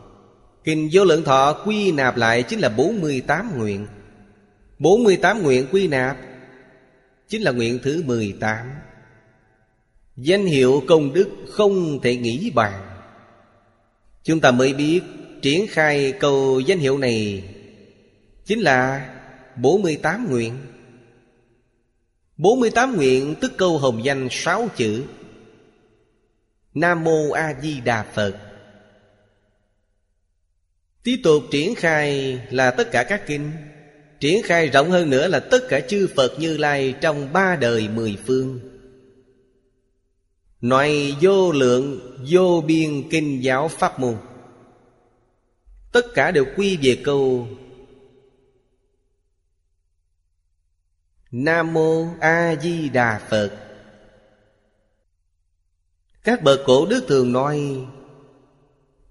Kinh 0.68 0.90
vô 0.92 1.04
lượng 1.04 1.24
thọ 1.24 1.54
quy 1.66 1.92
nạp 1.92 2.18
lại 2.18 2.44
chính 2.44 2.60
là 2.60 2.70
48 2.70 3.58
nguyện. 3.58 3.88
48 4.80 5.44
nguyện 5.44 5.68
quy 5.72 5.88
nạp 5.88 6.18
Chính 7.28 7.42
là 7.42 7.52
nguyện 7.52 7.80
thứ 7.84 8.04
18 8.06 8.58
Danh 10.16 10.46
hiệu 10.46 10.84
công 10.88 11.14
đức 11.14 11.30
không 11.50 12.00
thể 12.02 12.16
nghĩ 12.16 12.52
bàn. 12.56 13.00
Chúng 14.24 14.40
ta 14.40 14.52
mới 14.52 14.74
biết 14.74 15.02
triển 15.42 15.68
khai 15.68 16.14
câu 16.20 16.60
danh 16.60 16.80
hiệu 16.80 16.98
này 16.98 17.44
Chính 18.46 18.60
là 18.60 19.10
48 19.56 20.28
nguyện. 20.30 20.54
48 22.38 22.96
nguyện 22.96 23.36
tức 23.42 23.52
câu 23.58 23.78
hồng 23.78 24.04
danh 24.04 24.28
6 24.32 24.68
chữ. 24.76 25.04
Nam 26.74 27.04
Mô 27.04 27.32
A 27.32 27.54
Di 27.62 27.82
Đà 27.82 28.04
Phật. 28.14 28.47
Tiếp 31.08 31.20
tục 31.24 31.44
triển 31.52 31.76
khai 31.76 32.40
là 32.50 32.72
tất 32.72 32.92
cả 32.92 33.04
các 33.04 33.28
kinh. 33.28 33.52
Triển 34.20 34.44
khai 34.44 34.68
rộng 34.68 34.92
hơn 34.92 35.10
nữa 35.10 35.28
là 35.28 35.40
tất 35.40 35.60
cả 35.70 35.80
chư 35.80 36.08
Phật 36.16 36.40
Như 36.40 36.58
Lai 36.58 36.96
trong 37.02 37.34
ba 37.34 37.56
đời 37.56 37.88
mười 37.88 38.18
phương. 38.26 38.60
Nói 40.62 41.16
vô 41.22 41.52
lượng, 41.52 42.16
vô 42.30 42.64
biên 42.68 43.10
kinh 43.10 43.44
giáo 43.44 43.68
pháp 43.68 44.00
môn. 44.00 44.16
Tất 45.92 46.06
cả 46.14 46.32
đều 46.32 46.46
quy 46.56 46.78
về 46.82 47.02
câu 47.04 47.48
Nam 51.32 51.74
Mô 51.74 52.08
A 52.20 52.56
Di 52.62 52.90
Đà 52.90 53.22
Phật. 53.30 53.52
Các 56.24 56.44
bậc 56.44 56.60
cổ 56.66 56.86
đức 56.86 57.06
thường 57.08 57.32
nói 57.32 57.86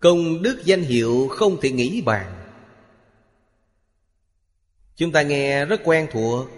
Công 0.01 0.43
đức 0.43 0.63
danh 0.65 0.83
hiệu 0.83 1.29
không 1.31 1.61
thể 1.61 1.71
nghĩ 1.71 2.03
bàn. 2.03 2.33
Chúng 4.97 5.13
ta 5.13 5.23
nghe 5.23 5.65
rất 5.65 5.81
quen 5.85 6.09
thuộc, 6.13 6.49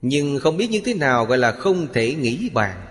Nhưng 0.00 0.40
không 0.40 0.56
biết 0.56 0.70
như 0.70 0.80
thế 0.84 0.94
nào 0.94 1.24
gọi 1.24 1.38
là 1.38 1.52
không 1.52 1.92
thể 1.92 2.14
nghĩ 2.14 2.50
bàn. 2.54 2.86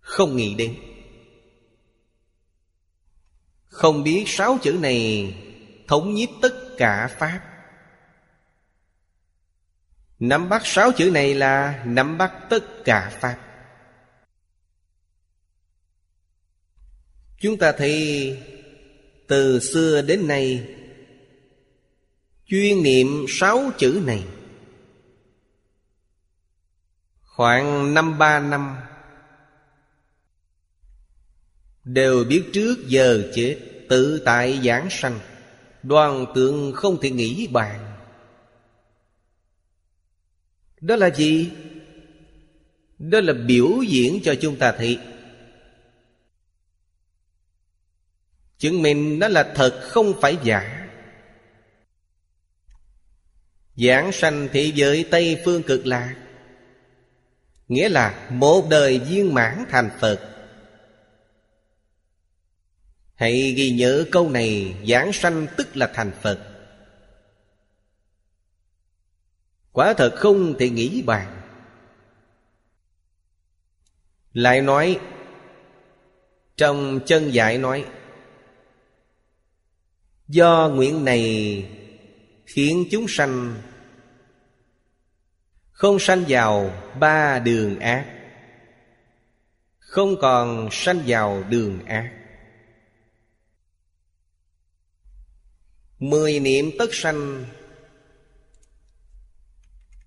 Không 0.00 0.36
nghĩ 0.36 0.54
đến. 0.54 0.76
Không 3.64 4.02
biết 4.02 4.24
sáu 4.26 4.58
chữ 4.62 4.72
này 4.72 5.34
Thống 5.88 6.14
nhiếp 6.14 6.28
tất 6.42 6.54
cả 6.78 7.08
Pháp. 7.18 7.40
Nắm 10.18 10.48
bắt 10.48 10.62
sáu 10.64 10.92
chữ 10.92 11.10
này 11.10 11.34
là 11.34 11.82
nắm 11.86 12.18
bắt 12.18 12.32
tất 12.50 12.84
cả 12.84 13.12
Pháp. 13.20 13.38
Chúng 17.40 17.56
ta 17.56 17.72
thấy 17.72 18.38
từ 19.26 19.60
xưa 19.60 20.02
đến 20.02 20.28
nay, 20.28 20.68
Chuyên 22.46 22.82
niệm 22.82 23.26
sáu 23.28 23.70
chữ 23.78 24.02
này. 24.06 24.24
Khoảng 27.22 27.94
năm 27.94 28.18
ba 28.18 28.40
năm, 28.40 28.76
Đều 31.84 32.24
biết 32.24 32.44
trước 32.52 32.76
giờ 32.86 33.32
chết, 33.34 33.58
Tự 33.88 34.22
tại 34.24 34.60
giảng 34.64 34.88
sanh. 34.90 35.18
Đoàn 35.82 36.26
tượng 36.34 36.72
không 36.72 37.00
thể 37.00 37.10
nghĩ 37.10 37.46
bàn. 37.46 37.96
Đó 40.80 40.96
là 40.96 41.10
gì? 41.10 41.50
Đó 42.98 43.20
là 43.20 43.32
biểu 43.32 43.82
diễn 43.88 44.20
cho 44.24 44.34
chúng 44.40 44.56
ta 44.56 44.72
thấy. 44.72 44.98
Chứng 48.58 48.82
minh 48.82 49.18
nó 49.18 49.28
là 49.28 49.52
thật, 49.54 49.80
không 49.82 50.20
phải 50.20 50.36
giả. 50.42 50.88
Giảng 53.76 54.12
sanh 54.12 54.48
thị 54.52 54.72
giới 54.74 55.08
Tây 55.10 55.42
Phương 55.44 55.62
cực 55.62 55.86
lạc, 55.86 56.14
Nghĩa 57.68 57.88
là 57.88 58.28
một 58.30 58.66
đời 58.70 58.98
viên 58.98 59.34
mãn 59.34 59.64
thành 59.70 59.90
Phật. 60.00 60.30
Hãy 63.14 63.52
ghi 63.56 63.70
nhớ 63.70 64.04
câu 64.12 64.30
này, 64.30 64.76
Giảng 64.88 65.12
sanh 65.12 65.46
tức 65.56 65.76
là 65.76 65.90
thành 65.94 66.12
Phật. 66.22 66.38
Quả 69.72 69.94
thật 69.94 70.14
không 70.16 70.58
thể 70.58 70.68
nghĩ 70.68 71.02
bàn. 71.02 71.40
Lại 74.32 74.62
nói, 74.62 75.00
Trong 76.56 77.00
chân 77.06 77.34
dạy 77.34 77.58
nói 77.58 77.84
Do 80.34 80.70
nguyện 80.74 81.04
này 81.04 81.64
khiến 82.46 82.84
chúng 82.90 83.06
sanh 83.08 83.62
Không 85.72 85.98
sanh 85.98 86.24
vào 86.28 86.82
ba 87.00 87.38
đường 87.38 87.78
ác, 87.80 88.06
Không 89.78 90.16
còn 90.20 90.68
sanh 90.72 91.02
vào 91.06 91.44
đường 91.48 91.84
ác. 91.84 92.12
Mười 95.98 96.40
niệm 96.40 96.70
tất 96.78 96.94
sanh 96.94 97.44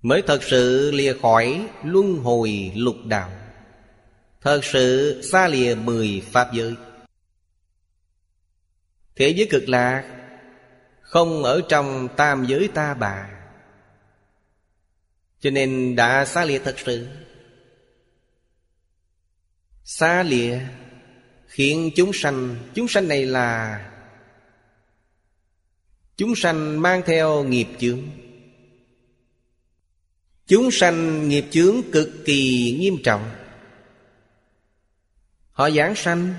Mới 0.02 0.22
thật 0.28 0.44
sự 0.44 0.92
lìa 0.92 1.14
khỏi 1.22 1.68
luân 1.84 2.18
hồi 2.18 2.72
lục 2.76 2.98
đạo, 3.06 3.32
Thật 4.42 4.60
sự 4.64 5.22
xa 5.32 5.48
lìa 5.48 5.76
mười 5.76 6.22
pháp 6.32 6.54
giới. 6.54 6.76
Thế 9.16 9.30
giới 9.30 9.48
cực 9.52 9.70
lạc 9.70 10.17
không 11.08 11.44
ở 11.44 11.62
trong 11.70 12.08
tam 12.16 12.46
giới 12.46 12.70
ta 12.74 12.94
bà. 12.94 13.30
Cho 15.40 15.50
nên 15.50 15.96
đã 15.96 16.26
xa 16.26 16.46
lìa 16.46 16.60
thật 16.60 16.76
sự. 16.86 17.08
Xa 19.84 20.24
lìa 20.24 20.60
Khiến 21.48 21.92
chúng 21.96 22.12
sanh 22.14 22.56
Chúng 22.74 22.88
sanh 22.88 23.08
này 23.08 23.26
là 23.26 23.84
Chúng 26.18 26.36
sanh 26.36 26.82
mang 26.82 27.02
theo 27.06 27.44
nghiệp 27.44 27.68
chướng. 27.80 28.02
Chúng 30.48 30.72
sanh 30.72 31.30
nghiệp 31.30 31.46
chướng 31.52 31.82
cực 31.92 32.10
kỳ 32.26 32.72
nghiêm 32.80 32.98
trọng. 33.04 33.30
Họ 35.52 35.70
giảng 35.70 35.96
sanh 35.96 36.34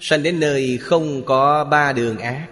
Sanh 0.00 0.22
đến 0.22 0.40
nơi 0.40 0.78
không 0.78 1.24
có 1.24 1.64
ba 1.64 1.92
đường 1.92 2.18
ác. 2.18 2.48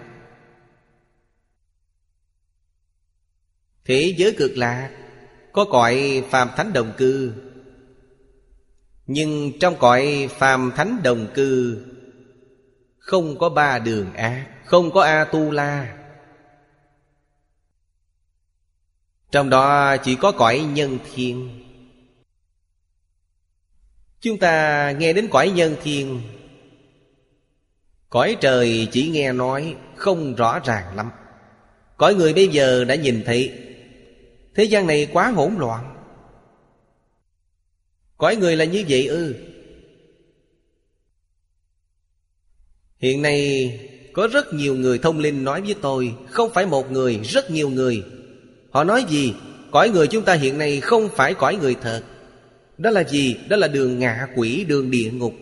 Thế 3.85 4.13
giới 4.17 4.35
cực 4.37 4.57
lạc 4.57 4.89
Có 5.51 5.65
cõi 5.65 6.23
phàm 6.29 6.49
thánh 6.57 6.73
đồng 6.73 6.93
cư. 6.97 7.33
Nhưng 9.07 9.51
trong 9.59 9.75
cõi 9.79 10.29
phàm 10.31 10.71
thánh 10.75 11.03
đồng 11.03 11.27
cư, 11.33 11.85
Không 12.97 13.37
có 13.39 13.49
ba 13.49 13.79
đường 13.79 14.13
ác 14.13 14.47
Không 14.65 14.91
có 14.91 15.01
A-tu-la. 15.01 15.97
Trong 19.31 19.49
đó 19.49 19.97
chỉ 19.97 20.15
có 20.15 20.31
cõi 20.31 20.59
nhân 20.59 20.97
thiên. 21.13 21.59
Chúng 24.21 24.37
ta 24.37 24.91
nghe 24.91 25.13
đến 25.13 25.27
cõi 25.31 25.49
nhân 25.49 25.75
thiên, 25.83 26.21
Cõi 28.09 28.37
trời 28.41 28.87
chỉ 28.91 29.09
nghe 29.09 29.33
nói 29.33 29.75
Không 29.95 30.35
rõ 30.35 30.59
ràng 30.59 30.95
lắm. 30.95 31.11
Cõi 31.97 32.15
người 32.15 32.33
bây 32.33 32.47
giờ 32.47 32.83
đã 32.83 32.95
nhìn 32.95 33.23
thấy 33.25 33.51
Thế 34.55 34.63
gian 34.63 34.87
này 34.87 35.07
quá 35.13 35.29
hỗn 35.29 35.55
loạn 35.57 35.95
Cõi 38.17 38.35
người 38.35 38.55
là 38.55 38.65
như 38.65 38.85
vậy 38.89 39.07
ư 39.07 39.35
Hiện 42.97 43.21
nay 43.21 43.79
có 44.13 44.27
rất 44.27 44.53
nhiều 44.53 44.75
người 44.75 44.97
thông 44.97 45.19
linh 45.19 45.43
nói 45.43 45.61
với 45.61 45.75
tôi 45.81 46.15
Không 46.29 46.53
phải 46.53 46.65
một 46.65 46.91
người, 46.91 47.19
rất 47.23 47.51
nhiều 47.51 47.69
người 47.69 48.03
Họ 48.71 48.83
nói 48.83 49.05
gì? 49.09 49.33
Cõi 49.71 49.89
người 49.89 50.07
chúng 50.07 50.25
ta 50.25 50.33
hiện 50.33 50.57
nay 50.57 50.81
không 50.81 51.09
phải 51.15 51.33
cõi 51.33 51.55
người 51.55 51.75
thật 51.81 52.03
Đó 52.77 52.89
là 52.89 53.03
gì? 53.03 53.35
Đó 53.49 53.57
là 53.57 53.67
đường 53.67 53.99
ngạ 53.99 54.27
quỷ, 54.35 54.65
đường 54.67 54.91
địa 54.91 55.11
ngục 55.11 55.33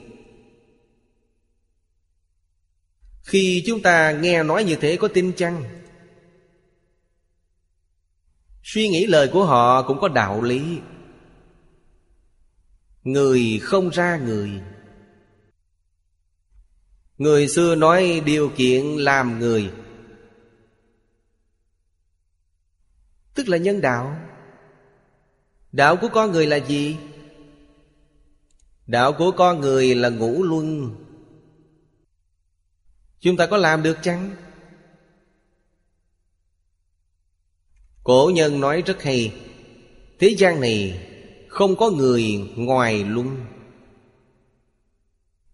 Khi 3.24 3.64
chúng 3.66 3.82
ta 3.82 4.12
nghe 4.12 4.44
nói 4.44 4.64
như 4.64 4.76
thế 4.76 4.98
có 4.98 5.08
tin 5.08 5.32
chăng? 5.38 5.81
Suy 8.74 8.88
nghĩ 8.88 9.06
lời 9.06 9.30
của 9.34 9.46
họ 9.46 9.82
cũng 9.82 10.00
có 10.00 10.08
đạo 10.08 10.42
lý. 10.42 10.80
Người 13.04 13.60
không 13.64 13.90
ra 13.90 14.18
người. 14.18 14.52
Người 17.18 17.48
xưa 17.48 17.76
nói 17.76 18.22
điều 18.26 18.50
kiện 18.50 18.86
làm 18.86 19.40
người. 19.40 19.72
Tức 23.34 23.50
là 23.50 23.58
nhân 23.58 23.82
đạo. 23.82 24.18
Đạo 25.72 25.98
của 25.98 26.10
con 26.14 26.32
người 26.32 26.48
là 26.48 26.58
gì? 26.58 26.98
Đạo 28.88 29.14
của 29.14 29.32
con 29.32 29.60
người 29.60 29.96
là 29.96 30.10
ngũ 30.10 30.44
luân. 30.44 30.96
Chúng 33.20 33.38
ta 33.38 33.46
có 33.46 33.58
làm 33.58 33.84
được 33.84 33.98
chăng? 34.02 34.36
Cổ 38.04 38.32
nhân 38.36 38.60
nói 38.60 38.82
rất 38.82 39.04
hay, 39.04 39.34
Thế 40.22 40.36
gian 40.38 40.62
này 40.62 41.08
không 41.48 41.76
có 41.76 41.90
người 41.90 42.24
ngoài 42.56 43.04
luân 43.04 43.46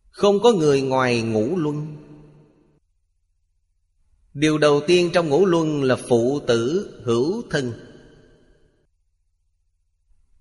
Không 0.09 0.39
có 0.39 0.51
người 0.51 0.81
ngoài 0.81 1.21
ngũ 1.21 1.57
luân 1.57 1.97
Điều 4.33 4.57
đầu 4.57 4.81
tiên 4.87 5.09
trong 5.13 5.29
ngũ 5.29 5.45
luân 5.45 5.83
là 5.83 5.95
phụ 5.95 6.39
tử 6.47 6.91
hữu 7.05 7.43
thân 7.49 7.73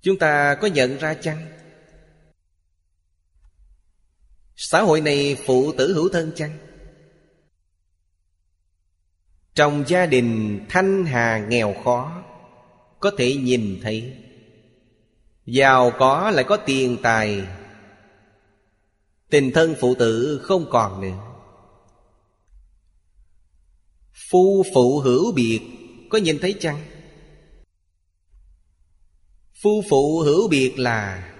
Chúng 0.01 0.19
ta 0.19 0.55
có 0.61 0.67
nhận 0.67 0.99
ra 0.99 1.15
chăng? 1.15 1.47
Xã 4.57 4.83
hội 4.83 5.01
này 5.01 5.37
phụ 5.47 5.73
tử 5.73 5.95
hữu 5.95 6.09
thân 6.09 6.33
chăng? 6.35 6.66
Trong 9.57 9.85
gia 9.87 10.07
đình 10.07 10.61
thanh 10.69 11.05
hà 11.07 11.39
nghèo 11.39 11.75
khó, 11.85 12.23
Có 13.01 13.11
thể 13.19 13.35
nhìn 13.37 13.79
thấy. 13.83 14.17
Giàu 15.47 15.93
có 15.99 16.31
lại 16.31 16.45
có 16.45 16.57
tiền 16.57 16.97
tài, 17.03 17.43
Tình 19.31 19.53
thân 19.53 19.75
phụ 19.81 19.95
tử 19.95 20.41
không 20.43 20.67
còn 20.71 21.01
nữa. 21.01 21.19
Phu 24.31 24.65
phụ 24.75 24.99
hữu 24.99 25.33
biệt, 25.33 25.61
Có 26.11 26.19
nhìn 26.19 26.39
thấy 26.39 26.55
chăng? 26.61 26.81
Phu 29.63 29.83
phụ 29.91 30.21
hữu 30.21 30.49
biệt 30.49 30.79
là 30.79 31.33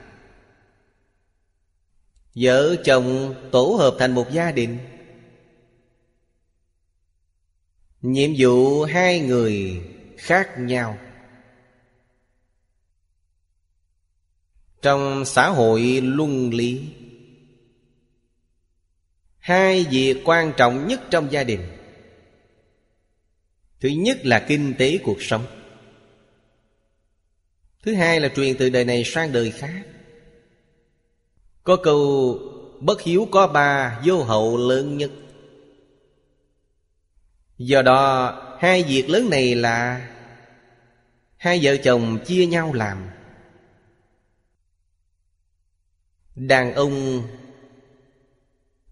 Vợ 2.35 2.77
chồng 2.85 3.35
tổ 3.53 3.77
hợp 3.79 3.97
thành 3.99 4.15
một 4.15 4.27
gia 4.33 4.53
đình. 4.53 4.79
Nhiệm 8.03 8.31
vụ 8.39 8.85
hai 8.85 9.21
người 9.21 9.83
khác 10.17 10.51
nhau. 10.59 10.99
Trong 14.83 15.25
xã 15.25 15.49
hội 15.49 16.01
luân 16.03 16.55
lý, 16.55 16.83
Hai 19.47 19.87
việc 19.91 20.17
quan 20.25 20.53
trọng 20.57 20.89
nhất 20.89 21.01
trong 21.11 21.33
gia 21.33 21.45
đình. 21.45 21.61
Thứ 23.81 23.89
nhất 23.89 24.27
là 24.27 24.45
kinh 24.49 24.75
tế 24.79 24.99
cuộc 25.05 25.23
sống. 25.23 25.47
Thứ 27.83 27.95
hai 27.95 28.21
là 28.21 28.29
truyền 28.29 28.57
từ 28.57 28.71
đời 28.71 28.85
này 28.85 29.03
sang 29.05 29.33
đời 29.33 29.51
khác. 29.51 29.83
Có 31.65 31.77
câu, 31.77 32.39
Bất 32.81 33.03
hiếu 33.03 33.29
có 33.31 33.47
ba, 33.47 34.01
vô 34.05 34.23
hậu 34.23 34.57
lớn 34.57 34.97
nhất. 34.97 35.11
Do 37.59 37.83
đó, 37.83 38.35
hai 38.61 38.83
việc 38.83 39.09
lớn 39.09 39.31
này 39.31 39.55
là 39.55 40.09
Hai 41.37 41.61
vợ 41.63 41.77
chồng 41.77 42.19
chia 42.27 42.47
nhau 42.47 42.73
làm. 42.73 43.07
Đàn 46.35 46.75
ông 46.75 47.23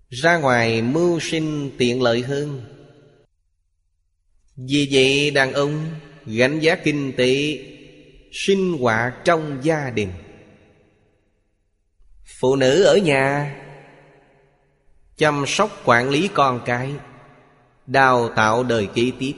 ra 0.09 0.37
ngoài 0.37 0.83
mưu 0.83 1.21
sinh 1.21 1.71
tiện 1.79 2.03
lợi 2.03 2.23
hơn. 2.23 2.65
Vì 4.57 4.89
vậy, 4.93 5.31
đàn 5.31 5.53
ông 5.53 5.91
gánh 6.27 6.61
giá 6.61 6.77
kinh 6.77 7.13
tế, 7.17 7.59
Sinh 8.37 8.79
hoạt 8.79 9.15
trong 9.25 9.59
gia 9.63 9.91
đình. 9.91 10.13
Phụ 12.41 12.57
nữ 12.57 12.85
ở 12.85 12.97
nhà 12.97 13.57
Chăm 15.17 15.45
sóc 15.47 15.83
quản 15.85 16.11
lý 16.11 16.29
con 16.35 16.61
cái. 16.67 16.93
Đào 17.87 18.29
tạo 18.29 18.63
đời 18.63 18.89
kế 18.95 19.13
tiếp. 19.19 19.35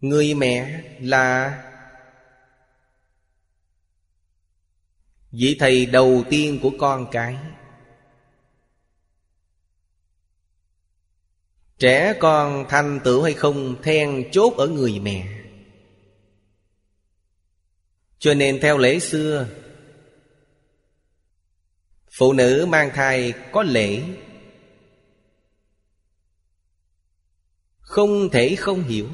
Người 0.00 0.34
mẹ 0.34 0.82
là 1.00 1.56
Vị 5.32 5.56
thầy 5.60 5.86
đầu 5.86 6.24
tiên 6.30 6.58
của 6.62 6.72
con 6.78 7.06
cái. 7.10 7.36
Trẻ 11.78 12.14
con 12.20 12.66
thành 12.68 13.00
tựu 13.04 13.22
hay 13.22 13.34
không, 13.34 13.82
Then 13.82 14.30
chốt 14.32 14.54
ở 14.56 14.66
người 14.66 15.00
mẹ. 15.00 15.26
Cho 18.18 18.34
nên 18.34 18.60
theo 18.60 18.78
lễ 18.78 18.98
xưa, 18.98 19.48
Phụ 22.10 22.32
nữ 22.32 22.66
mang 22.68 22.90
thai 22.94 23.32
có 23.52 23.62
lễ 23.62 24.02
Không 27.90 28.30
thể 28.30 28.56
không 28.56 28.82
hiểu. 28.82 29.08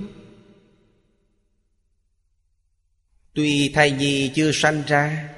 Tuy 3.35 3.68
thai 3.68 3.91
nhi 3.91 4.33
chưa 4.35 4.51
sanh 4.53 4.83
ra, 4.87 5.35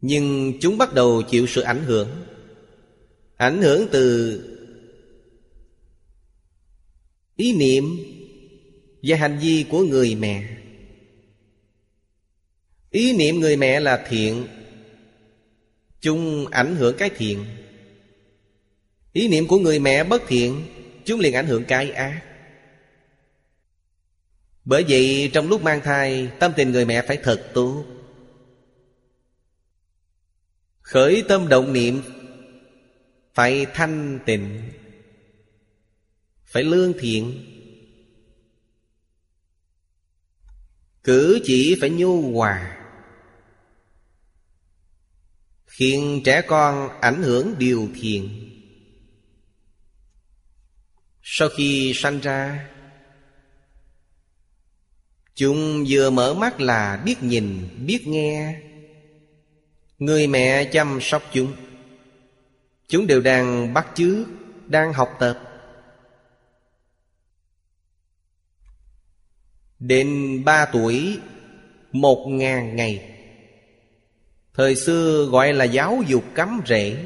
Nhưng 0.00 0.52
chúng 0.60 0.78
bắt 0.78 0.94
đầu 0.94 1.22
chịu 1.22 1.46
sự 1.46 1.60
ảnh 1.60 1.84
hưởng. 1.84 2.08
Ảnh 3.36 3.62
hưởng 3.62 3.88
từ 3.92 4.40
Ý 7.36 7.52
niệm 7.52 7.84
Và 9.02 9.16
hành 9.16 9.38
vi 9.38 9.64
của 9.70 9.82
người 9.82 10.14
mẹ. 10.14 10.56
Ý 12.90 13.12
niệm 13.12 13.40
người 13.40 13.56
mẹ 13.56 13.80
là 13.80 14.04
thiện, 14.08 14.46
Chúng 16.00 16.46
ảnh 16.46 16.76
hưởng 16.76 16.96
cái 16.98 17.10
thiện. 17.16 17.44
Ý 19.12 19.28
niệm 19.28 19.46
của 19.46 19.58
người 19.58 19.78
mẹ 19.78 20.04
bất 20.04 20.22
thiện, 20.26 20.66
Chúng 21.04 21.20
liền 21.20 21.34
ảnh 21.34 21.46
hưởng 21.46 21.64
cái 21.64 21.90
ác. 21.90 22.22
Bởi 24.64 24.84
vậy, 24.88 25.30
trong 25.32 25.48
lúc 25.48 25.62
mang 25.62 25.80
thai, 25.80 26.30
Tâm 26.38 26.52
tình 26.56 26.70
người 26.72 26.84
mẹ 26.84 27.02
phải 27.02 27.16
thật 27.22 27.50
tốt. 27.54 27.84
Khởi 30.80 31.24
tâm 31.28 31.48
động 31.48 31.72
niệm, 31.72 32.02
Phải 33.34 33.66
thanh 33.74 34.18
tịnh, 34.26 34.62
Phải 36.44 36.62
lương 36.64 36.92
thiện. 36.98 37.44
Cử 41.04 41.40
chỉ 41.44 41.76
phải 41.80 41.90
nhu 41.90 42.32
hòa. 42.32 42.78
Khiến 45.66 46.22
trẻ 46.24 46.42
con 46.46 47.00
ảnh 47.00 47.22
hưởng 47.22 47.54
điều 47.58 47.88
thiện. 48.00 48.47
Sau 51.30 51.48
khi 51.48 51.92
sanh 51.94 52.20
ra 52.20 52.68
Chúng 55.34 55.84
vừa 55.88 56.10
mở 56.10 56.34
mắt 56.34 56.60
là 56.60 57.02
biết 57.04 57.22
nhìn, 57.22 57.68
biết 57.86 58.06
nghe. 58.06 58.60
Người 59.98 60.26
mẹ 60.26 60.64
chăm 60.64 60.98
sóc 61.00 61.22
chúng. 61.32 61.52
Chúng 62.88 63.06
đều 63.06 63.20
đang 63.20 63.74
bắt 63.74 63.86
chước 63.94 64.26
Đang 64.66 64.92
học 64.92 65.16
tập. 65.18 65.38
Đến 69.78 70.40
ba 70.44 70.66
tuổi 70.72 71.18
Một 71.92 72.26
ngàn 72.28 72.76
ngày 72.76 73.14
Thời 74.54 74.76
xưa 74.76 75.28
gọi 75.30 75.52
là 75.52 75.64
giáo 75.64 76.02
dục 76.06 76.24
cắm 76.34 76.60
rễ. 76.66 76.96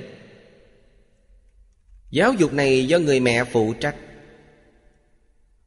Giáo 2.11 2.33
dục 2.33 2.53
này 2.53 2.87
do 2.87 2.99
người 2.99 3.21
mẹ 3.21 3.45
phụ 3.45 3.75
trách. 3.81 3.97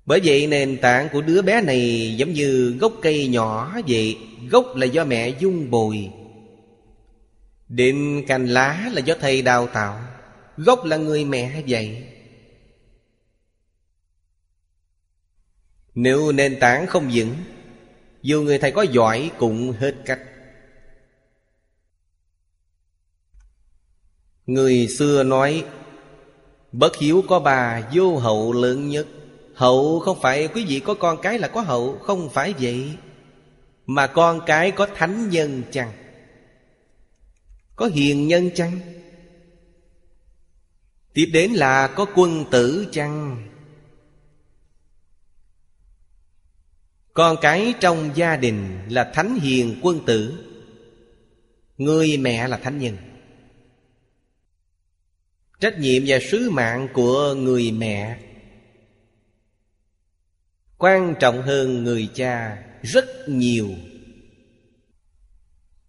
Bởi 0.06 0.22
vậy 0.24 0.47
nền 0.47 0.78
tảng 0.82 1.10
của 1.14 1.22
đứa 1.22 1.41
bé 1.41 1.62
này 1.62 2.16
Giống 2.18 2.34
như 2.34 2.78
gốc 2.80 2.93
cây 3.01 3.28
nhỏ 3.28 3.80
vậy, 3.88 4.18
Gốc 4.49 4.66
là 4.76 4.86
do 4.86 5.06
mẹ 5.06 5.30
dung 5.30 5.70
bồi. 5.70 6.10
Định 7.68 8.26
cành 8.28 8.47
lá 8.47 8.89
là 8.93 9.01
do 9.01 9.16
thầy 9.20 9.41
đào 9.41 9.68
tạo, 9.68 10.01
Gốc 10.58 10.86
là 10.86 10.97
người 10.97 11.26
mẹ 11.26 11.64
vậy 11.68 12.03
Nếu 15.95 16.32
nền 16.32 16.60
tảng 16.60 16.88
không 16.88 17.10
vững, 17.14 17.36
Dù 18.22 18.41
người 18.41 18.58
thầy 18.58 18.72
có 18.72 18.82
giỏi 18.82 19.32
cũng 19.38 19.72
hết 19.72 19.95
cách. 20.06 20.20
Người 24.45 24.88
xưa 24.88 25.24
nói, 25.24 25.66
Bất 26.72 26.97
hiếu 26.97 27.24
có 27.28 27.39
bà 27.39 27.89
vô 27.93 28.18
hậu 28.18 28.53
lớn 28.53 28.89
nhất. 28.89 29.08
Hậu 29.56 29.99
không 29.99 30.22
phải 30.22 30.47
quý 30.47 30.66
vị 30.66 30.80
có 30.80 30.93
con 30.93 31.22
cái 31.22 31.39
là 31.39 31.47
có 31.47 31.62
hậu, 31.62 31.97
Không 31.97 32.30
phải 32.30 32.53
vậy. 32.60 32.97
Mà 33.86 34.08
con 34.08 34.41
cái 34.45 34.72
có 34.72 34.88
thánh 34.95 35.30
nhân 35.30 35.64
chăng? 35.72 35.91
Có 37.76 37.86
hiền 37.86 38.28
nhân 38.28 38.49
chăng? 38.56 38.80
Tiếp 41.14 41.26
đến 41.34 41.51
là 41.51 41.88
có 41.88 42.06
quân 42.16 42.45
tử 42.51 42.88
chăng? 42.91 43.47
Con 47.14 47.38
cái 47.41 47.74
trong 47.80 48.12
gia 48.16 48.36
đình 48.36 48.80
là 48.89 49.12
thánh 49.14 49.39
hiền 49.39 49.80
quân 49.82 49.99
tử. 50.06 50.34
Người 51.78 52.18
mẹ 52.18 52.47
là 52.47 52.58
thánh 52.58 52.80
nhân. 52.80 52.97
Trách 55.60 55.80
nhiệm 55.80 56.03
và 56.08 56.20
sứ 56.32 56.49
mạng 56.49 56.88
của 56.93 57.34
người 57.34 57.72
mẹ. 57.72 58.20
Quan 60.78 61.16
trọng 61.20 61.42
hơn 61.42 61.84
người 61.84 62.10
cha 62.14 62.64
rất 62.84 63.06
nhiều. 63.28 63.70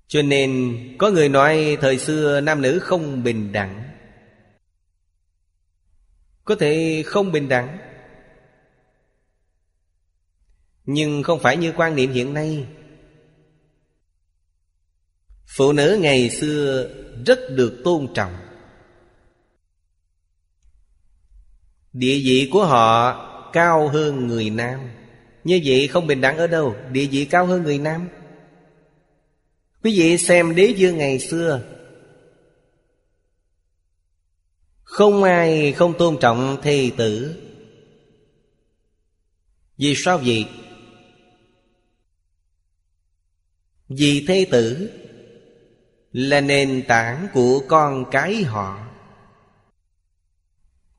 Cho 0.09 0.23
nên 0.23 0.79
có 0.99 1.11
người 1.11 1.29
nói 1.29 1.79
thời 1.81 1.99
xưa 1.99 2.41
nam 2.41 2.63
nữ 2.63 2.79
không 2.79 3.23
bình 3.23 3.53
đẳng. 3.53 3.83
Có 6.45 6.55
thể 6.55 7.03
không 7.07 7.33
bình 7.33 7.49
đẳng. 7.49 7.79
Nhưng 10.85 11.23
không 11.23 11.41
phải 11.43 11.57
như 11.57 11.73
quan 11.77 11.97
niệm 11.97 12.13
hiện 12.13 12.35
nay. 12.35 12.67
Phụ 15.57 15.73
nữ 15.73 15.99
ngày 16.01 16.31
xưa 16.31 16.91
rất 17.27 17.39
được 17.51 17.81
tôn 17.85 18.09
trọng. 18.15 18.37
Địa 21.93 22.21
vị 22.25 22.49
của 22.53 22.65
họ 22.65 23.26
cao 23.57 23.89
hơn 23.89 24.27
người 24.27 24.51
nam. 24.51 24.81
Như 25.45 25.61
vậy 25.65 25.89
không 25.89 26.07
bình 26.07 26.21
đẳng 26.21 26.39
ở 26.39 26.47
đâu, 26.47 26.77
Địa 26.93 27.07
vị 27.07 27.25
cao 27.25 27.47
hơn 27.47 27.63
người 27.63 27.79
nam. 27.79 28.09
Quý 29.83 29.99
vị 29.99 30.19
xem 30.19 30.55
đế 30.55 30.75
dương 30.77 30.99
ngày 30.99 31.19
xưa. 31.19 31.63
Không 34.83 35.23
ai 35.23 35.73
không 35.73 35.99
tôn 35.99 36.17
trọng 36.21 36.57
thê 36.63 36.91
tử. 36.97 37.43
Vì 39.79 39.95
sao 39.97 40.19
vậy? 40.19 40.49
Vì 43.89 44.25
thê 44.29 44.47
tử 44.51 44.91
Là 46.13 46.41
nền 46.41 46.85
tảng 46.89 47.29
của 47.35 47.63
con 47.69 48.05
cái 48.11 48.43
họ. 48.43 48.86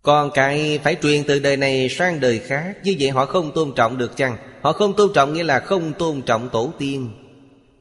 Con 0.07 0.31
cái 0.33 0.79
phải 0.83 0.95
truyền 1.01 1.23
từ 1.23 1.39
đời 1.39 1.57
này 1.57 1.89
sang 1.89 2.19
đời 2.19 2.39
khác 2.39 2.77
Như 2.83 2.95
vậy 2.99 3.09
họ 3.09 3.25
không 3.25 3.51
tôn 3.51 3.73
trọng 3.75 3.97
được 3.97 4.17
chăng? 4.17 4.37
Họ 4.61 4.71
không 4.71 4.93
tôn 4.95 5.13
trọng 5.13 5.33
nghĩa 5.33 5.43
là 5.43 5.59
không 5.59 5.93
tôn 5.93 6.21
trọng 6.21 6.49
tổ 6.49 6.73
tiên 6.77 7.09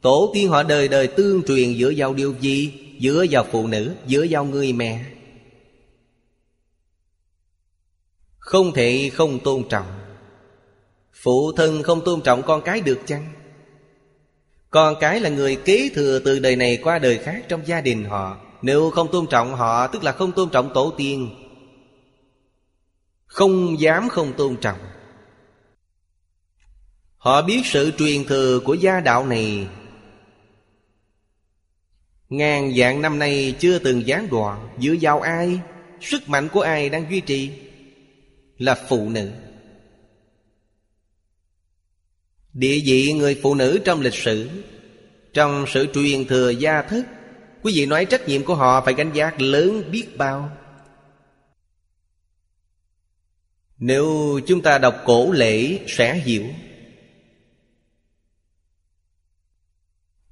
Tổ 0.01 0.31
tiên 0.35 0.49
họ 0.49 0.63
đời 0.63 0.89
đời 0.89 1.07
tương 1.07 1.43
truyền 1.43 1.73
giữa 1.73 1.93
vào 1.97 2.15
điều 2.15 2.35
gì? 2.41 2.73
Giữa 2.99 3.27
vào 3.31 3.47
phụ 3.51 3.67
nữ, 3.67 3.95
giữa 4.07 4.27
vào 4.31 4.45
người 4.45 4.73
mẹ 4.73 5.05
Không 8.39 8.73
thể 8.73 9.11
không 9.15 9.39
tôn 9.39 9.63
trọng 9.69 9.87
Phụ 11.23 11.53
thân 11.53 11.83
không 11.83 12.05
tôn 12.05 12.21
trọng 12.21 12.43
con 12.43 12.63
cái 12.63 12.81
được 12.81 12.99
chăng? 13.07 13.33
Con 14.71 14.95
cái 15.01 15.21
là 15.21 15.29
người 15.29 15.57
kế 15.57 15.91
thừa 15.95 16.19
từ 16.19 16.39
đời 16.39 16.57
này 16.57 16.79
qua 16.83 16.99
đời 16.99 17.19
khác 17.19 17.43
trong 17.49 17.67
gia 17.67 17.81
đình 17.81 18.05
họ 18.05 18.37
Nếu 18.63 18.91
không 18.91 19.11
tôn 19.13 19.27
trọng 19.27 19.55
họ 19.55 19.87
tức 19.87 20.05
là 20.05 20.13
không 20.13 20.33
tôn 20.33 20.51
trọng 20.51 20.71
tổ 20.75 20.93
tiên 20.97 21.46
không 23.37 23.81
dám 23.81 24.09
không 24.09 24.33
tôn 24.37 24.57
trọng. 24.57 24.79
Họ 27.17 27.43
biết 27.43 27.61
sự 27.65 27.93
truyền 27.99 28.25
thừa 28.25 28.61
của 28.65 28.75
gia 28.75 29.01
đạo 29.01 29.27
này. 29.27 29.69
Ngàn 32.29 32.73
vạn 32.77 33.03
năm 33.03 33.19
nay 33.19 33.55
chưa 33.59 33.79
từng 33.79 34.07
gián 34.07 34.29
đoạn 34.31 34.69
Dựa 34.79 34.95
vào 35.01 35.21
ai, 35.21 35.61
Sức 36.01 36.29
mạnh 36.29 36.49
của 36.49 36.61
ai 36.61 36.89
đang 36.89 37.11
duy 37.11 37.21
trì 37.21 37.51
Là 38.59 38.75
phụ 38.89 39.09
nữ. 39.09 39.31
Địa 42.53 42.81
vị 42.85 43.13
người 43.13 43.41
phụ 43.43 43.55
nữ 43.55 43.79
trong 43.85 44.01
lịch 44.01 44.15
sử, 44.15 44.49
Trong 45.33 45.65
sự 45.69 45.87
truyền 45.95 46.25
thừa 46.25 46.51
gia 46.51 46.83
thức, 46.83 47.05
Quý 47.63 47.73
vị 47.77 47.87
nói 47.87 48.05
trách 48.05 48.29
nhiệm 48.29 48.45
của 48.45 48.55
họ 48.55 48.81
phải 48.85 48.95
gánh 48.95 49.13
giác 49.13 49.41
lớn 49.41 49.83
biết 49.91 50.19
bao. 50.19 50.51
Nếu 53.79 54.41
chúng 54.47 54.63
ta 54.63 54.79
đọc 54.79 55.03
cổ 55.05 55.33
lễ 55.33 55.79
sẽ 55.87 56.15
hiểu. 56.15 56.45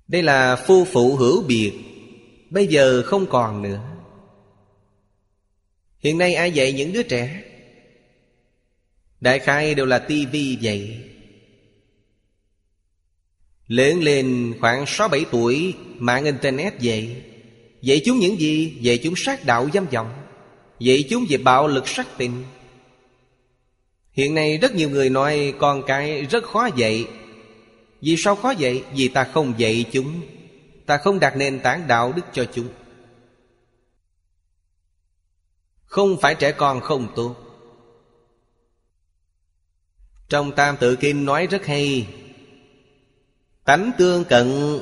Đây 0.09 0.23
là 0.23 0.57
phu 0.57 0.85
phụ 0.85 1.17
hữu 1.17 1.43
biệt, 1.43 1.73
Bây 2.55 2.67
giờ 2.67 3.03
không 3.07 3.27
còn 3.27 3.63
nữa. 3.63 3.81
Hiện 5.99 6.19
nay 6.19 6.35
ai 6.35 6.53
dạy 6.53 6.73
những 6.73 6.93
đứa 6.93 7.03
trẻ? 7.03 7.43
Đại 9.21 9.39
khai 9.39 9.75
đều 9.75 9.87
là 9.87 9.99
tivi 9.99 10.57
dạy. 10.61 11.01
Lớn 13.67 14.03
lên 14.03 14.55
khoảng 14.61 14.85
6-7 14.85 15.25
tuổi, 15.31 15.75
Mạng 15.99 16.25
Internet 16.25 16.81
dạy. 16.81 17.23
Dạy 17.81 18.03
chúng 18.05 18.19
những 18.19 18.41
gì? 18.41 18.79
Dạy 18.81 18.99
chúng 18.99 19.15
sát 19.17 19.45
đạo 19.45 19.69
dâm 19.75 19.87
vọng. 19.87 20.27
Dạy 20.79 21.05
chúng 21.11 21.25
về 21.29 21.37
bạo 21.37 21.69
lực 21.69 21.89
sắc 21.89 22.07
tình 22.19 22.45
Hiện 24.15 24.35
nay 24.35 24.59
rất 24.59 24.75
nhiều 24.75 24.91
người 24.91 25.11
nói 25.11 25.55
con 25.59 25.83
cái 25.87 26.25
rất 26.25 26.45
khó 26.45 26.69
dạy. 26.77 27.07
Vì 28.01 28.17
sao 28.19 28.37
khó 28.37 28.51
dạy? 28.51 28.85
Vì 28.95 29.09
ta 29.09 29.25
không 29.25 29.55
dạy 29.59 29.85
chúng. 29.93 30.21
Ta 30.87 30.97
không 30.97 31.21
đặt 31.21 31.37
nền 31.37 31.61
tảng 31.61 31.89
đạo 31.89 32.13
đức 32.13 32.23
cho 32.33 32.45
chúng. 32.55 32.69
Không 35.85 36.17
phải 36.21 36.35
trẻ 36.35 36.53
con 36.53 36.81
không 36.81 37.09
tốt. 37.17 37.37
Trong 40.29 40.53
Tam 40.53 40.77
Tự 40.77 40.97
Kinh 40.97 41.25
nói 41.25 41.47
rất 41.47 41.67
hay, 41.67 42.07
Tánh 43.65 43.91
tương 43.99 44.25
cận, 44.25 44.79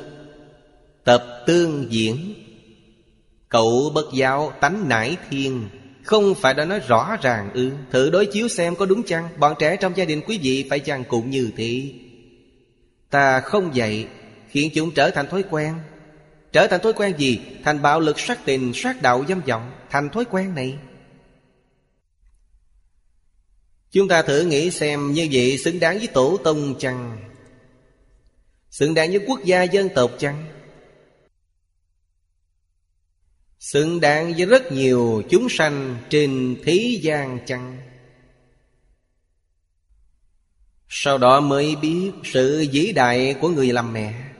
Tập 1.03 1.43
tương 1.47 1.91
diễn. 1.91 2.33
Cậu 3.49 3.91
bất 3.95 4.05
giáo 4.13 4.53
tánh 4.61 4.89
nải 4.89 5.17
thiên. 5.29 5.69
Không 6.03 6.35
phải 6.35 6.53
đã 6.53 6.65
nói 6.65 6.79
rõ 6.79 7.17
ràng 7.21 7.49
ư 7.53 7.71
Thử 7.91 8.09
đối 8.09 8.25
chiếu 8.25 8.47
xem 8.47 8.75
có 8.75 8.85
đúng 8.85 9.03
chăng 9.03 9.29
Bọn 9.37 9.55
trẻ 9.59 9.75
trong 9.75 9.97
gia 9.97 10.05
đình 10.05 10.21
quý 10.27 10.39
vị 10.43 10.67
phải 10.69 10.79
chăng 10.79 11.03
cũng 11.03 11.29
như 11.29 11.51
thế 11.57 11.91
Ta 13.09 13.39
không 13.39 13.75
dạy 13.75 14.07
Khiến 14.49 14.71
chúng 14.73 14.91
trở 14.91 15.09
thành 15.09 15.27
thói 15.27 15.43
quen 15.49 15.73
Trở 16.51 16.67
thành 16.67 16.81
thói 16.81 16.93
quen 16.93 17.13
gì? 17.17 17.39
Thành 17.63 17.81
bạo 17.81 17.99
lực 17.99 18.19
sát 18.19 18.45
tình, 18.45 18.71
sát 18.75 19.01
đạo 19.01 19.25
dâm 19.27 19.41
vọng 19.41 19.71
Thành 19.89 20.09
thói 20.09 20.25
quen 20.25 20.55
này 20.55 20.77
Chúng 23.91 24.07
ta 24.07 24.21
thử 24.21 24.41
nghĩ 24.41 24.71
xem 24.71 25.13
như 25.13 25.27
vậy 25.31 25.57
xứng 25.57 25.79
đáng 25.79 25.97
với 25.97 26.07
tổ 26.07 26.37
tông 26.37 26.75
chăng? 26.79 27.17
Xứng 28.69 28.93
đáng 28.93 29.09
với 29.09 29.19
quốc 29.27 29.39
gia 29.45 29.63
dân 29.63 29.89
tộc 29.95 30.11
chăng? 30.19 30.45
Xứng 33.63 33.99
đáng 33.99 34.33
với 34.37 34.45
rất 34.45 34.71
nhiều 34.71 35.23
chúng 35.29 35.47
sanh 35.49 35.97
trên 36.09 36.57
thế 36.63 36.99
gian 37.01 37.39
chăng? 37.45 37.77
Sau 40.89 41.17
đó 41.17 41.41
mới 41.41 41.75
biết 41.75 42.11
sự 42.23 42.67
vĩ 42.71 42.91
đại 42.95 43.35
của 43.41 43.49
người 43.49 43.73
làm 43.73 43.93
mẹ. 43.93 44.31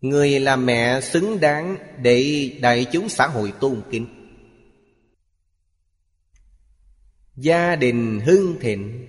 Người 0.00 0.40
làm 0.40 0.66
mẹ 0.66 1.00
xứng 1.00 1.40
đáng 1.40 1.76
để 2.02 2.50
đại 2.60 2.86
chúng 2.92 3.08
xã 3.08 3.26
hội 3.26 3.52
tôn 3.60 3.82
kính. 3.90 4.06
Gia 7.36 7.76
đình 7.76 8.20
hưng 8.20 8.56
thịnh. 8.60 9.06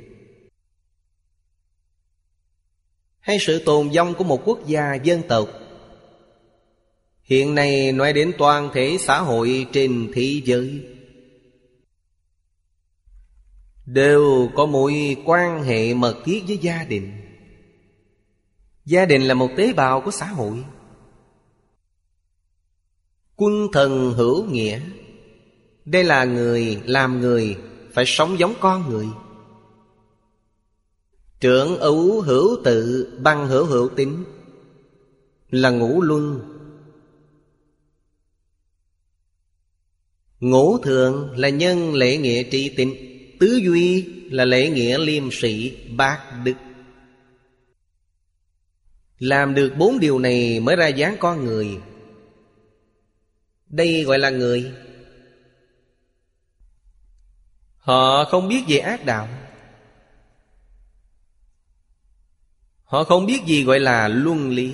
Hay 3.20 3.38
sự 3.40 3.64
tồn 3.66 3.90
vong 3.90 4.14
của 4.14 4.24
một 4.24 4.42
quốc 4.46 4.68
gia 4.68 4.96
dân 4.96 5.22
tộc 5.28 5.50
Hiện 7.28 7.56
nay 7.56 7.92
nói 7.92 8.14
đến 8.14 8.32
toàn 8.38 8.70
thể 8.74 8.98
xã 9.00 9.22
hội 9.22 9.68
trên 9.72 10.12
thế 10.14 10.42
giới. 10.46 10.82
Đều 13.86 14.50
có 14.56 14.66
mối 14.66 15.18
quan 15.26 15.64
hệ 15.64 15.94
mật 15.94 16.16
thiết 16.26 16.44
với 16.48 16.58
gia 16.58 16.84
đình. 16.84 17.12
Gia 18.86 19.06
đình 19.06 19.22
là 19.22 19.34
một 19.34 19.50
tế 19.58 19.74
bào 19.74 20.02
của 20.02 20.12
xã 20.12 20.26
hội. 20.26 20.64
Quân 23.36 23.68
thần 23.74 24.14
hữu 24.14 24.46
nghĩa. 24.46 24.82
Đây 25.86 26.04
là 26.04 26.26
người 26.26 26.82
làm 26.86 27.20
người 27.20 27.58
Phải 27.94 28.06
sống 28.08 28.40
giống 28.40 28.54
con 28.60 28.90
người. 28.90 29.08
Trưởng 31.40 31.78
ấu 31.78 32.22
hữu 32.22 32.58
tự 32.64 33.10
băng 33.24 33.48
hữu 33.48 33.66
hữu 33.66 33.90
tính 33.90 34.24
Là 35.50 35.70
ngũ 35.70 36.02
luân. 36.02 36.57
Ngũ 40.40 40.78
thường 40.78 41.32
là 41.38 41.50
nhân 41.50 41.94
lễ 41.94 42.18
nghĩa 42.18 42.44
trị 42.44 42.74
tịnh 42.78 43.08
Tứ 43.40 43.60
duy 43.64 44.06
là 44.32 44.46
lễ 44.46 44.70
nghĩa 44.70 44.98
liêm 44.98 45.32
sĩ 45.32 45.78
bác 45.88 46.22
đức. 46.44 46.54
Làm 49.20 49.54
được 49.54 49.74
bốn 49.78 50.00
điều 50.00 50.20
này 50.20 50.60
mới 50.60 50.76
ra 50.76 50.88
dáng 50.88 51.16
con 51.20 51.46
người. 51.46 51.80
Đây 53.70 54.04
gọi 54.04 54.20
là 54.20 54.30
người. 54.30 54.72
Họ 57.78 58.26
không 58.26 58.48
biết 58.48 58.64
về 58.68 58.78
ác 58.78 59.06
đạo. 59.06 59.30
Họ 62.84 63.04
không 63.04 63.26
biết 63.26 63.40
gì 63.46 63.64
gọi 63.64 63.80
là 63.80 64.08
luân 64.08 64.50
lý. 64.50 64.74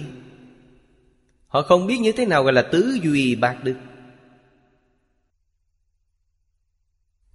Họ 1.48 1.62
không 1.62 1.88
biết 1.88 1.98
như 2.00 2.12
thế 2.12 2.26
nào 2.26 2.44
gọi 2.44 2.54
là 2.54 2.62
tứ 2.62 2.98
duy 3.04 3.36
bạc 3.36 3.64
đức. 3.64 3.76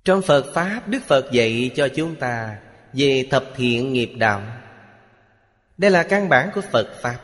Trong 0.04 0.22
Phật 0.22 0.46
Pháp, 0.54 0.82
Đức 0.86 1.02
Phật 1.06 1.32
dạy 1.32 1.70
cho 1.74 1.88
chúng 1.88 2.16
ta 2.16 2.56
Về 2.92 3.26
thập 3.30 3.44
thiện 3.56 3.92
nghiệp 3.92 4.12
đạo. 4.16 4.42
Đây 5.78 5.90
là 5.90 6.02
căn 6.02 6.28
bản 6.28 6.50
của 6.54 6.60
Phật 6.60 6.88
Pháp. 7.02 7.18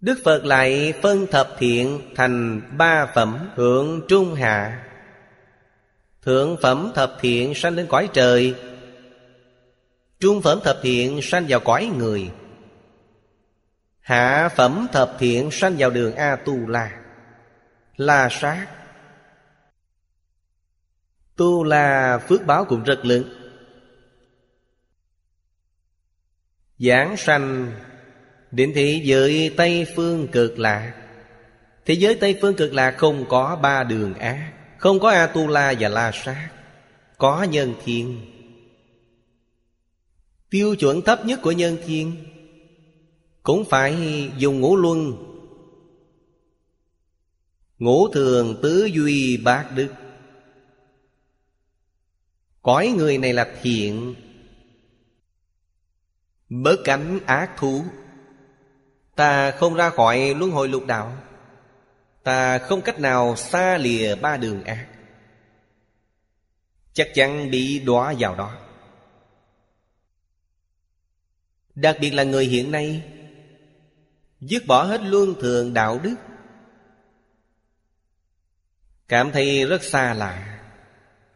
Đức 0.00 0.18
Phật 0.24 0.44
lại 0.44 0.94
phân 1.02 1.26
thập 1.26 1.48
thiện 1.58 2.00
thành 2.16 2.62
ba 2.78 3.06
phẩm 3.06 3.50
thượng 3.56 4.02
trung 4.08 4.34
hạ. 4.34 4.84
Thượng 6.22 6.56
phẩm 6.62 6.92
thập 6.94 7.16
thiện 7.20 7.54
sanh 7.54 7.74
lên 7.74 7.86
cõi 7.86 8.08
trời. 8.12 8.54
Trung 10.20 10.42
phẩm 10.42 10.60
thập 10.64 10.78
thiện 10.82 11.22
sanh 11.22 11.46
vào 11.48 11.60
cõi 11.60 11.90
người. 11.96 12.30
Hạ 14.00 14.48
phẩm 14.56 14.86
thập 14.92 15.16
thiện 15.18 15.50
sanh 15.50 15.74
vào 15.78 15.90
đường 15.90 16.14
A-tu-la 16.14 16.90
La 17.96 18.28
sát. 18.30 18.66
Tu 21.36 21.64
La 21.64 22.18
phước 22.28 22.46
báo 22.46 22.64
cũng 22.64 22.82
rất 22.82 23.04
lớn. 23.04 23.24
Giảng 26.78 27.16
sanh, 27.16 27.72
Đến 28.50 28.72
thế 28.74 29.00
giới 29.04 29.54
Tây 29.56 29.86
Phương 29.96 30.28
cực 30.28 30.58
lạc. 30.58 30.94
Thế 31.84 31.94
giới 31.94 32.14
Tây 32.14 32.38
Phương 32.40 32.54
cực 32.54 32.74
lạc 32.74 32.90
không 32.90 33.24
có 33.28 33.56
ba 33.62 33.84
đường 33.84 34.14
ác, 34.14 34.52
Không 34.78 35.00
có 35.00 35.10
A-tu-la 35.10 35.74
và 35.80 35.88
La 35.88 36.12
Sát, 36.14 36.50
Có 37.18 37.42
nhân 37.42 37.74
thiên. 37.84 38.20
Tiêu 40.50 40.76
chuẩn 40.76 41.02
thấp 41.02 41.26
nhất 41.26 41.40
của 41.42 41.52
nhân 41.52 41.76
thiên 41.86 42.16
Cũng 43.42 43.64
phải 43.64 43.96
dùng 44.38 44.60
ngũ 44.60 44.76
luân. 44.76 45.12
Ngũ 47.78 48.08
thường 48.08 48.56
tứ 48.62 48.84
duy 48.84 49.36
bát 49.36 49.66
đức. 49.74 49.88
Cõi 52.62 52.94
người 52.96 53.18
này 53.18 53.32
là 53.32 53.52
thiện. 53.62 54.14
Bớt 56.48 56.76
cánh 56.84 57.20
ác 57.26 57.50
thú. 57.56 57.84
Ta 59.14 59.50
không 59.50 59.74
ra 59.74 59.90
khỏi 59.90 60.34
luân 60.34 60.50
hồi 60.50 60.68
lục 60.68 60.86
đạo. 60.86 61.16
Ta 62.22 62.58
không 62.58 62.82
cách 62.82 63.00
nào 63.00 63.36
xa 63.36 63.78
lìa 63.78 64.14
ba 64.14 64.36
đường 64.36 64.64
ác. 64.64 64.86
Chắc 66.92 67.08
chắn 67.14 67.50
bị 67.50 67.78
đọa 67.78 68.14
vào 68.18 68.34
đó. 68.34 68.58
Đặc 71.74 71.96
biệt 72.00 72.10
là 72.10 72.22
người 72.24 72.44
hiện 72.44 72.70
nay, 72.70 73.02
Dứt 74.40 74.66
bỏ 74.66 74.84
hết 74.84 75.00
luân 75.02 75.34
thường 75.40 75.74
đạo 75.74 76.00
đức. 76.02 76.14
Cảm 79.08 79.32
thấy 79.32 79.66
rất 79.66 79.82
xa 79.82 80.14
lạ. 80.14 80.61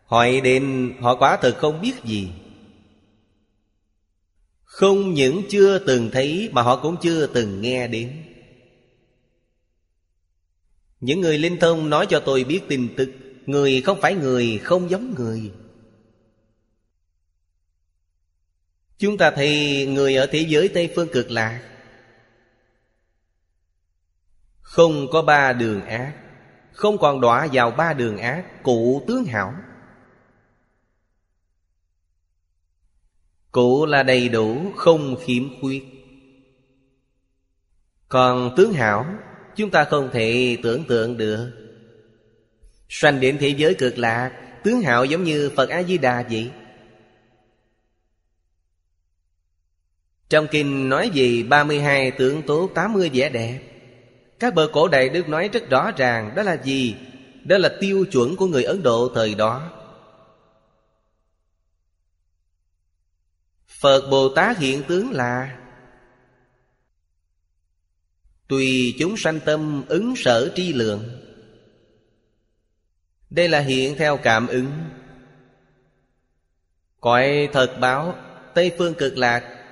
Hỏi 0.07 0.41
đến, 0.41 0.95
họ 1.01 1.17
quả 1.17 1.39
thật 1.43 1.55
không 1.59 1.81
biết 1.81 1.95
gì. 2.05 2.31
Không 4.65 5.15
những 5.15 5.43
chưa 5.51 5.79
từng 5.79 6.11
thấy 6.13 6.51
Mà 6.53 6.63
họ 6.63 6.77
cũng 6.83 6.97
chưa 7.03 7.27
từng 7.27 7.61
nghe 7.61 7.89
đến. 7.89 8.23
Những 11.01 11.21
người 11.21 11.39
linh 11.39 11.59
thông 11.59 11.91
nói 11.91 12.07
cho 12.11 12.21
tôi 12.21 12.45
biết 12.45 12.61
tin 12.69 12.95
tức, 12.97 13.11
Người 13.47 13.83
không 13.83 14.01
phải 14.01 14.15
người, 14.15 14.61
Không 14.65 14.91
giống 14.91 15.15
người. 15.15 15.53
Chúng 18.99 19.19
ta 19.19 19.31
thấy 19.31 19.87
người 19.87 20.17
ở 20.17 20.27
thế 20.27 20.47
giới 20.49 20.69
Tây 20.69 20.93
Phương 20.97 21.09
cực 21.13 21.31
lạc 21.31 21.63
Không 24.61 25.07
có 25.13 25.23
ba 25.23 25.53
đường 25.53 25.87
ác, 25.87 26.15
Không 26.73 26.99
còn 26.99 27.21
đọa 27.21 27.49
vào 27.53 27.71
ba 27.71 27.93
đường 27.93 28.19
ác, 28.19 28.63
Cụ 28.63 29.05
tướng 29.09 29.25
hảo. 29.25 29.55
Cụ 33.57 33.87
là 33.87 34.03
đầy 34.03 34.29
đủ, 34.29 34.73
không 34.77 35.17
khiếm 35.25 35.61
khuyết. 35.61 35.85
Còn 38.09 38.55
tướng 38.57 38.73
hảo, 38.73 39.07
Chúng 39.57 39.71
ta 39.71 39.85
không 39.85 40.11
thể 40.13 40.57
tưởng 40.63 40.85
tượng 40.85 41.17
được. 41.17 41.51
Sanh 42.89 43.21
đến 43.21 43.37
thế 43.41 43.49
giới 43.49 43.75
cực 43.75 43.99
lạc, 43.99 44.33
Tướng 44.65 44.81
hảo 44.81 45.05
giống 45.05 45.25
như 45.25 45.51
Phật 45.57 45.69
A-di-đà 45.69 46.25
vậy. 46.31 46.51
Trong 50.29 50.47
kinh 50.51 50.89
nói 50.89 51.11
gì 51.11 51.43
32 51.43 52.11
tướng 52.11 52.43
tố 52.43 52.71
80 52.75 53.11
vẻ 53.13 53.29
đẹp, 53.29 53.59
Các 54.39 54.55
bờ 54.55 54.69
cổ 54.73 54.89
đại 54.89 55.09
Đức 55.09 55.29
nói 55.29 55.51
rất 55.53 55.71
rõ 55.71 55.91
ràng 55.97 56.33
Đó 56.37 56.43
là 56.43 56.57
gì? 56.65 56.95
Đó 57.45 57.59
là 57.59 57.77
tiêu 57.81 58.05
chuẩn 58.13 58.37
của 58.37 58.47
người 58.47 58.65
Ấn 58.65 58.83
Độ 58.83 59.11
thời 59.15 59.35
đó. 59.35 59.76
Phật 63.87 64.09
Bồ 64.11 64.29
Tát 64.29 64.59
hiện 64.59 64.83
tướng 64.89 65.11
là, 65.11 65.59
Tùy 68.49 68.95
chúng 68.99 69.17
sanh 69.17 69.41
tâm 69.41 69.85
ứng 69.89 70.17
sở 70.17 70.53
tri 70.57 70.73
lượng. 70.73 71.05
Đây 73.31 73.49
là 73.49 73.61
hiện 73.61 73.95
theo 73.99 74.17
cảm 74.17 74.47
ứng. 74.47 74.71
Cõi 77.01 77.49
thật 77.53 77.77
báo, 77.81 78.15
Tây 78.55 78.73
phương 78.79 78.95
cực 78.95 79.19
lạc, 79.19 79.65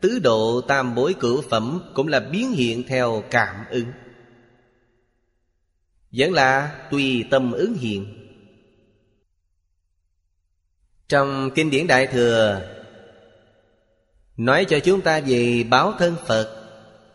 Tứ 0.00 0.18
độ 0.18 0.60
tam 0.68 0.94
bối 0.94 1.14
cửu 1.20 1.42
phẩm 1.42 1.92
Cũng 1.94 2.08
là 2.08 2.20
biến 2.20 2.52
hiện 2.52 2.82
theo 2.88 3.24
cảm 3.30 3.64
ứng. 3.70 3.92
Vẫn 6.12 6.32
là 6.32 6.78
tùy 6.90 7.24
tâm 7.30 7.52
ứng 7.52 7.74
hiện. 7.74 8.28
Trong 11.08 11.50
kinh 11.54 11.70
điển 11.70 11.86
Đại 11.86 12.06
Thừa 12.06 12.79
Nói 14.40 14.64
cho 14.68 14.80
chúng 14.80 15.00
ta 15.00 15.20
về 15.20 15.64
báo 15.70 15.94
thân 15.98 16.16
Phật. 16.26 16.70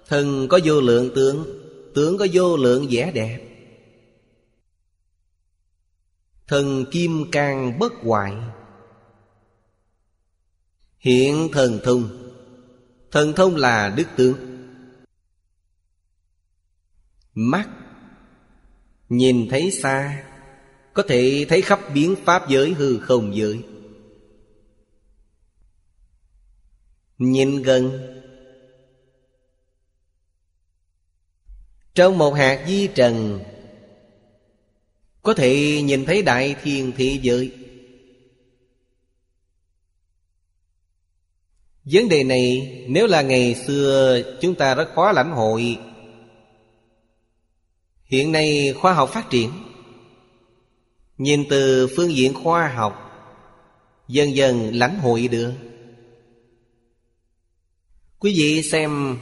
Thân 0.08 0.48
có 0.48 0.60
vô 0.64 0.82
lượng 0.82 1.12
tướng 1.16 1.62
Tướng 1.96 2.18
có 2.18 2.28
vô 2.34 2.58
lượng 2.58 2.88
vẻ 2.90 3.12
đẹp. 3.12 3.40
Thần 6.48 6.86
kim 6.92 7.32
cang 7.32 7.80
bất 7.80 7.94
hoại. 7.94 8.34
Hiện 10.98 11.50
thần 11.54 11.80
thông. 11.84 12.32
Thần 13.12 13.34
thông 13.34 13.56
là 13.56 13.94
đức 13.98 14.08
tướng. 14.16 14.38
Mắt. 17.34 17.70
Nhìn 19.10 19.48
thấy 19.50 19.72
xa. 19.72 20.24
Có 20.94 21.04
thể 21.08 21.46
thấy 21.50 21.62
khắp 21.62 21.80
biến 21.94 22.16
pháp 22.26 22.50
giới 22.50 22.74
hư 22.74 23.00
không 23.00 23.36
giới. 23.36 23.64
Nhìn 27.18 27.62
gần. 27.62 28.12
Trong 31.94 32.18
một 32.18 32.32
hạt 32.32 32.66
di 32.68 32.88
trần, 32.88 33.40
Có 35.26 35.34
thể 35.34 35.82
nhìn 35.82 36.06
thấy 36.06 36.22
đại 36.22 36.56
thiên 36.64 36.92
thế 36.98 37.20
giới. 37.22 37.52
Vấn 41.86 42.10
đề 42.10 42.24
này, 42.24 42.72
nếu 42.88 43.08
là 43.08 43.22
ngày 43.22 43.56
xưa, 43.56 44.22
chúng 44.42 44.56
ta 44.56 44.76
rất 44.76 44.90
khó 44.96 45.12
lãnh 45.12 45.32
hội. 45.32 45.80
Hiện 48.06 48.32
nay, 48.32 48.74
khoa 48.82 48.94
học 48.94 49.10
phát 49.14 49.30
triển. 49.30 49.52
Nhìn 51.18 51.46
từ 51.50 51.88
phương 51.96 52.16
diện 52.16 52.34
khoa 52.34 52.68
học, 52.68 53.02
Dần 54.08 54.36
dần 54.36 54.72
lãnh 54.74 55.00
hội 55.00 55.28
được. 55.28 55.54
Quý 58.26 58.34
vị 58.38 58.64
xem 58.64 59.18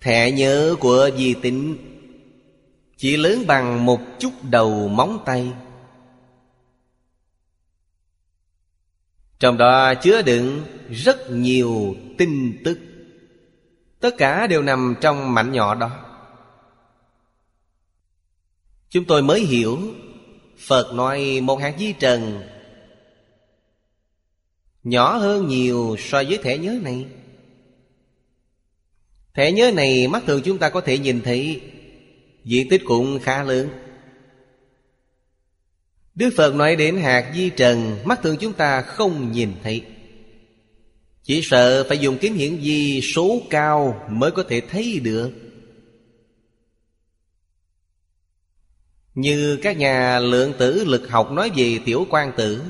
Thẻ 0.00 0.30
nhớ 0.30 0.76
của 0.80 1.10
di 1.16 1.34
tính 1.34 1.76
Chỉ 2.96 3.16
lớn 3.16 3.44
bằng 3.46 3.86
một 3.86 4.00
chút 4.18 4.32
đầu 4.42 4.88
móng 4.88 5.22
tay. 5.26 5.52
Trong 9.38 9.58
đó 9.58 9.94
chứa 9.94 10.22
đựng 10.22 10.64
rất 10.90 11.30
nhiều 11.30 11.94
tin 12.18 12.62
tức. 12.64 12.78
Tất 14.00 14.14
cả 14.18 14.46
đều 14.46 14.62
nằm 14.62 14.94
trong 15.00 15.34
mảnh 15.34 15.52
nhỏ 15.52 15.74
đó. 15.74 15.90
Chúng 18.88 19.04
tôi 19.04 19.22
mới 19.22 19.40
hiểu, 19.40 19.78
Phật 20.58 20.92
nói 20.94 21.40
một 21.40 21.56
hạt 21.56 21.74
di 21.78 21.92
trần 21.92 22.42
Nhỏ 24.84 25.16
hơn 25.16 25.48
nhiều 25.48 25.96
so 25.98 26.22
với 26.28 26.38
thẻ 26.42 26.58
nhớ 26.58 26.78
này. 26.82 27.06
Thẻ 29.34 29.52
nhớ 29.52 29.70
này 29.74 30.08
mắt 30.08 30.22
thường 30.26 30.42
chúng 30.44 30.58
ta 30.58 30.70
có 30.70 30.80
thể 30.80 30.98
nhìn 30.98 31.20
thấy. 31.20 31.60
Diện 32.44 32.68
tích 32.68 32.82
cũng 32.84 33.18
khá 33.18 33.42
lớn. 33.42 33.68
Đức 36.14 36.30
Phật 36.36 36.54
nói 36.54 36.76
đến 36.76 36.96
hạt 36.96 37.32
di 37.34 37.50
trần, 37.50 37.96
Mắt 38.04 38.22
thường 38.22 38.36
chúng 38.40 38.52
ta 38.52 38.82
không 38.82 39.32
nhìn 39.32 39.52
thấy. 39.62 39.82
Chỉ 41.22 41.40
sợ 41.42 41.84
phải 41.88 41.98
dùng 41.98 42.18
kính 42.18 42.34
hiển 42.34 42.56
vi 42.56 43.00
số 43.00 43.42
cao 43.50 44.06
Mới 44.10 44.30
có 44.30 44.42
thể 44.48 44.60
thấy 44.60 45.00
được. 45.04 45.30
Như 49.14 49.58
các 49.62 49.76
nhà 49.76 50.18
lượng 50.18 50.52
tử 50.58 50.84
lực 50.84 51.10
học 51.10 51.32
nói 51.32 51.50
về 51.56 51.78
tiểu 51.84 52.06
quan 52.10 52.32
tử 52.36 52.62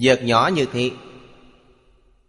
Vật 0.00 0.20
nhỏ 0.22 0.50
như 0.54 0.66
thế. 0.72 0.90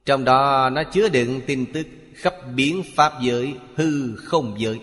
Trong 0.06 0.26
đó 0.26 0.70
nó 0.70 0.84
chứa 0.84 1.10
đựng 1.10 1.42
tin 1.48 1.66
tức 1.74 1.88
khắp 2.16 2.36
biến 2.56 2.84
pháp 2.96 3.14
giới, 3.22 3.54
hư 3.76 4.16
không 4.16 4.56
giới. 4.58 4.80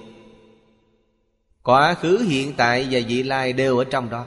Quá 1.62 1.94
khứ, 1.94 2.18
hiện 2.28 2.52
tại 2.56 2.86
và 2.90 3.00
vị 3.08 3.22
lai 3.22 3.52
đều 3.52 3.78
ở 3.78 3.84
trong 3.84 4.10
đó. 4.10 4.26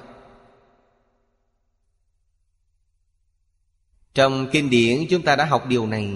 Trong 4.14 4.50
kinh 4.52 4.70
điển, 4.70 5.06
chúng 5.10 5.22
ta 5.22 5.36
đã 5.36 5.46
học 5.46 5.68
điều 5.68 5.88
này, 5.88 6.10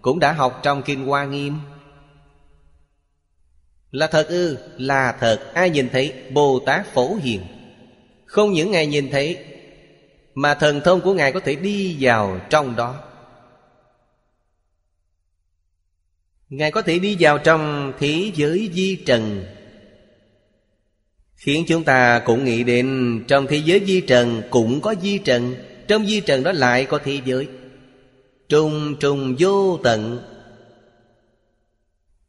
Cũng 0.00 0.18
đã 0.18 0.32
học 0.32 0.60
trong 0.62 0.82
kinh 0.82 1.06
Hoa 1.06 1.24
Nghiêm. 1.24 1.54
Là 3.90 4.06
thật 4.06 4.28
ư? 4.28 4.58
Là 4.78 5.16
thật. 5.20 5.50
Ai 5.54 5.70
nhìn 5.70 5.88
thấy? 5.92 6.14
Bồ 6.32 6.58
Tát 6.66 6.86
Phổ 6.86 7.14
Hiền. 7.14 7.42
Không 8.26 8.52
những 8.52 8.70
Ngài 8.70 8.86
nhìn 8.86 9.10
thấy 9.10 9.44
mà 10.34 10.54
thần 10.54 10.80
thông 10.84 11.00
của 11.00 11.14
Ngài 11.14 11.32
có 11.32 11.40
thể 11.40 11.54
đi 11.54 11.96
vào 12.00 12.40
trong 12.50 12.76
đó. 12.76 13.02
Ngài 16.48 16.70
có 16.70 16.82
thể 16.82 16.98
đi 16.98 17.16
vào 17.20 17.38
trong 17.38 17.92
thế 17.98 18.30
giới 18.34 18.70
di 18.74 18.96
trần, 18.96 19.44
Khiến 21.36 21.64
chúng 21.68 21.84
ta 21.84 22.18
cũng 22.18 22.44
nghĩ 22.44 22.64
đến 22.64 23.18
Trong 23.28 23.46
thế 23.46 23.62
giới 23.64 23.82
di 23.86 24.00
trần 24.00 24.42
cũng 24.50 24.80
có 24.80 24.94
di 25.02 25.18
trần, 25.18 25.54
Trong 25.88 26.06
di 26.06 26.20
trần 26.20 26.42
đó 26.42 26.52
lại 26.52 26.84
có 26.84 26.98
thế 27.04 27.20
giới. 27.24 27.48
Trùng 28.48 28.96
trùng, 29.00 29.36
vô 29.38 29.78
tận. 29.82 30.20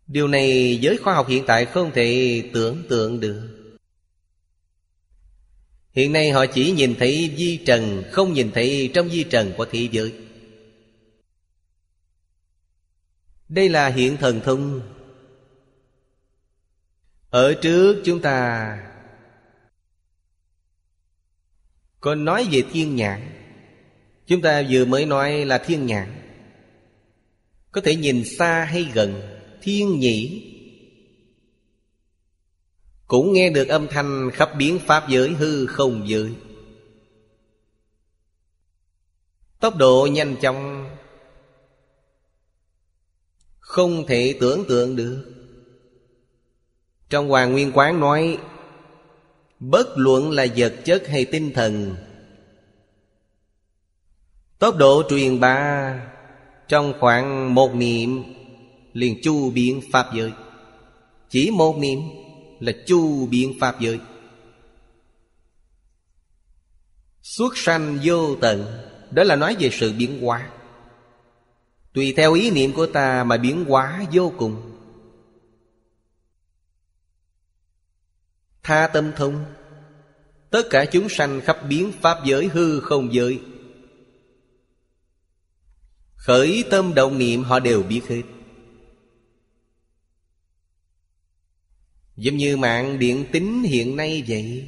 Điều 0.08 0.28
này 0.28 0.78
giới 0.82 0.98
khoa 0.98 1.14
học 1.14 1.28
hiện 1.28 1.44
tại 1.48 1.66
không 1.66 1.92
thể 1.92 2.42
tưởng 2.54 2.84
tượng 2.90 3.20
được. 3.20 3.62
Hiện 5.94 6.14
nay 6.14 6.32
họ 6.32 6.45
chỉ 6.45 6.72
nhìn 6.72 6.95
thấy 6.99 7.34
di 7.38 7.57
trần, 7.65 8.03
Không 8.11 8.34
nhìn 8.34 8.52
thấy 8.52 8.91
trong 8.94 9.10
di 9.10 9.24
trần 9.24 9.53
của 9.57 9.65
thế 9.65 9.90
giới. 9.91 10.14
Đây 13.49 13.70
là 13.70 13.88
hiện 13.88 14.18
thần 14.18 14.41
thông. 14.44 14.82
Ở 17.30 17.53
trước 17.61 18.02
chúng 18.06 18.22
ta 18.22 18.78
Còn 21.99 22.26
nói 22.26 22.48
về 22.52 22.64
thiên 22.72 22.95
nhãn. 22.95 23.22
Chúng 24.28 24.41
ta 24.41 24.64
vừa 24.70 24.86
mới 24.86 25.06
nói 25.06 25.45
là 25.45 25.57
thiên 25.57 25.86
nhãn. 25.86 26.14
Có 27.72 27.82
thể 27.82 27.95
nhìn 27.95 28.24
xa 28.38 28.64
hay 28.64 28.88
gần, 28.94 29.22
Thiên 29.61 29.99
nhĩ. 29.99 30.49
Cũng 33.14 33.34
nghe 33.34 33.49
được 33.49 33.68
âm 33.68 33.88
thanh 33.88 34.31
khắp 34.34 34.49
biến 34.57 34.80
pháp 34.80 35.10
giới 35.10 35.30
hư 35.30 35.65
không 35.65 36.03
giới. 36.07 36.34
Tốc 39.60 39.76
độ 39.76 40.07
nhanh 40.11 40.35
chóng. 40.41 40.90
Không 43.60 44.06
thể 44.07 44.38
tưởng 44.40 44.65
tượng 44.68 44.95
được. 44.95 45.34
Trong 47.10 47.30
Hoàng 47.30 47.52
Nguyên 47.52 47.72
Quán 47.73 47.99
nói, 47.99 48.38
Bất 49.60 49.88
luận 49.95 50.31
là 50.31 50.45
vật 50.57 50.73
chất 50.85 51.07
hay 51.07 51.26
tinh 51.26 51.52
thần, 51.53 51.95
Tốc 54.60 54.77
độ 54.77 55.03
truyền 55.10 55.40
bá 55.40 55.94
Trong 56.68 56.94
khoảng 56.99 57.56
một 57.56 57.76
niệm 57.76 58.23
liền 58.94 59.19
chu 59.23 59.52
biến 59.52 59.81
Pháp 59.91 60.06
giới. 60.14 60.31
Chỉ 61.30 61.52
một 61.52 61.77
niệm 61.77 61.99
là 62.64 62.72
chu 62.85 63.26
biến 63.26 63.53
Pháp 63.60 63.80
giới. 63.80 63.99
Xuất 67.22 67.57
sanh 67.57 67.99
vô 68.03 68.35
tận, 68.35 68.65
Đó 69.11 69.23
là 69.23 69.35
nói 69.35 69.56
về 69.60 69.69
sự 69.73 69.94
biến 69.94 70.22
hóa. 70.22 70.49
Tùy 71.94 72.14
theo 72.18 72.34
ý 72.34 72.52
niệm 72.52 72.73
của 72.73 72.85
ta 72.85 73.23
mà 73.23 73.38
biến 73.38 73.65
hóa 73.65 74.06
vô 74.11 74.34
cùng. 74.38 74.80
Tha 78.64 78.88
tâm 78.88 79.11
thông, 79.15 79.45
Tất 80.49 80.64
cả 80.69 80.85
chúng 80.85 81.10
sanh 81.10 81.41
khắp 81.41 81.57
biến 81.69 81.91
Pháp 82.02 82.18
giới 82.26 82.48
hư 82.48 82.80
không 82.80 83.14
giới. 83.14 83.41
Khởi 86.15 86.64
tâm 86.72 86.94
động 86.94 87.18
niệm 87.18 87.44
họ 87.44 87.60
đều 87.60 87.84
biết 87.84 88.02
hết. 88.07 88.22
Giống 92.15 92.38
như 92.38 92.57
mạng 92.57 92.99
điện 92.99 93.26
tính 93.31 93.64
hiện 93.64 93.95
nay 93.95 94.23
vậy. 94.27 94.68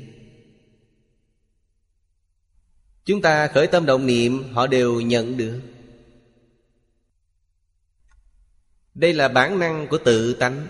Chúng 3.05 3.21
ta 3.21 3.47
khởi 3.47 3.67
tâm 3.67 3.85
động 3.85 4.05
niệm, 4.05 4.53
Họ 4.53 4.67
đều 4.67 5.01
nhận 5.01 5.37
được. 5.37 5.61
Đây 8.93 9.13
là 9.13 9.27
bản 9.27 9.59
năng 9.59 9.87
của 9.87 9.97
tự 9.97 10.33
tánh. 10.33 10.67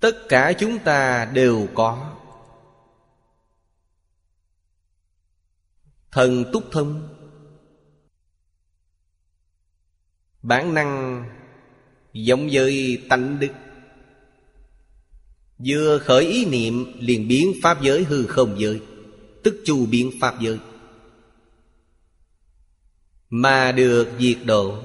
Tất 0.00 0.16
cả 0.28 0.52
chúng 0.58 0.78
ta 0.78 1.30
đều 1.34 1.68
có. 1.74 2.16
Thần 6.10 6.44
túc 6.52 6.64
thông 6.72 7.16
Bản 10.42 10.74
năng 10.74 11.24
giống 12.12 12.48
với 12.52 13.02
tánh 13.08 13.38
đức. 13.38 13.52
Vừa 15.58 15.98
khởi 15.98 16.26
ý 16.26 16.44
niệm, 16.44 16.92
liền 16.98 17.28
biến 17.28 17.52
Pháp 17.62 17.82
giới 17.82 18.04
hư 18.04 18.26
không 18.26 18.56
giới, 18.58 18.80
Tức 19.42 19.62
chu 19.64 19.86
biến 19.86 20.10
Pháp 20.20 20.40
giới. 20.40 20.58
Mà 23.30 23.72
được 23.72 24.08
diệt 24.18 24.38
độ. 24.44 24.82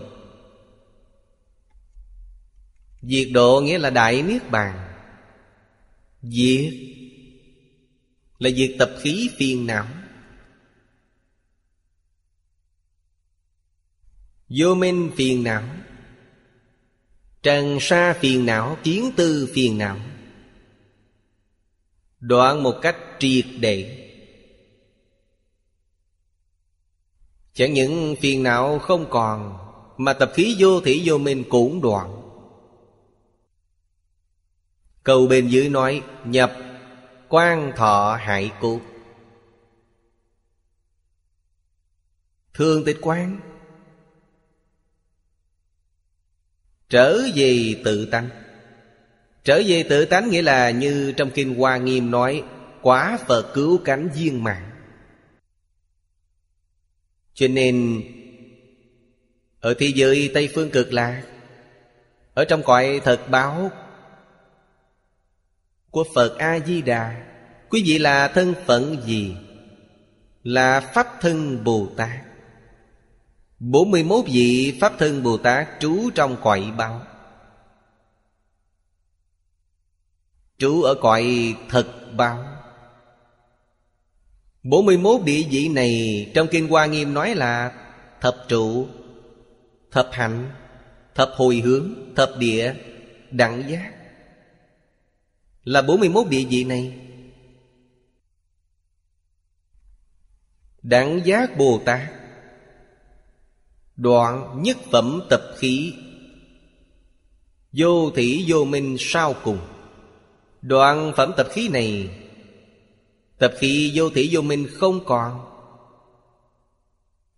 Diệt 3.01 3.27
độ 3.31 3.61
nghĩa 3.61 3.77
là 3.77 3.89
Đại 3.89 4.21
Niết 4.21 4.51
Bàn. 4.51 4.93
Diệt 6.21 6.73
Là 8.41 8.49
diệt 8.49 8.75
tập 8.79 8.91
khí 9.01 9.29
phiền 9.37 9.67
não. 9.67 9.87
Vô 14.49 14.75
minh 14.75 15.11
phiền 15.15 15.43
não. 15.43 15.63
Trần 17.43 17.77
sa 17.81 18.13
phiền 18.13 18.45
não, 18.45 18.77
Kiến 18.83 19.11
tư 19.15 19.49
phiền 19.53 19.77
não. 19.77 19.97
Đoạn 22.21 22.63
một 22.63 22.79
cách 22.81 22.97
triệt 23.19 23.45
để. 23.59 23.97
Chẳng 27.53 27.73
những 27.73 28.15
phiền 28.21 28.43
não 28.43 28.79
không 28.79 29.05
còn, 29.09 29.57
Mà 29.97 30.13
tập 30.13 30.31
khí 30.35 30.55
vô 30.59 30.81
thủy 30.81 31.01
vô 31.05 31.17
minh 31.17 31.43
cũng 31.49 31.81
đoạn. 31.81 32.21
Câu 35.03 35.27
bên 35.27 35.47
dưới 35.47 35.69
nói, 35.69 36.03
Nhập 36.25 36.53
quan 37.29 37.71
thọ 37.75 38.17
hại 38.21 38.51
cụ 38.61 38.81
Thương 42.53 42.85
tịch 42.85 42.97
quán. 43.01 43.39
Trở 46.89 47.19
về 47.35 47.81
tự 47.83 48.05
tánh. 48.05 48.29
Trở 49.43 49.61
về 49.65 49.83
tự 49.83 50.05
tánh 50.05 50.29
nghĩa 50.29 50.41
là 50.41 50.69
như 50.69 51.11
trong 51.17 51.29
Kinh 51.31 51.55
Hoa 51.55 51.77
Nghiêm 51.77 52.11
nói, 52.11 52.43
quá 52.81 53.19
Phật 53.27 53.51
cứu 53.53 53.77
cánh 53.85 54.09
viên 54.09 54.43
mạng. 54.43 54.69
Cho 57.33 57.47
nên, 57.47 58.01
Ở 59.59 59.73
thế 59.73 59.91
giới 59.95 60.31
Tây 60.33 60.49
Phương 60.55 60.69
Cực 60.69 60.93
Lạc, 60.93 61.23
Ở 62.33 62.45
trong 62.45 62.63
cõi 62.63 63.01
thật 63.03 63.29
báo 63.29 63.71
Của 65.91 66.03
Phật 66.15 66.37
A-di-đà, 66.37 67.25
Quý 67.69 67.83
vị 67.85 67.97
là 67.97 68.27
thân 68.27 68.53
phận 68.65 69.01
gì? 69.05 69.35
Là 70.43 70.79
Pháp 70.79 71.07
Thân 71.21 71.63
Bồ 71.63 71.87
Tát. 71.97 72.19
41 73.59 74.25
vị 74.27 74.77
Pháp 74.81 74.93
Thân 74.99 75.23
Bồ 75.23 75.37
Tát 75.37 75.67
trú 75.79 76.09
trong 76.15 76.37
cõi 76.41 76.71
báo. 76.77 77.01
Trú 80.61 80.81
ở 80.81 80.95
cõi 80.95 81.55
thật 81.69 81.87
báo 82.17 82.45
41 84.63 85.21
địa 85.23 85.43
vị 85.49 85.69
này 85.69 86.31
Trong 86.35 86.47
Kinh 86.51 86.67
Hoa 86.67 86.85
Nghiêm 86.85 87.13
nói 87.13 87.35
là 87.35 87.71
Thập 88.21 88.35
trụ, 88.47 88.87
Thập 89.91 90.09
hạnh 90.11 90.51
Thập 91.15 91.31
hồi 91.35 91.55
hướng, 91.55 92.13
Thập 92.15 92.31
địa, 92.37 92.75
Đẳng 93.31 93.63
giác. 93.69 93.93
Là 95.63 95.81
41 95.81 96.27
địa 96.29 96.45
vị 96.49 96.63
này. 96.63 96.93
Đẳng 100.81 101.21
giác 101.25 101.57
Bồ 101.57 101.81
Tát. 101.85 102.01
Đoạn 103.95 104.61
nhất 104.63 104.77
phẩm 104.91 105.21
tập 105.29 105.41
khí. 105.57 105.93
Vô 107.71 108.09
thủy 108.09 108.45
vô 108.47 108.65
minh 108.65 108.95
sau 108.99 109.35
cùng. 109.43 109.59
Đoạn 110.61 111.13
phẩm 111.17 111.33
tập 111.37 111.47
khí 111.51 111.69
này, 111.69 112.17
Tập 113.37 113.53
khí 113.57 113.91
vô 113.95 114.09
thủy 114.09 114.29
vô 114.31 114.41
minh 114.41 114.67
không 114.73 115.05
còn. 115.05 115.47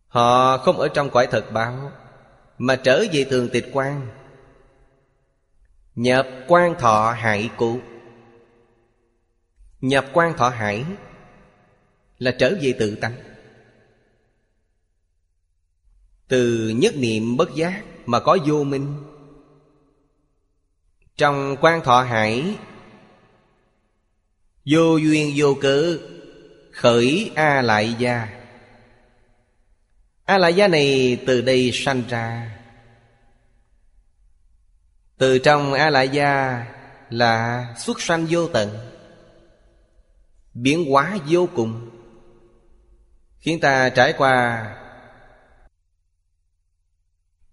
Họ 0.07 0.57
không 0.57 0.77
ở 0.77 0.87
trong 0.87 1.09
cõi 1.09 1.27
thật 1.31 1.45
báo, 1.53 1.91
Mà 2.57 2.75
trở 2.75 3.03
về 3.13 3.23
thường 3.23 3.49
tịch 3.53 3.69
quan. 3.73 4.07
Nhập 5.95 6.27
quan 6.47 6.75
thọ 6.79 7.11
hải 7.11 7.49
cụ. 7.57 7.79
Nhập 9.81 10.05
quan 10.13 10.37
thọ 10.37 10.49
hải 10.49 10.85
Là 12.17 12.35
trở 12.39 12.57
về 12.61 12.73
tự 12.79 12.95
tánh. 12.95 13.15
Từ 16.27 16.69
nhất 16.75 16.93
niệm 16.97 17.37
bất 17.37 17.55
giác 17.55 17.83
Mà 18.05 18.19
có 18.19 18.37
vô 18.45 18.63
minh. 18.63 19.03
Trong 21.15 21.55
quan 21.61 21.81
thọ 21.83 22.01
hải 22.01 22.55
Vô 24.65 24.97
duyên 24.97 25.33
vô 25.35 25.57
cớ, 25.61 25.97
Khởi 26.71 27.31
A 27.35 27.61
Lại 27.61 27.95
Gia 27.99 28.27
A 30.25 30.37
Lại 30.37 30.53
Gia 30.53 30.67
này 30.67 31.17
từ 31.27 31.41
đây 31.41 31.71
sanh 31.73 32.03
ra. 32.09 32.57
Từ 35.17 35.39
trong 35.39 35.73
A 35.73 35.89
Lại 35.89 36.09
Gia 36.09 36.65
là 37.09 37.67
xuất 37.77 38.01
sanh 38.01 38.27
vô 38.29 38.47
tận, 38.47 38.69
Biến 40.53 40.85
hóa 40.91 41.17
vô 41.27 41.47
cùng, 41.55 41.89
Khiến 43.39 43.59
ta 43.59 43.89
trải 43.89 44.13
qua 44.17 44.69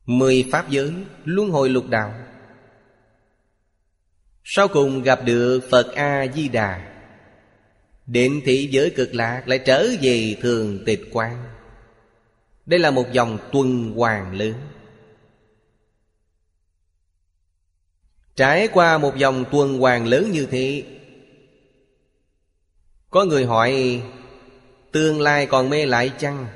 Mười 0.05 0.49
pháp 0.53 0.71
giới 0.71 0.93
luân 1.25 1.51
hồi 1.51 1.69
lục 1.69 1.89
đạo. 1.89 2.15
Sau 4.45 4.69
cùng 4.69 5.03
gặp 5.03 5.21
được 5.25 5.61
Phật 5.71 5.95
A-di-đà 5.95 6.90
Định 8.13 8.41
thị 8.45 8.69
giới 8.71 8.91
cực 8.91 9.15
lạc 9.15 9.49
lại 9.49 9.59
trở 9.59 9.87
về 10.03 10.37
thường 10.41 10.83
tịch 10.87 11.01
quan 11.13 11.45
Đây 12.67 12.81
là 12.81 12.91
một 12.91 13.13
dòng 13.13 13.39
tuần 13.53 13.93
hoàn 13.97 14.35
lớn 14.35 14.55
Trải 18.37 18.69
qua 18.69 18.99
một 18.99 19.17
dòng 19.17 19.45
tuần 19.51 19.79
hoàn 19.79 20.07
lớn 20.07 20.31
như 20.31 20.47
thế, 20.51 20.85
Có 23.11 23.25
người 23.25 23.45
hỏi, 23.45 24.03
Tương 24.93 25.21
lai 25.21 25.47
còn 25.47 25.71
mê 25.71 25.87
lại 25.87 26.13
chăng? 26.19 26.47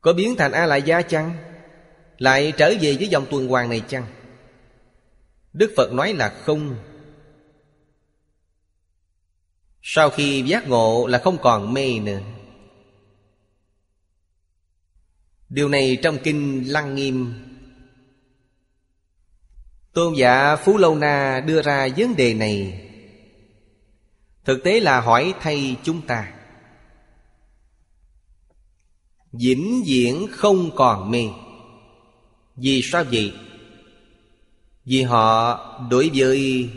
Có 0.00 0.12
biến 0.12 0.36
thành 0.36 0.52
A 0.52 0.66
lại 0.66 0.82
gia 0.82 1.02
chăng? 1.02 1.36
Lại 2.18 2.52
trở 2.56 2.72
về 2.80 2.96
với 2.98 3.08
dòng 3.08 3.26
tuần 3.30 3.48
hoàn 3.48 3.68
này 3.68 3.82
chăng? 3.88 4.06
Đức 5.52 5.72
Phật 5.76 5.92
nói 5.92 6.12
là 6.12 6.28
không 6.28 6.76
sau 9.88 10.10
khi 10.10 10.42
giác 10.42 10.68
ngộ 10.68 11.06
là 11.06 11.18
không 11.18 11.38
còn 11.42 11.74
mê 11.74 11.98
nữa. 11.98 12.20
Điều 15.48 15.68
này 15.68 15.98
trong 16.02 16.18
kinh 16.24 16.72
Lăng 16.72 16.94
Nghiêm. 16.94 17.34
Tôn 19.92 20.14
giả 20.14 20.56
Phú 20.56 20.78
Lâu 20.78 20.96
Na 20.96 21.40
đưa 21.46 21.62
ra 21.62 21.88
vấn 21.96 22.16
đề 22.16 22.34
này. 22.34 22.82
Thực 24.44 24.64
tế 24.64 24.80
là 24.80 25.00
hỏi 25.00 25.34
thay 25.40 25.76
chúng 25.82 26.02
ta. 26.02 26.32
Vĩnh 29.32 29.82
viễn 29.86 30.26
không 30.30 30.70
còn 30.76 31.10
mê. 31.10 31.24
Vì 32.56 32.82
sao 32.82 33.04
vậy? 33.04 33.34
Vì 34.84 35.02
họ 35.02 35.58
đối 35.90 36.10
với 36.14 36.70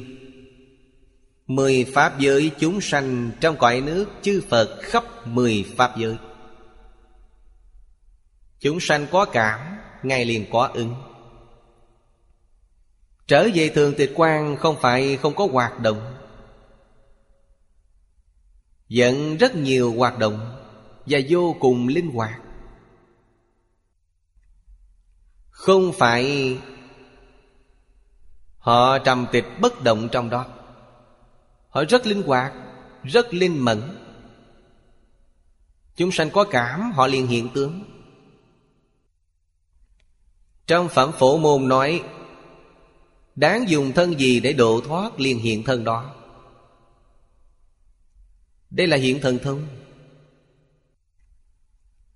Mười 1.49 1.85
Pháp 1.93 2.19
giới 2.19 2.51
chúng 2.59 2.81
sanh 2.81 3.31
trong 3.41 3.57
cõi 3.57 3.81
nước 3.81 4.05
chư 4.21 4.41
Phật 4.49 4.79
khắp 4.81 5.27
mười 5.27 5.65
Pháp 5.77 5.97
giới. 5.97 6.17
Chúng 8.59 8.79
sanh 8.79 9.07
có 9.11 9.25
cảm, 9.25 9.77
Ngài 10.03 10.25
liền 10.25 10.45
có 10.51 10.69
ứng. 10.73 10.95
Trở 13.27 13.47
về 13.53 13.69
thường 13.69 13.93
tịch 13.97 14.11
quan 14.15 14.57
không 14.57 14.75
phải 14.81 15.17
không 15.17 15.35
có 15.35 15.47
hoạt 15.51 15.79
động. 15.79 16.15
Vẫn 18.89 19.37
rất 19.37 19.55
nhiều 19.55 19.93
hoạt 19.97 20.19
động 20.19 20.63
Và 21.05 21.19
vô 21.29 21.55
cùng 21.59 21.87
linh 21.87 22.11
hoạt. 22.11 22.41
Không 25.49 25.93
phải 25.93 26.57
Họ 28.57 28.97
trầm 28.97 29.25
tịch 29.31 29.45
bất 29.61 29.83
động 29.83 30.09
trong 30.11 30.29
đó. 30.29 30.58
Họ 31.69 31.83
rất 31.89 32.05
linh 32.05 32.23
hoạt, 32.23 32.53
Rất 33.03 33.33
linh 33.33 33.65
mẫn. 33.65 33.81
Chúng 35.95 36.11
sanh 36.11 36.29
có 36.29 36.43
cảm, 36.43 36.91
Họ 36.91 37.07
liền 37.07 37.27
hiện 37.27 37.49
tướng. 37.53 37.83
Trong 40.67 40.89
phẩm 40.89 41.11
phổ 41.11 41.37
môn 41.37 41.67
nói, 41.67 42.03
Đáng 43.35 43.69
dùng 43.69 43.91
thân 43.91 44.19
gì 44.19 44.39
để 44.39 44.53
độ 44.53 44.81
thoát 44.85 45.19
liền 45.19 45.39
hiện 45.39 45.63
thân 45.63 45.83
đó? 45.83 46.15
Đây 48.69 48.87
là 48.87 48.97
hiện 48.97 49.19
thần 49.21 49.39
thông. 49.39 49.67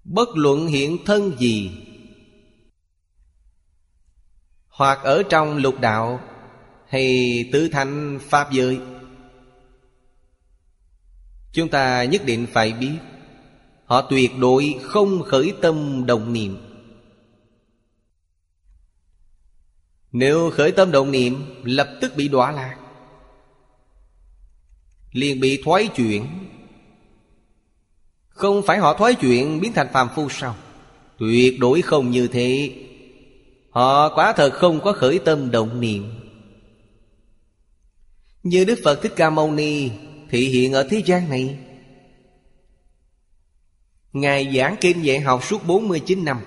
Bất 0.03 0.30
luận 0.35 0.67
hiện 0.67 0.97
thân 1.05 1.38
gì, 1.38 1.71
Hoặc 4.67 4.99
ở 5.03 5.23
trong 5.30 5.57
lục 5.57 5.80
đạo 5.80 6.19
Hay 6.88 7.49
tứ 7.53 7.69
thanh 7.71 8.19
pháp 8.30 8.51
giới 8.51 8.80
Chúng 11.53 11.69
ta 11.69 12.03
nhất 12.03 12.21
định 12.25 12.47
phải 12.53 12.73
biết, 12.73 12.97
Họ 13.85 14.01
tuyệt 14.01 14.31
đối 14.39 14.75
không 14.81 15.23
khởi 15.23 15.53
tâm 15.61 16.05
đồng 16.05 16.34
niệm. 16.34 16.57
Nếu 20.11 20.49
khởi 20.49 20.71
tâm 20.71 20.91
đồng 20.91 21.11
niệm, 21.11 21.45
Lập 21.63 21.89
tức 22.01 22.13
bị 22.15 22.27
đọa 22.27 22.51
lạc, 22.51 22.77
liền 25.11 25.39
bị 25.39 25.61
thoái 25.63 25.88
chuyển. 25.88 26.27
Không 28.27 28.61
phải 28.65 28.77
họ 28.77 28.93
thoái 28.93 29.15
chuyển 29.15 29.59
biến 29.59 29.73
thành 29.73 29.88
phàm 29.93 30.09
phu 30.15 30.30
sao? 30.30 30.55
Tuyệt 31.17 31.59
đối 31.59 31.81
không 31.81 32.11
như 32.11 32.27
thế. 32.27 32.75
Họ 33.69 34.15
quả 34.15 34.34
thật 34.34 34.53
không 34.53 34.81
có 34.81 34.91
khởi 34.91 35.19
tâm 35.19 35.51
động 35.51 35.81
niệm. 35.81 36.13
Như 38.43 38.65
Đức 38.65 38.80
Phật 38.84 39.01
Thích 39.01 39.13
Ca 39.15 39.30
Mâu 39.30 39.51
Ni 39.51 39.89
thị 40.30 40.50
hiện 40.50 40.74
ở 40.74 40.88
thế 40.90 41.02
gian 41.06 41.30
này. 41.30 41.58
Ngài 44.14 44.56
giảng 44.58 44.76
kinh 44.82 45.02
dạy 45.06 45.20
học 45.20 45.44
suốt 45.44 45.68
49 45.68 46.26
năm. 46.26 46.38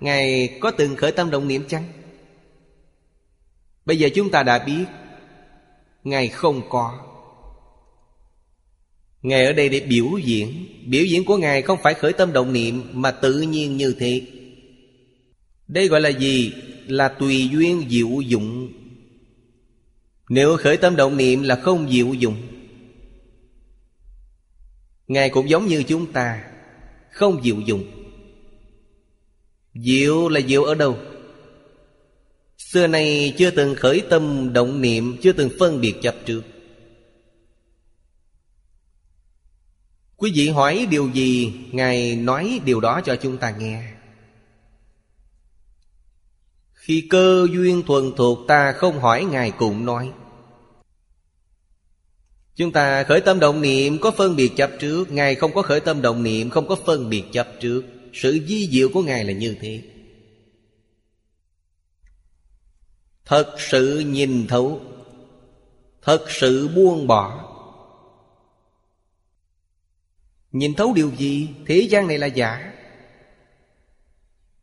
Ngài 0.00 0.48
có 0.60 0.70
từng 0.70 0.96
khởi 0.96 1.12
tâm 1.12 1.30
động 1.30 1.48
niệm 1.48 1.64
chăng? 1.68 1.84
Bây 3.84 3.96
giờ 3.96 4.08
chúng 4.14 4.30
ta 4.30 4.42
đã 4.42 4.58
biết, 4.58 4.84
Ngài 6.04 6.28
không 6.28 6.62
có. 6.68 6.98
Ngài 9.22 9.44
ở 9.44 9.52
đây 9.52 9.68
để 9.68 9.80
biểu 9.80 10.06
diễn. 10.24 10.66
Biểu 10.86 11.04
diễn 11.04 11.24
của 11.24 11.36
Ngài 11.36 11.62
không 11.62 11.78
phải 11.82 11.94
khởi 11.94 12.12
tâm 12.12 12.32
động 12.32 12.52
niệm, 12.52 12.82
Mà 12.92 13.10
tự 13.10 13.40
nhiên 13.40 13.76
như 13.76 13.94
thế. 13.98 14.22
Đây 15.68 15.88
gọi 15.88 16.00
là 16.00 16.08
gì? 16.08 16.52
Là 16.86 17.08
tùy 17.08 17.48
duyên 17.52 17.84
diệu 17.90 18.20
dụng. 18.20 18.72
Nếu 20.28 20.56
khởi 20.56 20.76
tâm 20.76 20.96
động 20.96 21.16
niệm 21.16 21.42
là 21.42 21.56
không 21.56 21.90
diệu 21.90 22.14
dụng. 22.14 22.36
Ngài 25.12 25.30
cũng 25.30 25.50
giống 25.50 25.66
như 25.66 25.82
chúng 25.82 26.12
ta, 26.12 26.44
Không 27.10 27.42
diệu 27.42 27.56
dụng 27.60 27.84
Diệu 29.74 30.28
là 30.28 30.40
diệu 30.40 30.64
ở 30.64 30.74
đâu? 30.74 30.98
Xưa 32.58 32.86
nay 32.86 33.34
chưa 33.38 33.50
từng 33.50 33.74
khởi 33.74 34.02
tâm 34.10 34.52
động 34.52 34.80
niệm, 34.80 35.16
Chưa 35.22 35.32
từng 35.32 35.50
phân 35.58 35.80
biệt 35.80 35.94
chấp 36.02 36.14
trước. 36.26 36.42
Quý 40.16 40.32
vị 40.34 40.48
hỏi 40.48 40.86
điều 40.90 41.10
gì, 41.10 41.54
Ngài 41.72 42.16
nói 42.16 42.60
điều 42.64 42.80
đó 42.80 43.00
cho 43.04 43.16
chúng 43.16 43.36
ta 43.36 43.50
nghe. 43.50 43.92
Khi 46.72 47.06
cơ 47.10 47.46
duyên 47.52 47.82
thuần 47.86 48.12
thuộc 48.16 48.38
ta 48.48 48.72
không 48.72 49.00
hỏi 49.00 49.24
Ngài 49.24 49.50
cũng 49.50 49.84
nói 49.84 50.12
Chúng 52.56 52.72
ta 52.72 53.04
khởi 53.04 53.20
tâm 53.20 53.40
động 53.40 53.60
niệm, 53.60 53.98
có 54.00 54.10
phân 54.10 54.36
biệt 54.36 54.52
chấp 54.56 54.70
trước. 54.80 55.10
Ngài 55.10 55.34
không 55.34 55.54
có 55.54 55.62
khởi 55.62 55.80
tâm 55.80 56.02
động 56.02 56.22
niệm, 56.22 56.50
Không 56.50 56.68
có 56.68 56.76
phân 56.86 57.10
biệt 57.10 57.24
chấp 57.32 57.48
trước. 57.60 57.82
Sự 58.12 58.38
di 58.46 58.68
diệu 58.72 58.88
của 58.88 59.02
Ngài 59.02 59.24
là 59.24 59.32
như 59.32 59.56
thế. 59.60 59.82
Thật 63.24 63.54
sự 63.58 63.98
nhìn 63.98 64.46
thấu. 64.46 64.80
Thật 66.02 66.24
sự 66.28 66.68
buông 66.68 67.06
bỏ. 67.06 67.48
Nhìn 70.52 70.74
thấu 70.74 70.92
điều 70.94 71.10
gì? 71.18 71.48
Thế 71.66 71.88
gian 71.90 72.08
này 72.08 72.18
là 72.18 72.26
giả. 72.26 72.72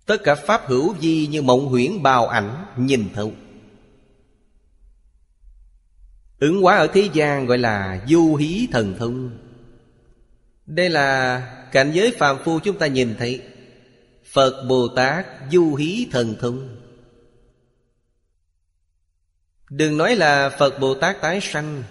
Tất 0.06 0.18
cả 0.24 0.36
pháp 0.36 0.62
hữu 0.66 0.94
vi 0.94 1.28
như 1.28 1.42
mộng 1.42 1.66
huyễn 1.66 2.04
bào 2.04 2.28
ảnh, 2.28 2.66
Nhìn 2.78 3.10
thấu. 3.14 3.32
Ứng 6.40 6.62
hóa 6.62 6.78
ở 6.78 6.88
thế 6.88 7.10
gian 7.14 7.46
gọi 7.46 7.58
là 7.58 8.06
du 8.08 8.36
hí 8.36 8.68
thần 8.72 8.96
thông. 9.00 9.32
Đây 10.66 10.90
là 10.90 11.40
cảnh 11.72 11.92
giới 11.94 12.12
phàm 12.12 12.38
phu 12.44 12.60
chúng 12.60 12.78
ta 12.78 12.88
nhìn 12.88 13.16
thấy. 13.20 13.42
Phật 14.32 14.66
Bồ 14.70 14.88
Tát 14.88 15.26
du 15.52 15.76
hí 15.76 16.08
thần 16.12 16.36
thông. 16.40 16.76
Đừng 19.70 19.98
nói 19.98 20.16
là 20.16 20.50
Phật 20.50 20.80
Bồ 20.80 20.94
Tát 20.94 21.22
tái 21.22 21.40
sanh, 21.42 21.84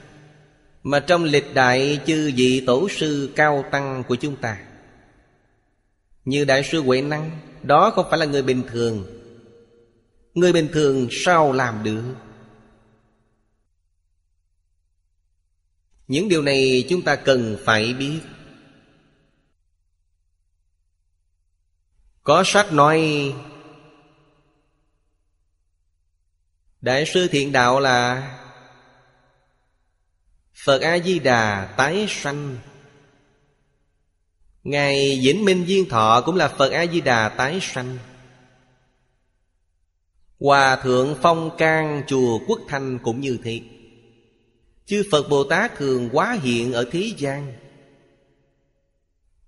Mà 0.83 1.01
trong 1.01 1.25
lịch 1.25 1.55
đại 1.55 2.01
chư 2.07 2.33
vị 2.37 2.63
tổ 2.67 2.89
sư 2.89 3.33
cao 3.37 3.65
tăng 3.71 4.05
của 4.09 4.15
chúng 4.15 4.37
ta. 4.37 4.59
Như 6.25 6.45
Đại 6.45 6.63
sư 6.63 6.83
Huệ 6.83 7.03
Năng, 7.03 7.31
Đó 7.63 7.91
không 7.91 8.07
phải 8.11 8.19
là 8.19 8.27
người 8.27 8.43
bình 8.43 8.63
thường. 8.73 9.05
Người 10.35 10.53
bình 10.53 10.69
thường 10.73 11.09
sao 11.11 11.53
làm 11.53 11.83
được? 11.83 12.03
Những 16.09 16.29
điều 16.29 16.43
này 16.43 16.85
chúng 16.89 17.03
ta 17.03 17.17
cần 17.17 17.57
phải 17.65 17.95
biết. 17.95 18.21
Có 22.23 22.43
sách 22.47 22.73
nói, 22.73 23.33
Đại 26.81 27.07
sư 27.07 27.29
Thiện 27.29 27.53
Đạo 27.53 27.81
là 27.81 28.35
Phật 30.55 30.83
A-di-đà 30.83 31.75
tái 31.77 32.07
sanh. 32.09 32.57
Ngài 34.65 35.21
Vĩnh 35.23 35.45
Minh 35.45 35.65
Viên 35.65 35.89
Thọ 35.89 36.23
cũng 36.27 36.37
là 36.37 36.49
Phật 36.49 36.73
A-di-đà 36.73 37.29
tái 37.29 37.59
sanh. 37.63 37.99
Hòa 40.41 40.77
Thượng 40.77 41.17
Phong 41.23 41.57
can 41.59 42.03
Chùa 42.07 42.39
Quốc 42.47 42.61
Thanh 42.69 42.99
cũng 42.99 43.21
như 43.21 43.39
thế. 43.45 43.61
Chư 44.89 45.03
Phật 45.11 45.29
Bồ 45.29 45.45
Tát 45.45 45.77
thường 45.77 46.09
quá 46.13 46.39
hiện 46.43 46.73
ở 46.73 46.85
thế 46.91 47.13
gian. 47.17 47.53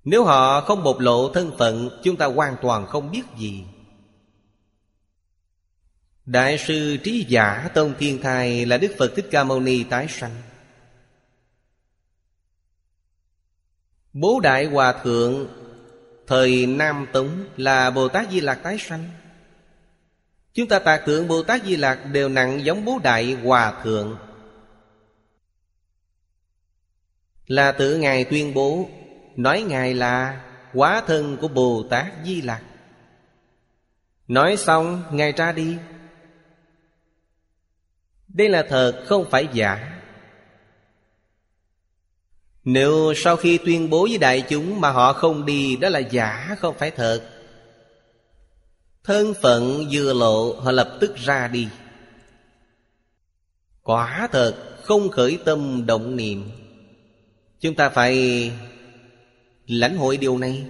Nếu 0.05 0.25
họ 0.25 0.61
không 0.61 0.83
bộc 0.83 0.99
lộ 0.99 1.33
thân 1.33 1.53
phận, 1.59 2.01
Chúng 2.03 2.17
ta 2.17 2.27
hoàn 2.27 2.57
toàn 2.63 2.87
không 2.87 3.11
biết 3.11 3.23
gì. 3.39 3.65
Đại 6.27 6.59
sư 6.59 6.97
Trí 7.05 7.25
Giả 7.29 7.69
Tôn 7.75 7.95
Thiên 7.99 8.23
Thai 8.23 8.67
Là 8.67 8.77
Đức 8.77 8.95
Phật 8.99 9.13
Thích 9.17 9.27
Ca 9.31 9.45
Mâu 9.45 9.61
Ni 9.61 9.85
tái 9.85 10.07
sanh. 10.09 10.43
Bố 14.13 14.41
Đại 14.41 14.65
Hòa 14.65 14.93
Thượng, 14.93 15.49
Thời 16.27 16.67
Nam 16.67 17.07
Tống 17.13 17.45
là 17.57 17.91
Bồ 17.91 18.09
Tát 18.09 18.31
Di 18.31 18.41
Lạc 18.41 18.55
tái 18.63 18.79
sanh. 18.79 19.11
Chúng 20.55 20.69
ta 20.69 20.79
tạc 20.79 21.03
tượng 21.07 21.29
Bồ 21.29 21.43
Tát 21.43 21.65
Di 21.65 21.77
Lạc 21.77 22.05
đều 22.13 22.29
nặng 22.29 22.65
giống 22.65 22.85
Bố 22.85 22.99
Đại 23.03 23.33
Hòa 23.33 23.81
Thượng. 23.85 24.17
Là 27.51 27.73
tự 27.73 27.97
Ngài 27.97 28.25
tuyên 28.25 28.55
bố, 28.55 28.89
Nói 29.37 29.63
Ngài 29.63 29.95
là 29.95 30.45
quá 30.75 31.03
thân 31.07 31.37
của 31.41 31.49
Bồ 31.49 31.85
Tát 31.91 32.07
Di 32.25 32.43
Lặc. 32.43 32.63
Nói 34.29 34.57
xong, 34.57 35.03
Ngài 35.13 35.33
ra 35.33 35.53
đi. 35.53 35.77
Đây 38.29 38.49
là 38.49 38.67
thật, 38.69 39.03
không 39.07 39.31
phải 39.31 39.49
giả. 39.53 40.01
Nếu 42.65 43.13
sau 43.17 43.37
khi 43.37 43.59
tuyên 43.59 43.91
bố 43.91 44.07
với 44.09 44.19
đại 44.19 44.45
chúng 44.49 44.81
Mà 44.81 44.91
họ 44.91 45.13
không 45.13 45.47
đi, 45.47 45.77
Đó 45.77 45.89
là 45.89 45.99
giả, 45.99 46.57
không 46.59 46.75
phải 46.79 46.91
thật. 46.91 47.31
Thân 49.05 49.35
phận 49.35 49.85
vừa 49.93 50.13
lộ, 50.13 50.61
Họ 50.61 50.73
lập 50.73 50.97
tức 51.01 51.17
ra 51.17 51.49
đi. 51.49 51.69
Quả 53.83 54.29
thật, 54.33 54.79
không 54.83 55.09
khởi 55.09 55.39
tâm 55.45 55.87
động 55.87 56.17
niệm. 56.17 56.51
Chúng 57.61 57.75
ta 57.75 57.89
phải 57.89 58.53
lãnh 59.67 59.97
hội 59.97 60.17
điều 60.17 60.39
này. 60.39 60.67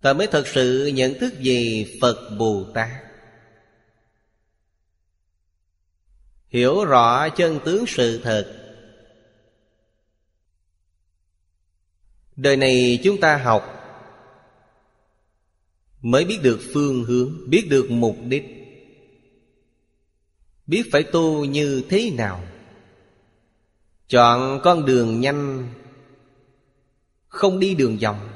Ta 0.00 0.12
mới 0.12 0.26
thật 0.26 0.46
sự 0.46 0.86
nhận 0.94 1.18
thức 1.18 1.34
về 1.44 1.86
Phật 2.00 2.36
Bồ 2.38 2.64
Tát. 2.74 2.90
Hiểu 6.48 6.84
rõ 6.84 7.28
chân 7.28 7.60
tướng 7.64 7.84
sự 7.86 8.20
thật. 8.22 8.60
Đời 12.36 12.56
này 12.56 13.00
chúng 13.04 13.20
ta 13.20 13.36
học 13.36 13.70
Mới 16.02 16.24
biết 16.24 16.38
được 16.42 16.60
phương 16.74 17.04
hướng, 17.04 17.50
Biết 17.50 17.66
được 17.70 17.90
mục 17.90 18.16
đích. 18.24 18.44
Biết 20.66 20.82
phải 20.92 21.02
tu 21.02 21.44
như 21.44 21.82
thế 21.88 22.10
nào. 22.10 22.44
Chọn 24.08 24.60
con 24.64 24.86
đường 24.86 25.20
nhanh, 25.20 25.68
Không 27.28 27.58
đi 27.58 27.74
đường 27.74 27.98
vòng. 27.98 28.30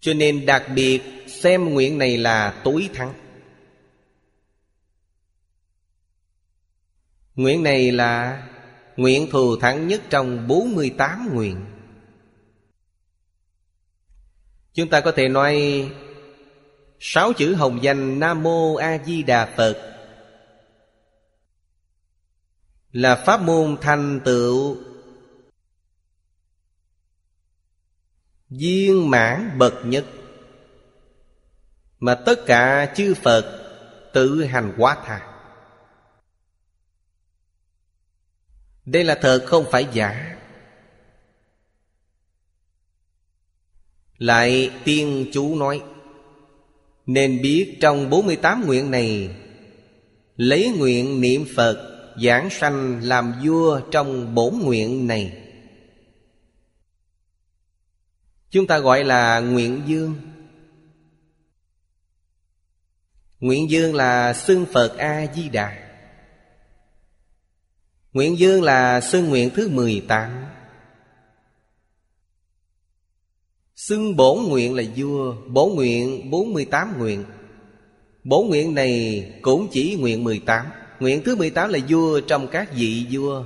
Cho 0.00 0.14
nên 0.14 0.46
đặc 0.46 0.64
biệt 0.74 1.02
xem 1.26 1.64
nguyện 1.64 1.98
này 1.98 2.18
là 2.18 2.60
tối 2.64 2.90
thắng. 2.94 3.14
Nguyện 7.34 7.62
này 7.62 7.92
là 7.92 8.42
nguyện 8.96 9.28
thù 9.30 9.56
thắng 9.56 9.88
nhất 9.88 10.02
trong 10.10 10.48
48 10.48 11.30
nguyện. 11.34 11.64
Chúng 14.74 14.88
ta 14.88 15.00
có 15.00 15.12
thể 15.12 15.28
nói 15.28 15.86
Sáu 17.00 17.32
chữ 17.32 17.54
hồng 17.54 17.78
danh 17.82 18.20
Nam 18.20 18.42
Mô 18.42 18.74
A 18.74 18.98
Di 19.04 19.22
Đà 19.22 19.46
Phật 19.56 19.97
là 22.98 23.16
pháp 23.26 23.42
môn 23.42 23.76
thành 23.80 24.20
tựu. 24.24 24.76
Viên 28.48 29.10
mãn 29.10 29.58
bậc 29.58 29.74
nhất. 29.84 30.06
Mà 31.98 32.14
tất 32.14 32.46
cả 32.46 32.92
chư 32.96 33.14
phật 33.14 33.44
tự 34.12 34.44
hành 34.44 34.74
quá 34.78 35.02
tha. 35.04 35.20
Đây 38.84 39.04
là 39.04 39.18
thật 39.22 39.44
không 39.46 39.64
phải 39.70 39.86
giả. 39.92 40.36
Lại 44.18 44.70
tiên 44.84 45.30
chú 45.32 45.56
nói, 45.56 45.82
nên 47.06 47.42
biết 47.42 47.78
trong 47.80 48.10
48 48.10 48.66
nguyện 48.66 48.90
này, 48.90 49.36
lấy 50.36 50.74
nguyện 50.78 51.20
niệm 51.20 51.44
phật 51.56 51.97
giảng 52.22 52.50
sanh 52.50 53.00
làm 53.02 53.34
vua 53.44 53.80
trong 53.90 54.34
bổn 54.34 54.54
nguyện 54.62 55.06
này. 55.06 55.44
Chúng 58.50 58.66
ta 58.66 58.78
gọi 58.78 59.04
là 59.04 59.40
nguyện 59.40 59.82
dương. 59.86 60.14
Nguyện 63.40 63.70
dương 63.70 63.94
là 63.94 64.32
xưng 64.32 64.66
phật 64.72 64.96
a 64.98 65.26
di 65.34 65.48
đà 65.48 65.88
nguyện 68.12 68.38
dương 68.38 68.62
là 68.62 69.00
xưng 69.00 69.28
nguyện 69.28 69.50
thứ 69.54 69.68
mười 69.68 70.04
tám. 70.08 70.44
Xưng 73.76 74.16
bổn 74.16 74.44
nguyện 74.44 74.74
là 74.74 74.82
vua, 74.96 75.36
bổn 75.46 75.74
nguyện 75.74 76.30
bốn 76.30 76.52
mươi 76.52 76.64
tám 76.64 76.98
nguyện. 76.98 77.24
Bổn 78.24 78.46
nguyện 78.46 78.74
này 78.74 79.24
cũng 79.42 79.68
chỉ 79.72 79.96
nguyện 80.00 80.24
mười 80.24 80.38
tám. 80.38 80.66
Nguyện 81.00 81.22
thứ 81.24 81.36
18 81.36 81.70
là 81.70 81.78
vua 81.88 82.20
trong 82.20 82.48
các 82.48 82.72
vị 82.74 83.06
vua. 83.10 83.44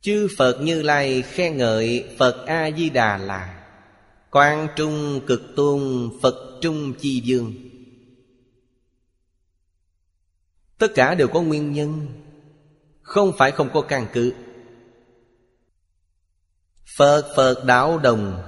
Chư 0.00 0.28
Phật 0.38 0.60
Như 0.60 0.82
Lai 0.82 1.22
khen 1.22 1.56
ngợi 1.56 2.14
Phật 2.18 2.46
A-di-đà 2.46 3.16
là 3.16 3.66
Quan 4.30 4.68
trung 4.76 5.20
cực 5.26 5.42
tôn 5.56 6.10
Phật 6.22 6.58
trung 6.60 6.94
chi 7.00 7.20
dương 7.20 7.54
Tất 10.78 10.88
cả 10.94 11.14
đều 11.14 11.28
có 11.28 11.42
nguyên 11.42 11.72
nhân, 11.72 12.06
Không 13.02 13.32
phải 13.38 13.50
không 13.50 13.70
có 13.72 13.80
căn 13.80 14.06
cứ. 14.12 14.34
Phật 16.96 17.32
Phật 17.36 17.64
đạo 17.64 17.98
đồng 17.98 18.42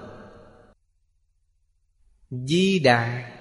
Di 2.30 2.78
Đà 2.78 3.32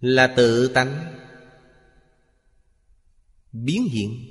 Là 0.00 0.26
tự 0.26 0.68
tánh 0.68 1.21
biến 3.52 3.84
hiện. 3.84 4.28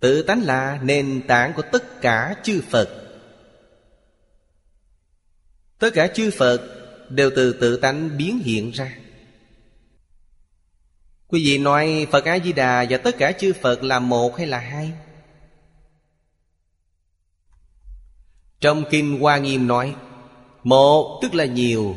Tự 0.00 0.22
tánh 0.22 0.42
là 0.42 0.80
nền 0.82 1.22
tảng 1.28 1.52
của 1.56 1.62
tất 1.72 2.00
cả 2.00 2.36
chư 2.42 2.62
phật. 2.70 2.88
Tất 5.78 5.90
cả 5.94 6.06
chư 6.14 6.30
phật 6.30 6.60
đều 7.08 7.30
từ 7.36 7.52
tự 7.52 7.76
tánh 7.76 8.16
biến 8.16 8.38
hiện 8.38 8.70
ra. 8.70 8.98
Quý 11.26 11.44
vị 11.44 11.58
nói 11.58 12.06
phật 12.10 12.24
a 12.24 12.38
di 12.38 12.52
đà 12.52 12.86
và 12.90 12.98
tất 12.98 13.18
cả 13.18 13.32
chư 13.32 13.52
phật 13.52 13.82
là 13.82 13.98
một 13.98 14.36
hay 14.36 14.46
là 14.46 14.58
hai? 14.58 14.92
Trong 18.60 18.84
kinh 18.90 19.20
hoa 19.20 19.38
nghiêm 19.38 19.66
nói, 19.66 19.94
một 20.62 21.18
tức 21.22 21.34
là 21.34 21.44
nhiều 21.44 21.96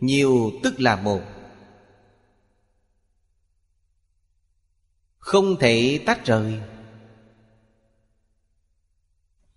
nhiều 0.00 0.52
tức 0.62 0.80
là 0.80 0.96
một. 0.96 1.20
Không 5.24 5.56
thể 5.56 6.00
tách 6.06 6.26
rời. 6.26 6.60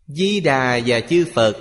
Di 0.07 0.39
Đà 0.39 0.79
và 0.85 0.99
chư 0.99 1.25
Phật 1.33 1.57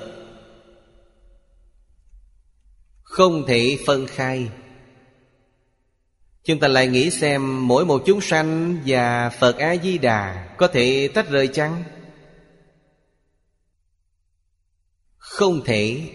Không 3.03 3.47
thể 3.47 3.78
phân 3.87 4.07
khai. 4.07 4.49
Chúng 6.45 6.61
ta 6.61 6.69
lại 6.69 6.87
nghĩ 6.87 7.11
xem 7.11 7.69
mỗi 7.69 7.87
một 7.87 8.03
chúng 8.07 8.20
sanh 8.20 8.83
và 8.87 9.31
Phật 9.31 9.59
A-di-đà 9.59 10.55
có 10.59 10.69
thể 10.69 11.09
tách 11.15 11.28
rời 11.31 11.49
chăng? 11.49 11.85
Không 15.16 15.65
thể. 15.65 16.11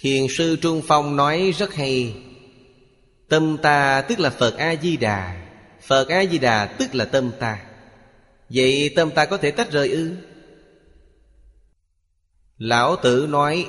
Thiền 0.00 0.26
sư 0.28 0.56
Trung 0.62 0.82
Phong 0.86 1.16
nói 1.16 1.52
rất 1.58 1.74
hay. 1.74 2.29
Tâm 3.30 3.58
ta 3.62 4.02
tức 4.08 4.20
là 4.20 4.30
Phật 4.30 4.56
A-di-đà. 4.56 5.46
Phật 5.80 6.08
A-di-đà 6.08 6.66
tức 6.66 6.94
là 6.94 7.04
tâm 7.04 7.32
ta. 7.40 7.66
Vậy 8.48 8.92
tâm 8.96 9.10
ta 9.10 9.26
có 9.26 9.36
thể 9.36 9.50
tách 9.50 9.70
rời 9.70 9.88
ư? 9.90 10.16
Lão 12.58 12.96
tử 12.96 13.26
nói, 13.30 13.68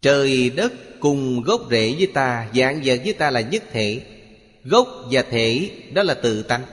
Trời 0.00 0.50
đất 0.50 0.72
cùng 1.00 1.42
gốc 1.42 1.60
rễ 1.70 1.94
với 1.98 2.10
ta, 2.14 2.50
Dạng 2.54 2.80
vật 2.84 3.00
với 3.04 3.12
ta 3.12 3.30
là 3.30 3.40
nhất 3.40 3.64
thể. 3.72 4.02
Gốc 4.64 4.88
và 5.10 5.22
thể, 5.22 5.70
đó 5.94 6.02
là 6.02 6.14
tự 6.14 6.42
tánh. 6.42 6.64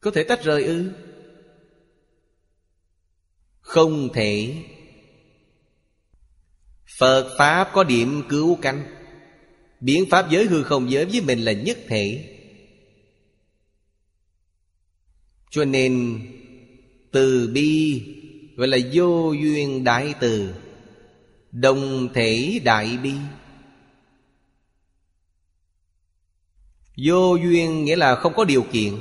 Có 0.00 0.10
thể 0.10 0.24
tách 0.24 0.42
rời 0.42 0.64
ư? 0.64 0.90
Không 3.60 4.12
thể. 4.12 4.54
Phật 7.02 7.34
Pháp 7.38 7.70
có 7.72 7.84
điểm 7.84 8.22
cứu 8.28 8.58
cánh. 8.62 8.82
Biến 9.80 10.04
Pháp 10.10 10.30
giới 10.30 10.44
hư 10.44 10.62
không 10.62 10.90
giới 10.90 11.04
với 11.04 11.20
mình 11.20 11.38
là 11.38 11.52
nhất 11.52 11.78
thể. 11.86 12.36
Cho 15.50 15.64
nên, 15.64 16.20
Từ 17.12 17.50
bi, 17.54 18.02
Gọi 18.56 18.68
là 18.68 18.78
vô 18.92 19.32
duyên 19.32 19.84
đại 19.84 20.14
từ, 20.20 20.54
Đồng 21.52 22.08
thể 22.14 22.60
đại 22.64 22.98
bi. 22.98 23.14
Vô 26.96 27.36
duyên 27.36 27.84
nghĩa 27.84 27.96
là 27.96 28.14
không 28.14 28.32
có 28.36 28.44
điều 28.44 28.62
kiện. 28.72 28.94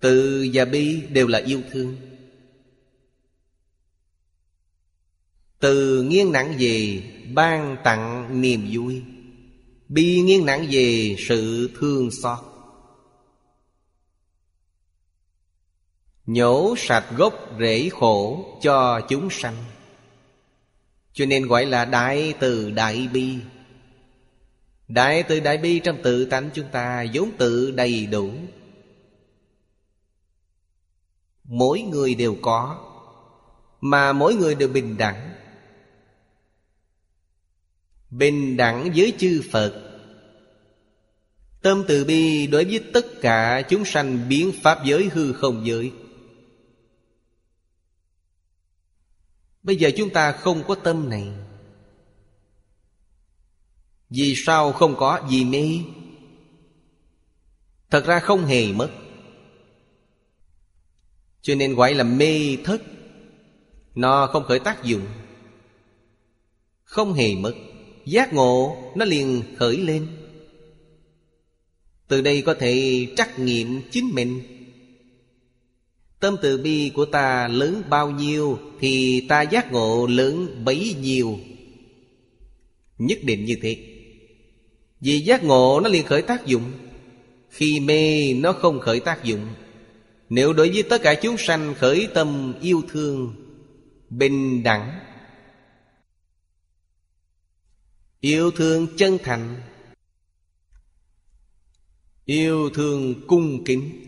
Từ 0.00 0.46
và 0.52 0.64
bi 0.64 1.00
đều 1.00 1.26
là 1.26 1.38
yêu 1.38 1.62
thương. 1.70 2.11
Từ 5.62 6.02
nghiêng 6.02 6.32
nặng 6.32 6.54
về 6.58 7.02
ban 7.34 7.76
tặng 7.84 8.40
niềm 8.40 8.68
vui. 8.72 9.02
Bi 9.88 10.20
nghiêng 10.20 10.46
nặng 10.46 10.66
về 10.70 11.16
sự 11.18 11.70
thương 11.78 12.10
xót. 12.10 12.38
Nhổ 16.26 16.74
sạch 16.78 17.04
gốc 17.16 17.34
rễ 17.58 17.88
khổ 17.88 18.44
cho 18.62 19.00
chúng 19.08 19.30
sanh. 19.30 19.56
Cho 21.12 21.26
nên 21.26 21.46
gọi 21.46 21.66
là 21.66 21.84
Đại 21.84 22.34
Từ 22.40 22.70
Đại 22.70 23.08
Bi. 23.12 23.36
Đại 24.88 25.22
Từ 25.22 25.40
Đại 25.40 25.58
Bi 25.58 25.78
trong 25.78 26.02
tự 26.02 26.24
tánh 26.24 26.50
chúng 26.54 26.68
ta 26.72 27.06
vốn 27.14 27.30
tự 27.38 27.70
đầy 27.70 28.06
đủ. 28.06 28.30
Mỗi 31.44 31.80
người 31.80 32.14
đều 32.14 32.36
có, 32.42 32.88
Mà 33.80 34.12
mỗi 34.12 34.34
người 34.34 34.54
đều 34.54 34.68
bình 34.68 34.96
đẳng. 34.96 35.31
Bình 38.12 38.56
đẳng 38.56 38.92
với 38.96 39.14
chư 39.18 39.42
Phật. 39.50 39.98
Tâm 41.62 41.84
từ 41.88 42.04
bi 42.04 42.46
đối 42.46 42.64
với 42.64 42.84
tất 42.92 43.06
cả 43.20 43.62
chúng 43.68 43.84
sanh 43.84 44.28
biến 44.28 44.52
pháp 44.62 44.84
giới 44.84 45.08
hư 45.12 45.32
không 45.32 45.66
giới. 45.66 45.92
Bây 49.62 49.76
giờ 49.76 49.90
chúng 49.96 50.10
ta 50.10 50.32
không 50.32 50.64
có 50.68 50.74
tâm 50.74 51.08
này. 51.08 51.28
Vì 54.10 54.34
sao 54.36 54.72
không 54.72 54.94
có? 54.98 55.26
Vì 55.30 55.44
mê? 55.44 55.78
Thật 57.90 58.06
ra 58.06 58.20
không 58.20 58.44
hề 58.44 58.72
mất. 58.72 58.90
Cho 61.42 61.54
nên 61.54 61.74
gọi 61.74 61.94
là 61.94 62.04
mê 62.04 62.56
thất, 62.64 62.82
Nó 63.94 64.26
không 64.26 64.44
khởi 64.44 64.58
tác 64.58 64.84
dụng. 64.84 65.06
Không 66.84 67.12
hề 67.12 67.34
mất. 67.34 67.52
Giác 68.06 68.32
ngộ, 68.32 68.76
nó 68.94 69.04
liền 69.04 69.42
khởi 69.56 69.76
lên. 69.76 70.06
Từ 72.08 72.20
đây 72.20 72.42
có 72.42 72.54
thể 72.54 73.06
trắc 73.16 73.38
nghiệm 73.38 73.82
chính 73.90 74.10
mình. 74.12 74.40
Tâm 76.20 76.36
từ 76.42 76.58
bi 76.58 76.90
của 76.94 77.04
ta 77.04 77.48
lớn 77.48 77.82
bao 77.88 78.10
nhiêu 78.10 78.58
Thì 78.80 79.20
ta 79.28 79.42
giác 79.42 79.72
ngộ 79.72 80.06
lớn 80.06 80.64
bấy 80.64 80.94
nhiêu. 81.00 81.38
Nhất 82.98 83.18
định 83.22 83.44
như 83.44 83.56
thế. 83.62 83.76
Vì 85.00 85.18
giác 85.18 85.44
ngộ 85.44 85.80
nó 85.80 85.88
liền 85.88 86.06
khởi 86.06 86.22
tác 86.22 86.46
dụng. 86.46 86.72
Khi 87.50 87.80
mê, 87.80 88.32
nó 88.34 88.52
không 88.52 88.80
khởi 88.80 89.00
tác 89.00 89.24
dụng. 89.24 89.46
Nếu 90.28 90.52
đối 90.52 90.70
với 90.70 90.82
tất 90.82 91.02
cả 91.02 91.14
chúng 91.14 91.36
sanh 91.38 91.74
khởi 91.78 92.08
tâm 92.14 92.54
yêu 92.60 92.82
thương, 92.88 93.34
Bình 94.18 94.62
đẳng 94.62 95.00
Yêu 98.22 98.50
thương 98.50 98.86
chân 98.96 99.18
thành. 99.22 99.62
Yêu 102.24 102.70
thương 102.74 103.26
cung 103.26 103.64
kính. 103.64 104.04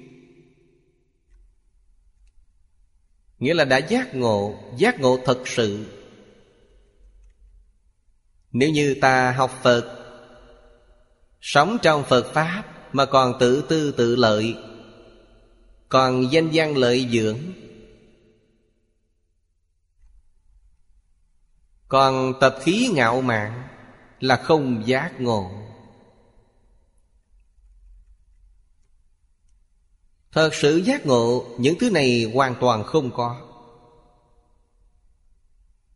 Nghĩa 3.39 3.55
là 3.55 3.65
đã 3.65 3.79
giác 3.79 4.15
ngộ 4.15 4.61
Giác 4.77 5.01
ngộ 5.01 5.19
thật 5.25 5.43
sự. 5.47 5.87
Nếu 8.53 8.71
như 8.71 8.97
ta 9.01 9.33
học 9.33 9.61
Phật, 9.63 10.07
Sống 11.41 11.79
trong 11.83 12.05
Phật 12.05 12.33
Pháp 12.33 12.65
Mà 12.93 13.07
còn 13.07 13.33
tự 13.41 13.65
tư 13.69 13.93
tự 13.93 14.17
lợi, 14.17 14.57
Còn 15.89 16.33
danh 16.33 16.51
văn 16.53 16.77
lợi 16.77 17.09
dưỡng, 17.13 17.39
Còn 21.89 22.33
tập 22.41 22.59
khí 22.63 22.91
ngạo 22.95 23.21
mạn 23.21 23.74
là 24.21 24.37
không 24.37 24.83
giác 24.87 25.21
ngộ. 25.21 25.51
Thật 30.33 30.55
sự 30.55 30.77
giác 30.77 31.07
ngộ, 31.07 31.45
Những 31.59 31.79
thứ 31.79 31.91
này 31.91 32.31
hoàn 32.35 32.55
toàn 32.61 32.85
không 32.85 33.11
có. 33.15 33.41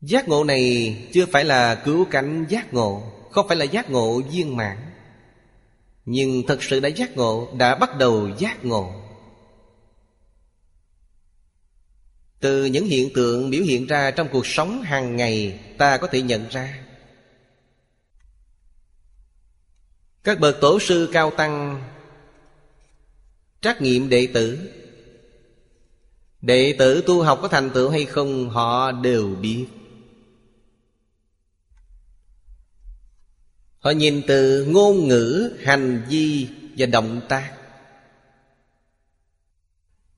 Giác 0.01 0.29
ngộ 0.29 0.45
này 0.45 0.97
chưa 1.13 1.27
phải 1.27 1.45
là 1.45 1.75
cứu 1.75 2.05
cánh 2.11 2.47
giác 2.49 2.75
ngộ, 2.75 3.03
Không 3.31 3.49
phải 3.49 3.57
là 3.57 3.65
giác 3.65 3.91
ngộ 3.91 4.23
viên 4.23 4.57
mãn. 4.57 4.77
Nhưng 6.05 6.43
thật 6.47 6.63
sự 6.63 6.81
đã 6.81 6.89
giác 6.89 7.17
ngộ, 7.17 7.49
Đã 7.57 7.75
bắt 7.75 7.99
đầu 7.99 8.29
giác 8.39 8.65
ngộ. 8.65 8.93
Từ 12.41 12.65
những 12.65 12.87
hiện 12.87 13.13
tượng 13.15 13.51
biểu 13.51 13.63
hiện 13.63 13.87
ra 13.87 14.11
trong 14.11 14.29
cuộc 14.33 14.47
sống 14.47 14.83
hàng 14.83 15.17
ngày, 15.17 15.61
Ta 15.79 15.97
có 15.97 16.07
thể 16.07 16.23
nhận 16.23 16.49
ra 16.49 16.88
Các 20.25 20.41
bậc 20.41 20.61
tổ 20.61 20.81
sư 20.81 21.11
cao 21.13 21.31
tăng 21.37 21.83
Trắc 23.61 23.83
nghiệm 23.83 24.09
đệ 24.09 24.29
tử. 24.35 24.59
Đệ 26.41 26.75
tử 26.79 27.03
tu 27.07 27.23
học 27.23 27.39
có 27.43 27.49
thành 27.49 27.71
tựu 27.71 27.91
hay 27.91 28.05
không 28.05 28.51
Họ 28.51 28.93
đều 28.93 29.29
biết. 29.29 29.67
Họ 33.79 33.91
nhìn 33.91 34.23
từ 34.27 34.65
ngôn 34.65 35.09
ngữ, 35.09 35.57
hành 35.63 36.07
vi 36.09 36.49
và 36.77 36.87
động 36.87 37.21
tác. 37.29 37.55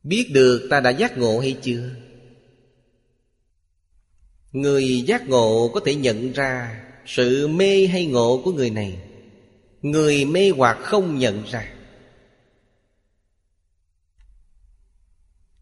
Biết 0.02 0.30
được 0.32 0.66
ta 0.70 0.80
đã 0.80 0.90
giác 0.90 1.18
ngộ 1.18 1.40
hay 1.40 1.56
chưa? 1.62 1.90
Người 4.52 5.02
giác 5.06 5.28
ngộ 5.28 5.70
có 5.74 5.80
thể 5.84 5.94
nhận 5.94 6.32
ra 6.32 6.84
Sự 7.06 7.48
mê 7.48 7.86
hay 7.86 8.06
ngộ 8.06 8.42
của 8.44 8.52
người 8.52 8.70
này. 8.70 9.09
Người 9.82 10.24
mê 10.24 10.50
hoặc 10.56 10.78
không 10.82 11.18
nhận 11.18 11.44
ra. 11.44 11.72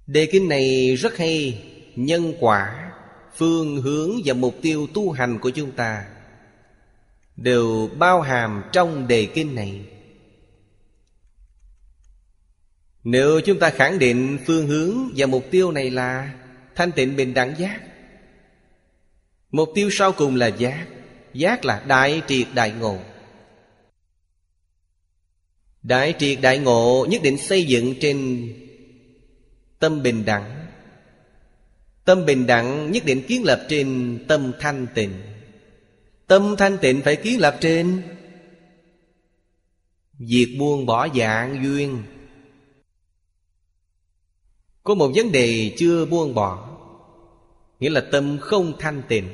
Đề 0.07 0.29
kinh 0.33 0.49
này 0.49 0.97
rất 0.97 1.17
hay, 1.17 1.65
Nhân 1.97 2.35
quả, 2.41 2.93
Phương 3.37 3.83
hướng 3.83 4.11
và 4.25 4.35
mục 4.35 4.55
tiêu 4.63 4.87
tu 4.95 5.11
hành 5.11 5.39
của 5.39 5.51
chúng 5.51 5.73
ta 5.73 6.07
Đều 7.37 7.91
bao 7.99 8.21
hàm 8.21 8.63
trong 8.73 9.09
đề 9.09 9.27
kinh 9.35 9.55
này. 9.55 9.81
Nếu 13.05 13.41
chúng 13.41 13.59
ta 13.59 13.71
khẳng 13.71 13.99
định 13.99 14.39
phương 14.47 14.67
hướng 14.67 14.97
và 15.17 15.27
mục 15.27 15.45
tiêu 15.51 15.73
này 15.73 15.91
là 15.91 16.35
Thanh 16.75 16.93
tịnh 16.93 17.17
bình 17.17 17.35
đẳng 17.35 17.55
giác, 17.59 17.81
Mục 19.51 19.69
tiêu 19.75 19.89
sau 19.93 20.13
cùng 20.13 20.37
là 20.37 20.47
giác. 20.47 20.87
Giác 21.35 21.65
là 21.65 21.85
đại 21.87 22.23
triệt 22.27 22.47
đại 22.55 22.71
ngộ. 22.71 22.99
Đại 25.89 26.15
triệt 26.19 26.39
đại 26.43 26.59
ngộ 26.59 27.07
nhất 27.11 27.23
định 27.23 27.39
xây 27.39 27.65
dựng 27.65 27.95
trên 28.01 28.49
tâm 29.79 30.03
bình 30.03 30.25
đẳng. 30.25 30.67
Tâm 32.05 32.27
bình 32.27 32.47
đẳng 32.47 32.93
nhất 32.93 33.05
định 33.05 33.23
kiến 33.29 33.45
lập 33.45 33.67
trên 33.69 34.19
tâm 34.29 34.53
thanh 34.61 34.87
tịnh. 34.95 35.13
Tâm 36.27 36.55
thanh 36.59 36.79
tịnh 36.79 37.03
phải 37.03 37.17
kiến 37.17 37.41
lập 37.41 37.57
trên 37.61 38.03
Việc 40.19 40.57
buông 40.59 40.87
bỏ 40.87 41.09
dạng 41.09 41.65
duyên. 41.65 42.03
Có 44.85 44.95
một 44.95 45.13
vấn 45.15 45.33
đề 45.33 45.75
chưa 45.79 46.07
buông 46.07 46.35
bỏ, 46.35 46.79
Nghĩa 47.81 47.91
là 47.91 48.01
tâm 48.13 48.39
không 48.41 48.73
thanh 48.79 49.03
tịnh. 49.09 49.29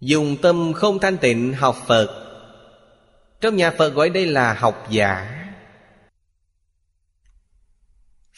Dùng 0.00 0.36
tâm 0.42 0.72
không 0.72 0.98
thanh 0.98 1.18
tịnh 1.18 1.52
học 1.52 1.76
Phật 1.86 2.25
trong 3.40 3.56
nhà 3.56 3.70
Phật 3.70 3.88
gọi 3.88 4.10
đây 4.10 4.26
là 4.26 4.54
học 4.54 4.86
giả. 4.90 5.32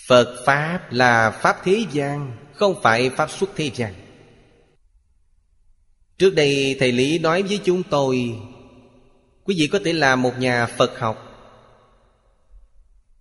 Phật 0.08 0.42
Pháp 0.46 0.92
là 0.92 1.30
Pháp 1.30 1.56
thế 1.64 1.84
gian, 1.92 2.36
Không 2.54 2.82
phải 2.82 3.10
Pháp 3.10 3.30
xuất 3.30 3.50
thế 3.56 3.70
gian. 3.74 3.94
Trước 6.18 6.34
đây, 6.34 6.76
Thầy 6.80 6.92
Lý 6.92 7.18
nói 7.18 7.42
với 7.42 7.60
chúng 7.64 7.82
tôi, 7.82 8.38
Quý 9.44 9.54
vị 9.58 9.68
có 9.72 9.78
thể 9.84 9.92
là 9.92 10.16
một 10.16 10.38
nhà 10.38 10.66
Phật 10.66 10.98
học, 10.98 11.24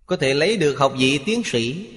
Có 0.06 0.16
thể 0.16 0.34
lấy 0.34 0.56
được 0.56 0.78
học 0.78 0.94
vị 0.98 1.20
tiến 1.26 1.42
sĩ, 1.44 1.88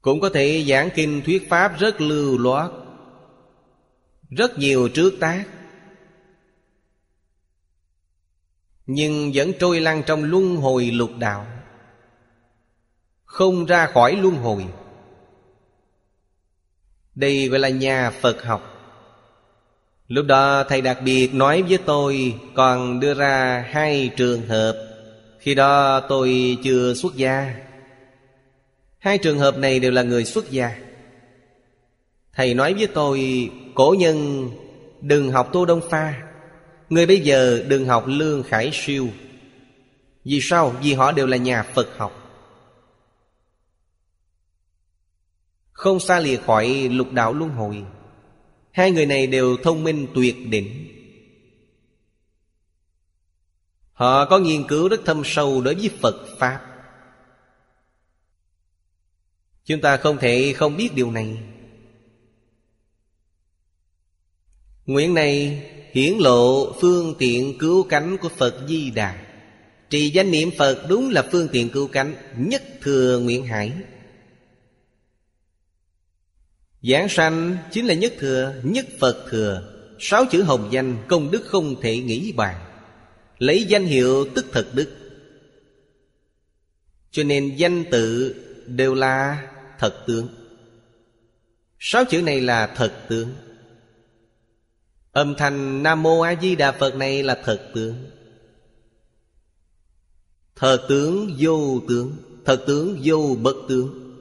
Cũng 0.00 0.20
có 0.20 0.28
thể 0.28 0.64
giảng 0.68 0.88
kinh 0.94 1.22
thuyết 1.22 1.48
Pháp 1.48 1.78
rất 1.78 2.00
lưu 2.00 2.38
loát, 2.38 2.70
Rất 4.30 4.58
nhiều 4.58 4.88
trước 4.88 5.14
tác. 5.20 5.44
Nhưng 8.86 9.30
vẫn 9.34 9.52
trôi 9.58 9.80
lăn 9.80 10.02
trong 10.06 10.24
luân 10.24 10.56
hồi 10.56 10.84
lục 10.84 11.10
đạo. 11.18 11.46
Không 13.24 13.66
ra 13.66 13.86
khỏi 13.86 14.16
luân 14.16 14.36
hồi. 14.36 14.66
Đây 17.14 17.48
gọi 17.48 17.60
là 17.60 17.68
nhà 17.68 18.10
Phật 18.10 18.44
học. 18.44 18.72
Lúc 20.08 20.26
đó 20.26 20.64
thầy 20.68 20.80
đặc 20.80 20.98
biệt 21.04 21.34
nói 21.34 21.62
với 21.62 21.78
tôi, 21.78 22.34
Còn 22.54 23.00
đưa 23.00 23.14
ra 23.14 23.66
hai 23.70 24.10
trường 24.16 24.46
hợp. 24.46 24.76
Khi 25.38 25.54
đó 25.54 26.00
tôi 26.00 26.58
chưa 26.64 26.94
xuất 26.94 27.14
gia. 27.16 27.54
Hai 28.98 29.18
trường 29.18 29.38
hợp 29.38 29.58
này 29.58 29.80
đều 29.80 29.92
là 29.92 30.02
người 30.02 30.24
xuất 30.24 30.50
gia. 30.50 30.76
Thầy 32.32 32.54
nói 32.54 32.74
với 32.74 32.86
tôi, 32.86 33.50
Cổ 33.74 33.94
nhân, 33.98 34.50
đừng 35.00 35.30
học 35.30 35.48
Tô 35.52 35.64
Đông 35.64 35.80
Pha. 35.90 36.25
Người 36.90 37.06
bây 37.06 37.20
giờ 37.20 37.64
đừng 37.68 37.86
học 37.86 38.04
Lương 38.06 38.42
Khải 38.42 38.70
Siêu. 38.72 39.08
Vì 40.24 40.40
sao? 40.42 40.74
Vì 40.82 40.94
họ 40.94 41.12
đều 41.12 41.26
là 41.26 41.36
nhà 41.36 41.62
Phật 41.62 41.88
học. 41.98 42.22
Không 45.72 46.00
xa 46.00 46.20
lìa 46.20 46.36
khỏi 46.36 46.88
lục 46.92 47.12
đạo 47.12 47.32
luân 47.32 47.50
hồi, 47.50 47.84
Hai 48.76 48.90
người 48.90 49.06
này 49.06 49.26
đều 49.26 49.56
thông 49.56 49.84
minh 49.84 50.06
tuyệt 50.14 50.36
đỉnh. 50.48 50.88
Họ 53.92 54.24
có 54.24 54.38
nghiên 54.38 54.66
cứu 54.68 54.88
rất 54.88 55.00
thâm 55.04 55.22
sâu 55.24 55.60
đối 55.60 55.74
với 55.74 55.88
Phật 55.88 56.26
Pháp. 56.38 56.60
Chúng 59.64 59.80
ta 59.80 59.96
không 59.96 60.18
thể 60.18 60.52
không 60.56 60.76
biết 60.76 60.94
điều 60.94 61.10
này. 61.10 61.38
Nguyện 64.86 65.14
này 65.14 65.62
hiển 65.96 66.18
lộ 66.18 66.72
phương 66.80 67.14
tiện 67.18 67.58
cứu 67.58 67.82
cánh 67.82 68.16
của 68.16 68.28
Phật 68.28 68.54
Di 68.68 68.90
Đà. 68.90 69.26
Trì 69.90 70.10
danh 70.10 70.30
niệm 70.30 70.50
Phật 70.58 70.86
đúng 70.88 71.10
là 71.10 71.22
phương 71.32 71.48
tiện 71.52 71.68
cứu 71.68 71.88
cánh 71.88 72.14
Nhất 72.36 72.62
thừa 72.80 73.18
nguyện 73.18 73.46
hải. 73.46 73.72
Giảng 76.82 77.08
sanh 77.08 77.56
chính 77.70 77.86
là 77.86 77.94
nhất 77.94 78.12
thừa, 78.18 78.54
Nhất 78.62 78.86
Phật 78.98 79.26
thừa. 79.30 79.72
Sáu 79.98 80.24
chữ 80.30 80.42
hồng 80.42 80.68
danh 80.70 80.96
công 81.08 81.30
đức 81.30 81.42
không 81.46 81.80
thể 81.82 81.98
nghĩ 81.98 82.32
bàn. 82.32 82.56
Lấy 83.38 83.64
danh 83.64 83.84
hiệu 83.84 84.26
tức 84.34 84.46
thật 84.52 84.66
đức. 84.74 84.88
Cho 87.10 87.22
nên 87.22 87.56
danh 87.56 87.84
tự 87.90 88.34
đều 88.66 88.94
là 88.94 89.48
thật 89.78 90.04
tướng. 90.06 90.28
Sáu 91.78 92.04
chữ 92.04 92.22
này 92.22 92.40
là 92.40 92.66
thật 92.66 92.92
tướng. 93.08 93.28
Âm 95.16 95.34
thanh 95.34 95.82
Nam 95.82 96.02
Mô 96.02 96.20
A 96.20 96.34
Di 96.42 96.56
Đà 96.56 96.72
Phật 96.72 96.94
này 96.94 97.22
là 97.22 97.42
thật 97.44 97.70
tướng. 97.74 98.10
Thật 100.54 100.86
tướng 100.88 101.36
vô 101.38 101.80
tướng 101.88 102.16
Thật 102.44 102.64
tướng 102.66 103.00
vô 103.04 103.36
bất 103.42 103.56
tướng. 103.68 104.16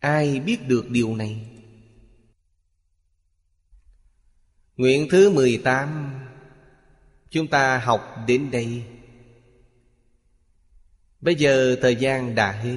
Ai 0.00 0.40
biết 0.40 0.68
được 0.68 0.90
điều 0.90 1.16
này? 1.16 1.50
Nguyện 4.76 5.08
thứ 5.10 5.30
18 5.30 6.20
Chúng 7.30 7.46
ta 7.46 7.78
học 7.78 8.16
đến 8.26 8.50
đây. 8.50 8.84
Bây 11.20 11.34
giờ 11.34 11.76
thời 11.82 11.96
gian 11.96 12.34
đã 12.34 12.52
hết. 12.52 12.76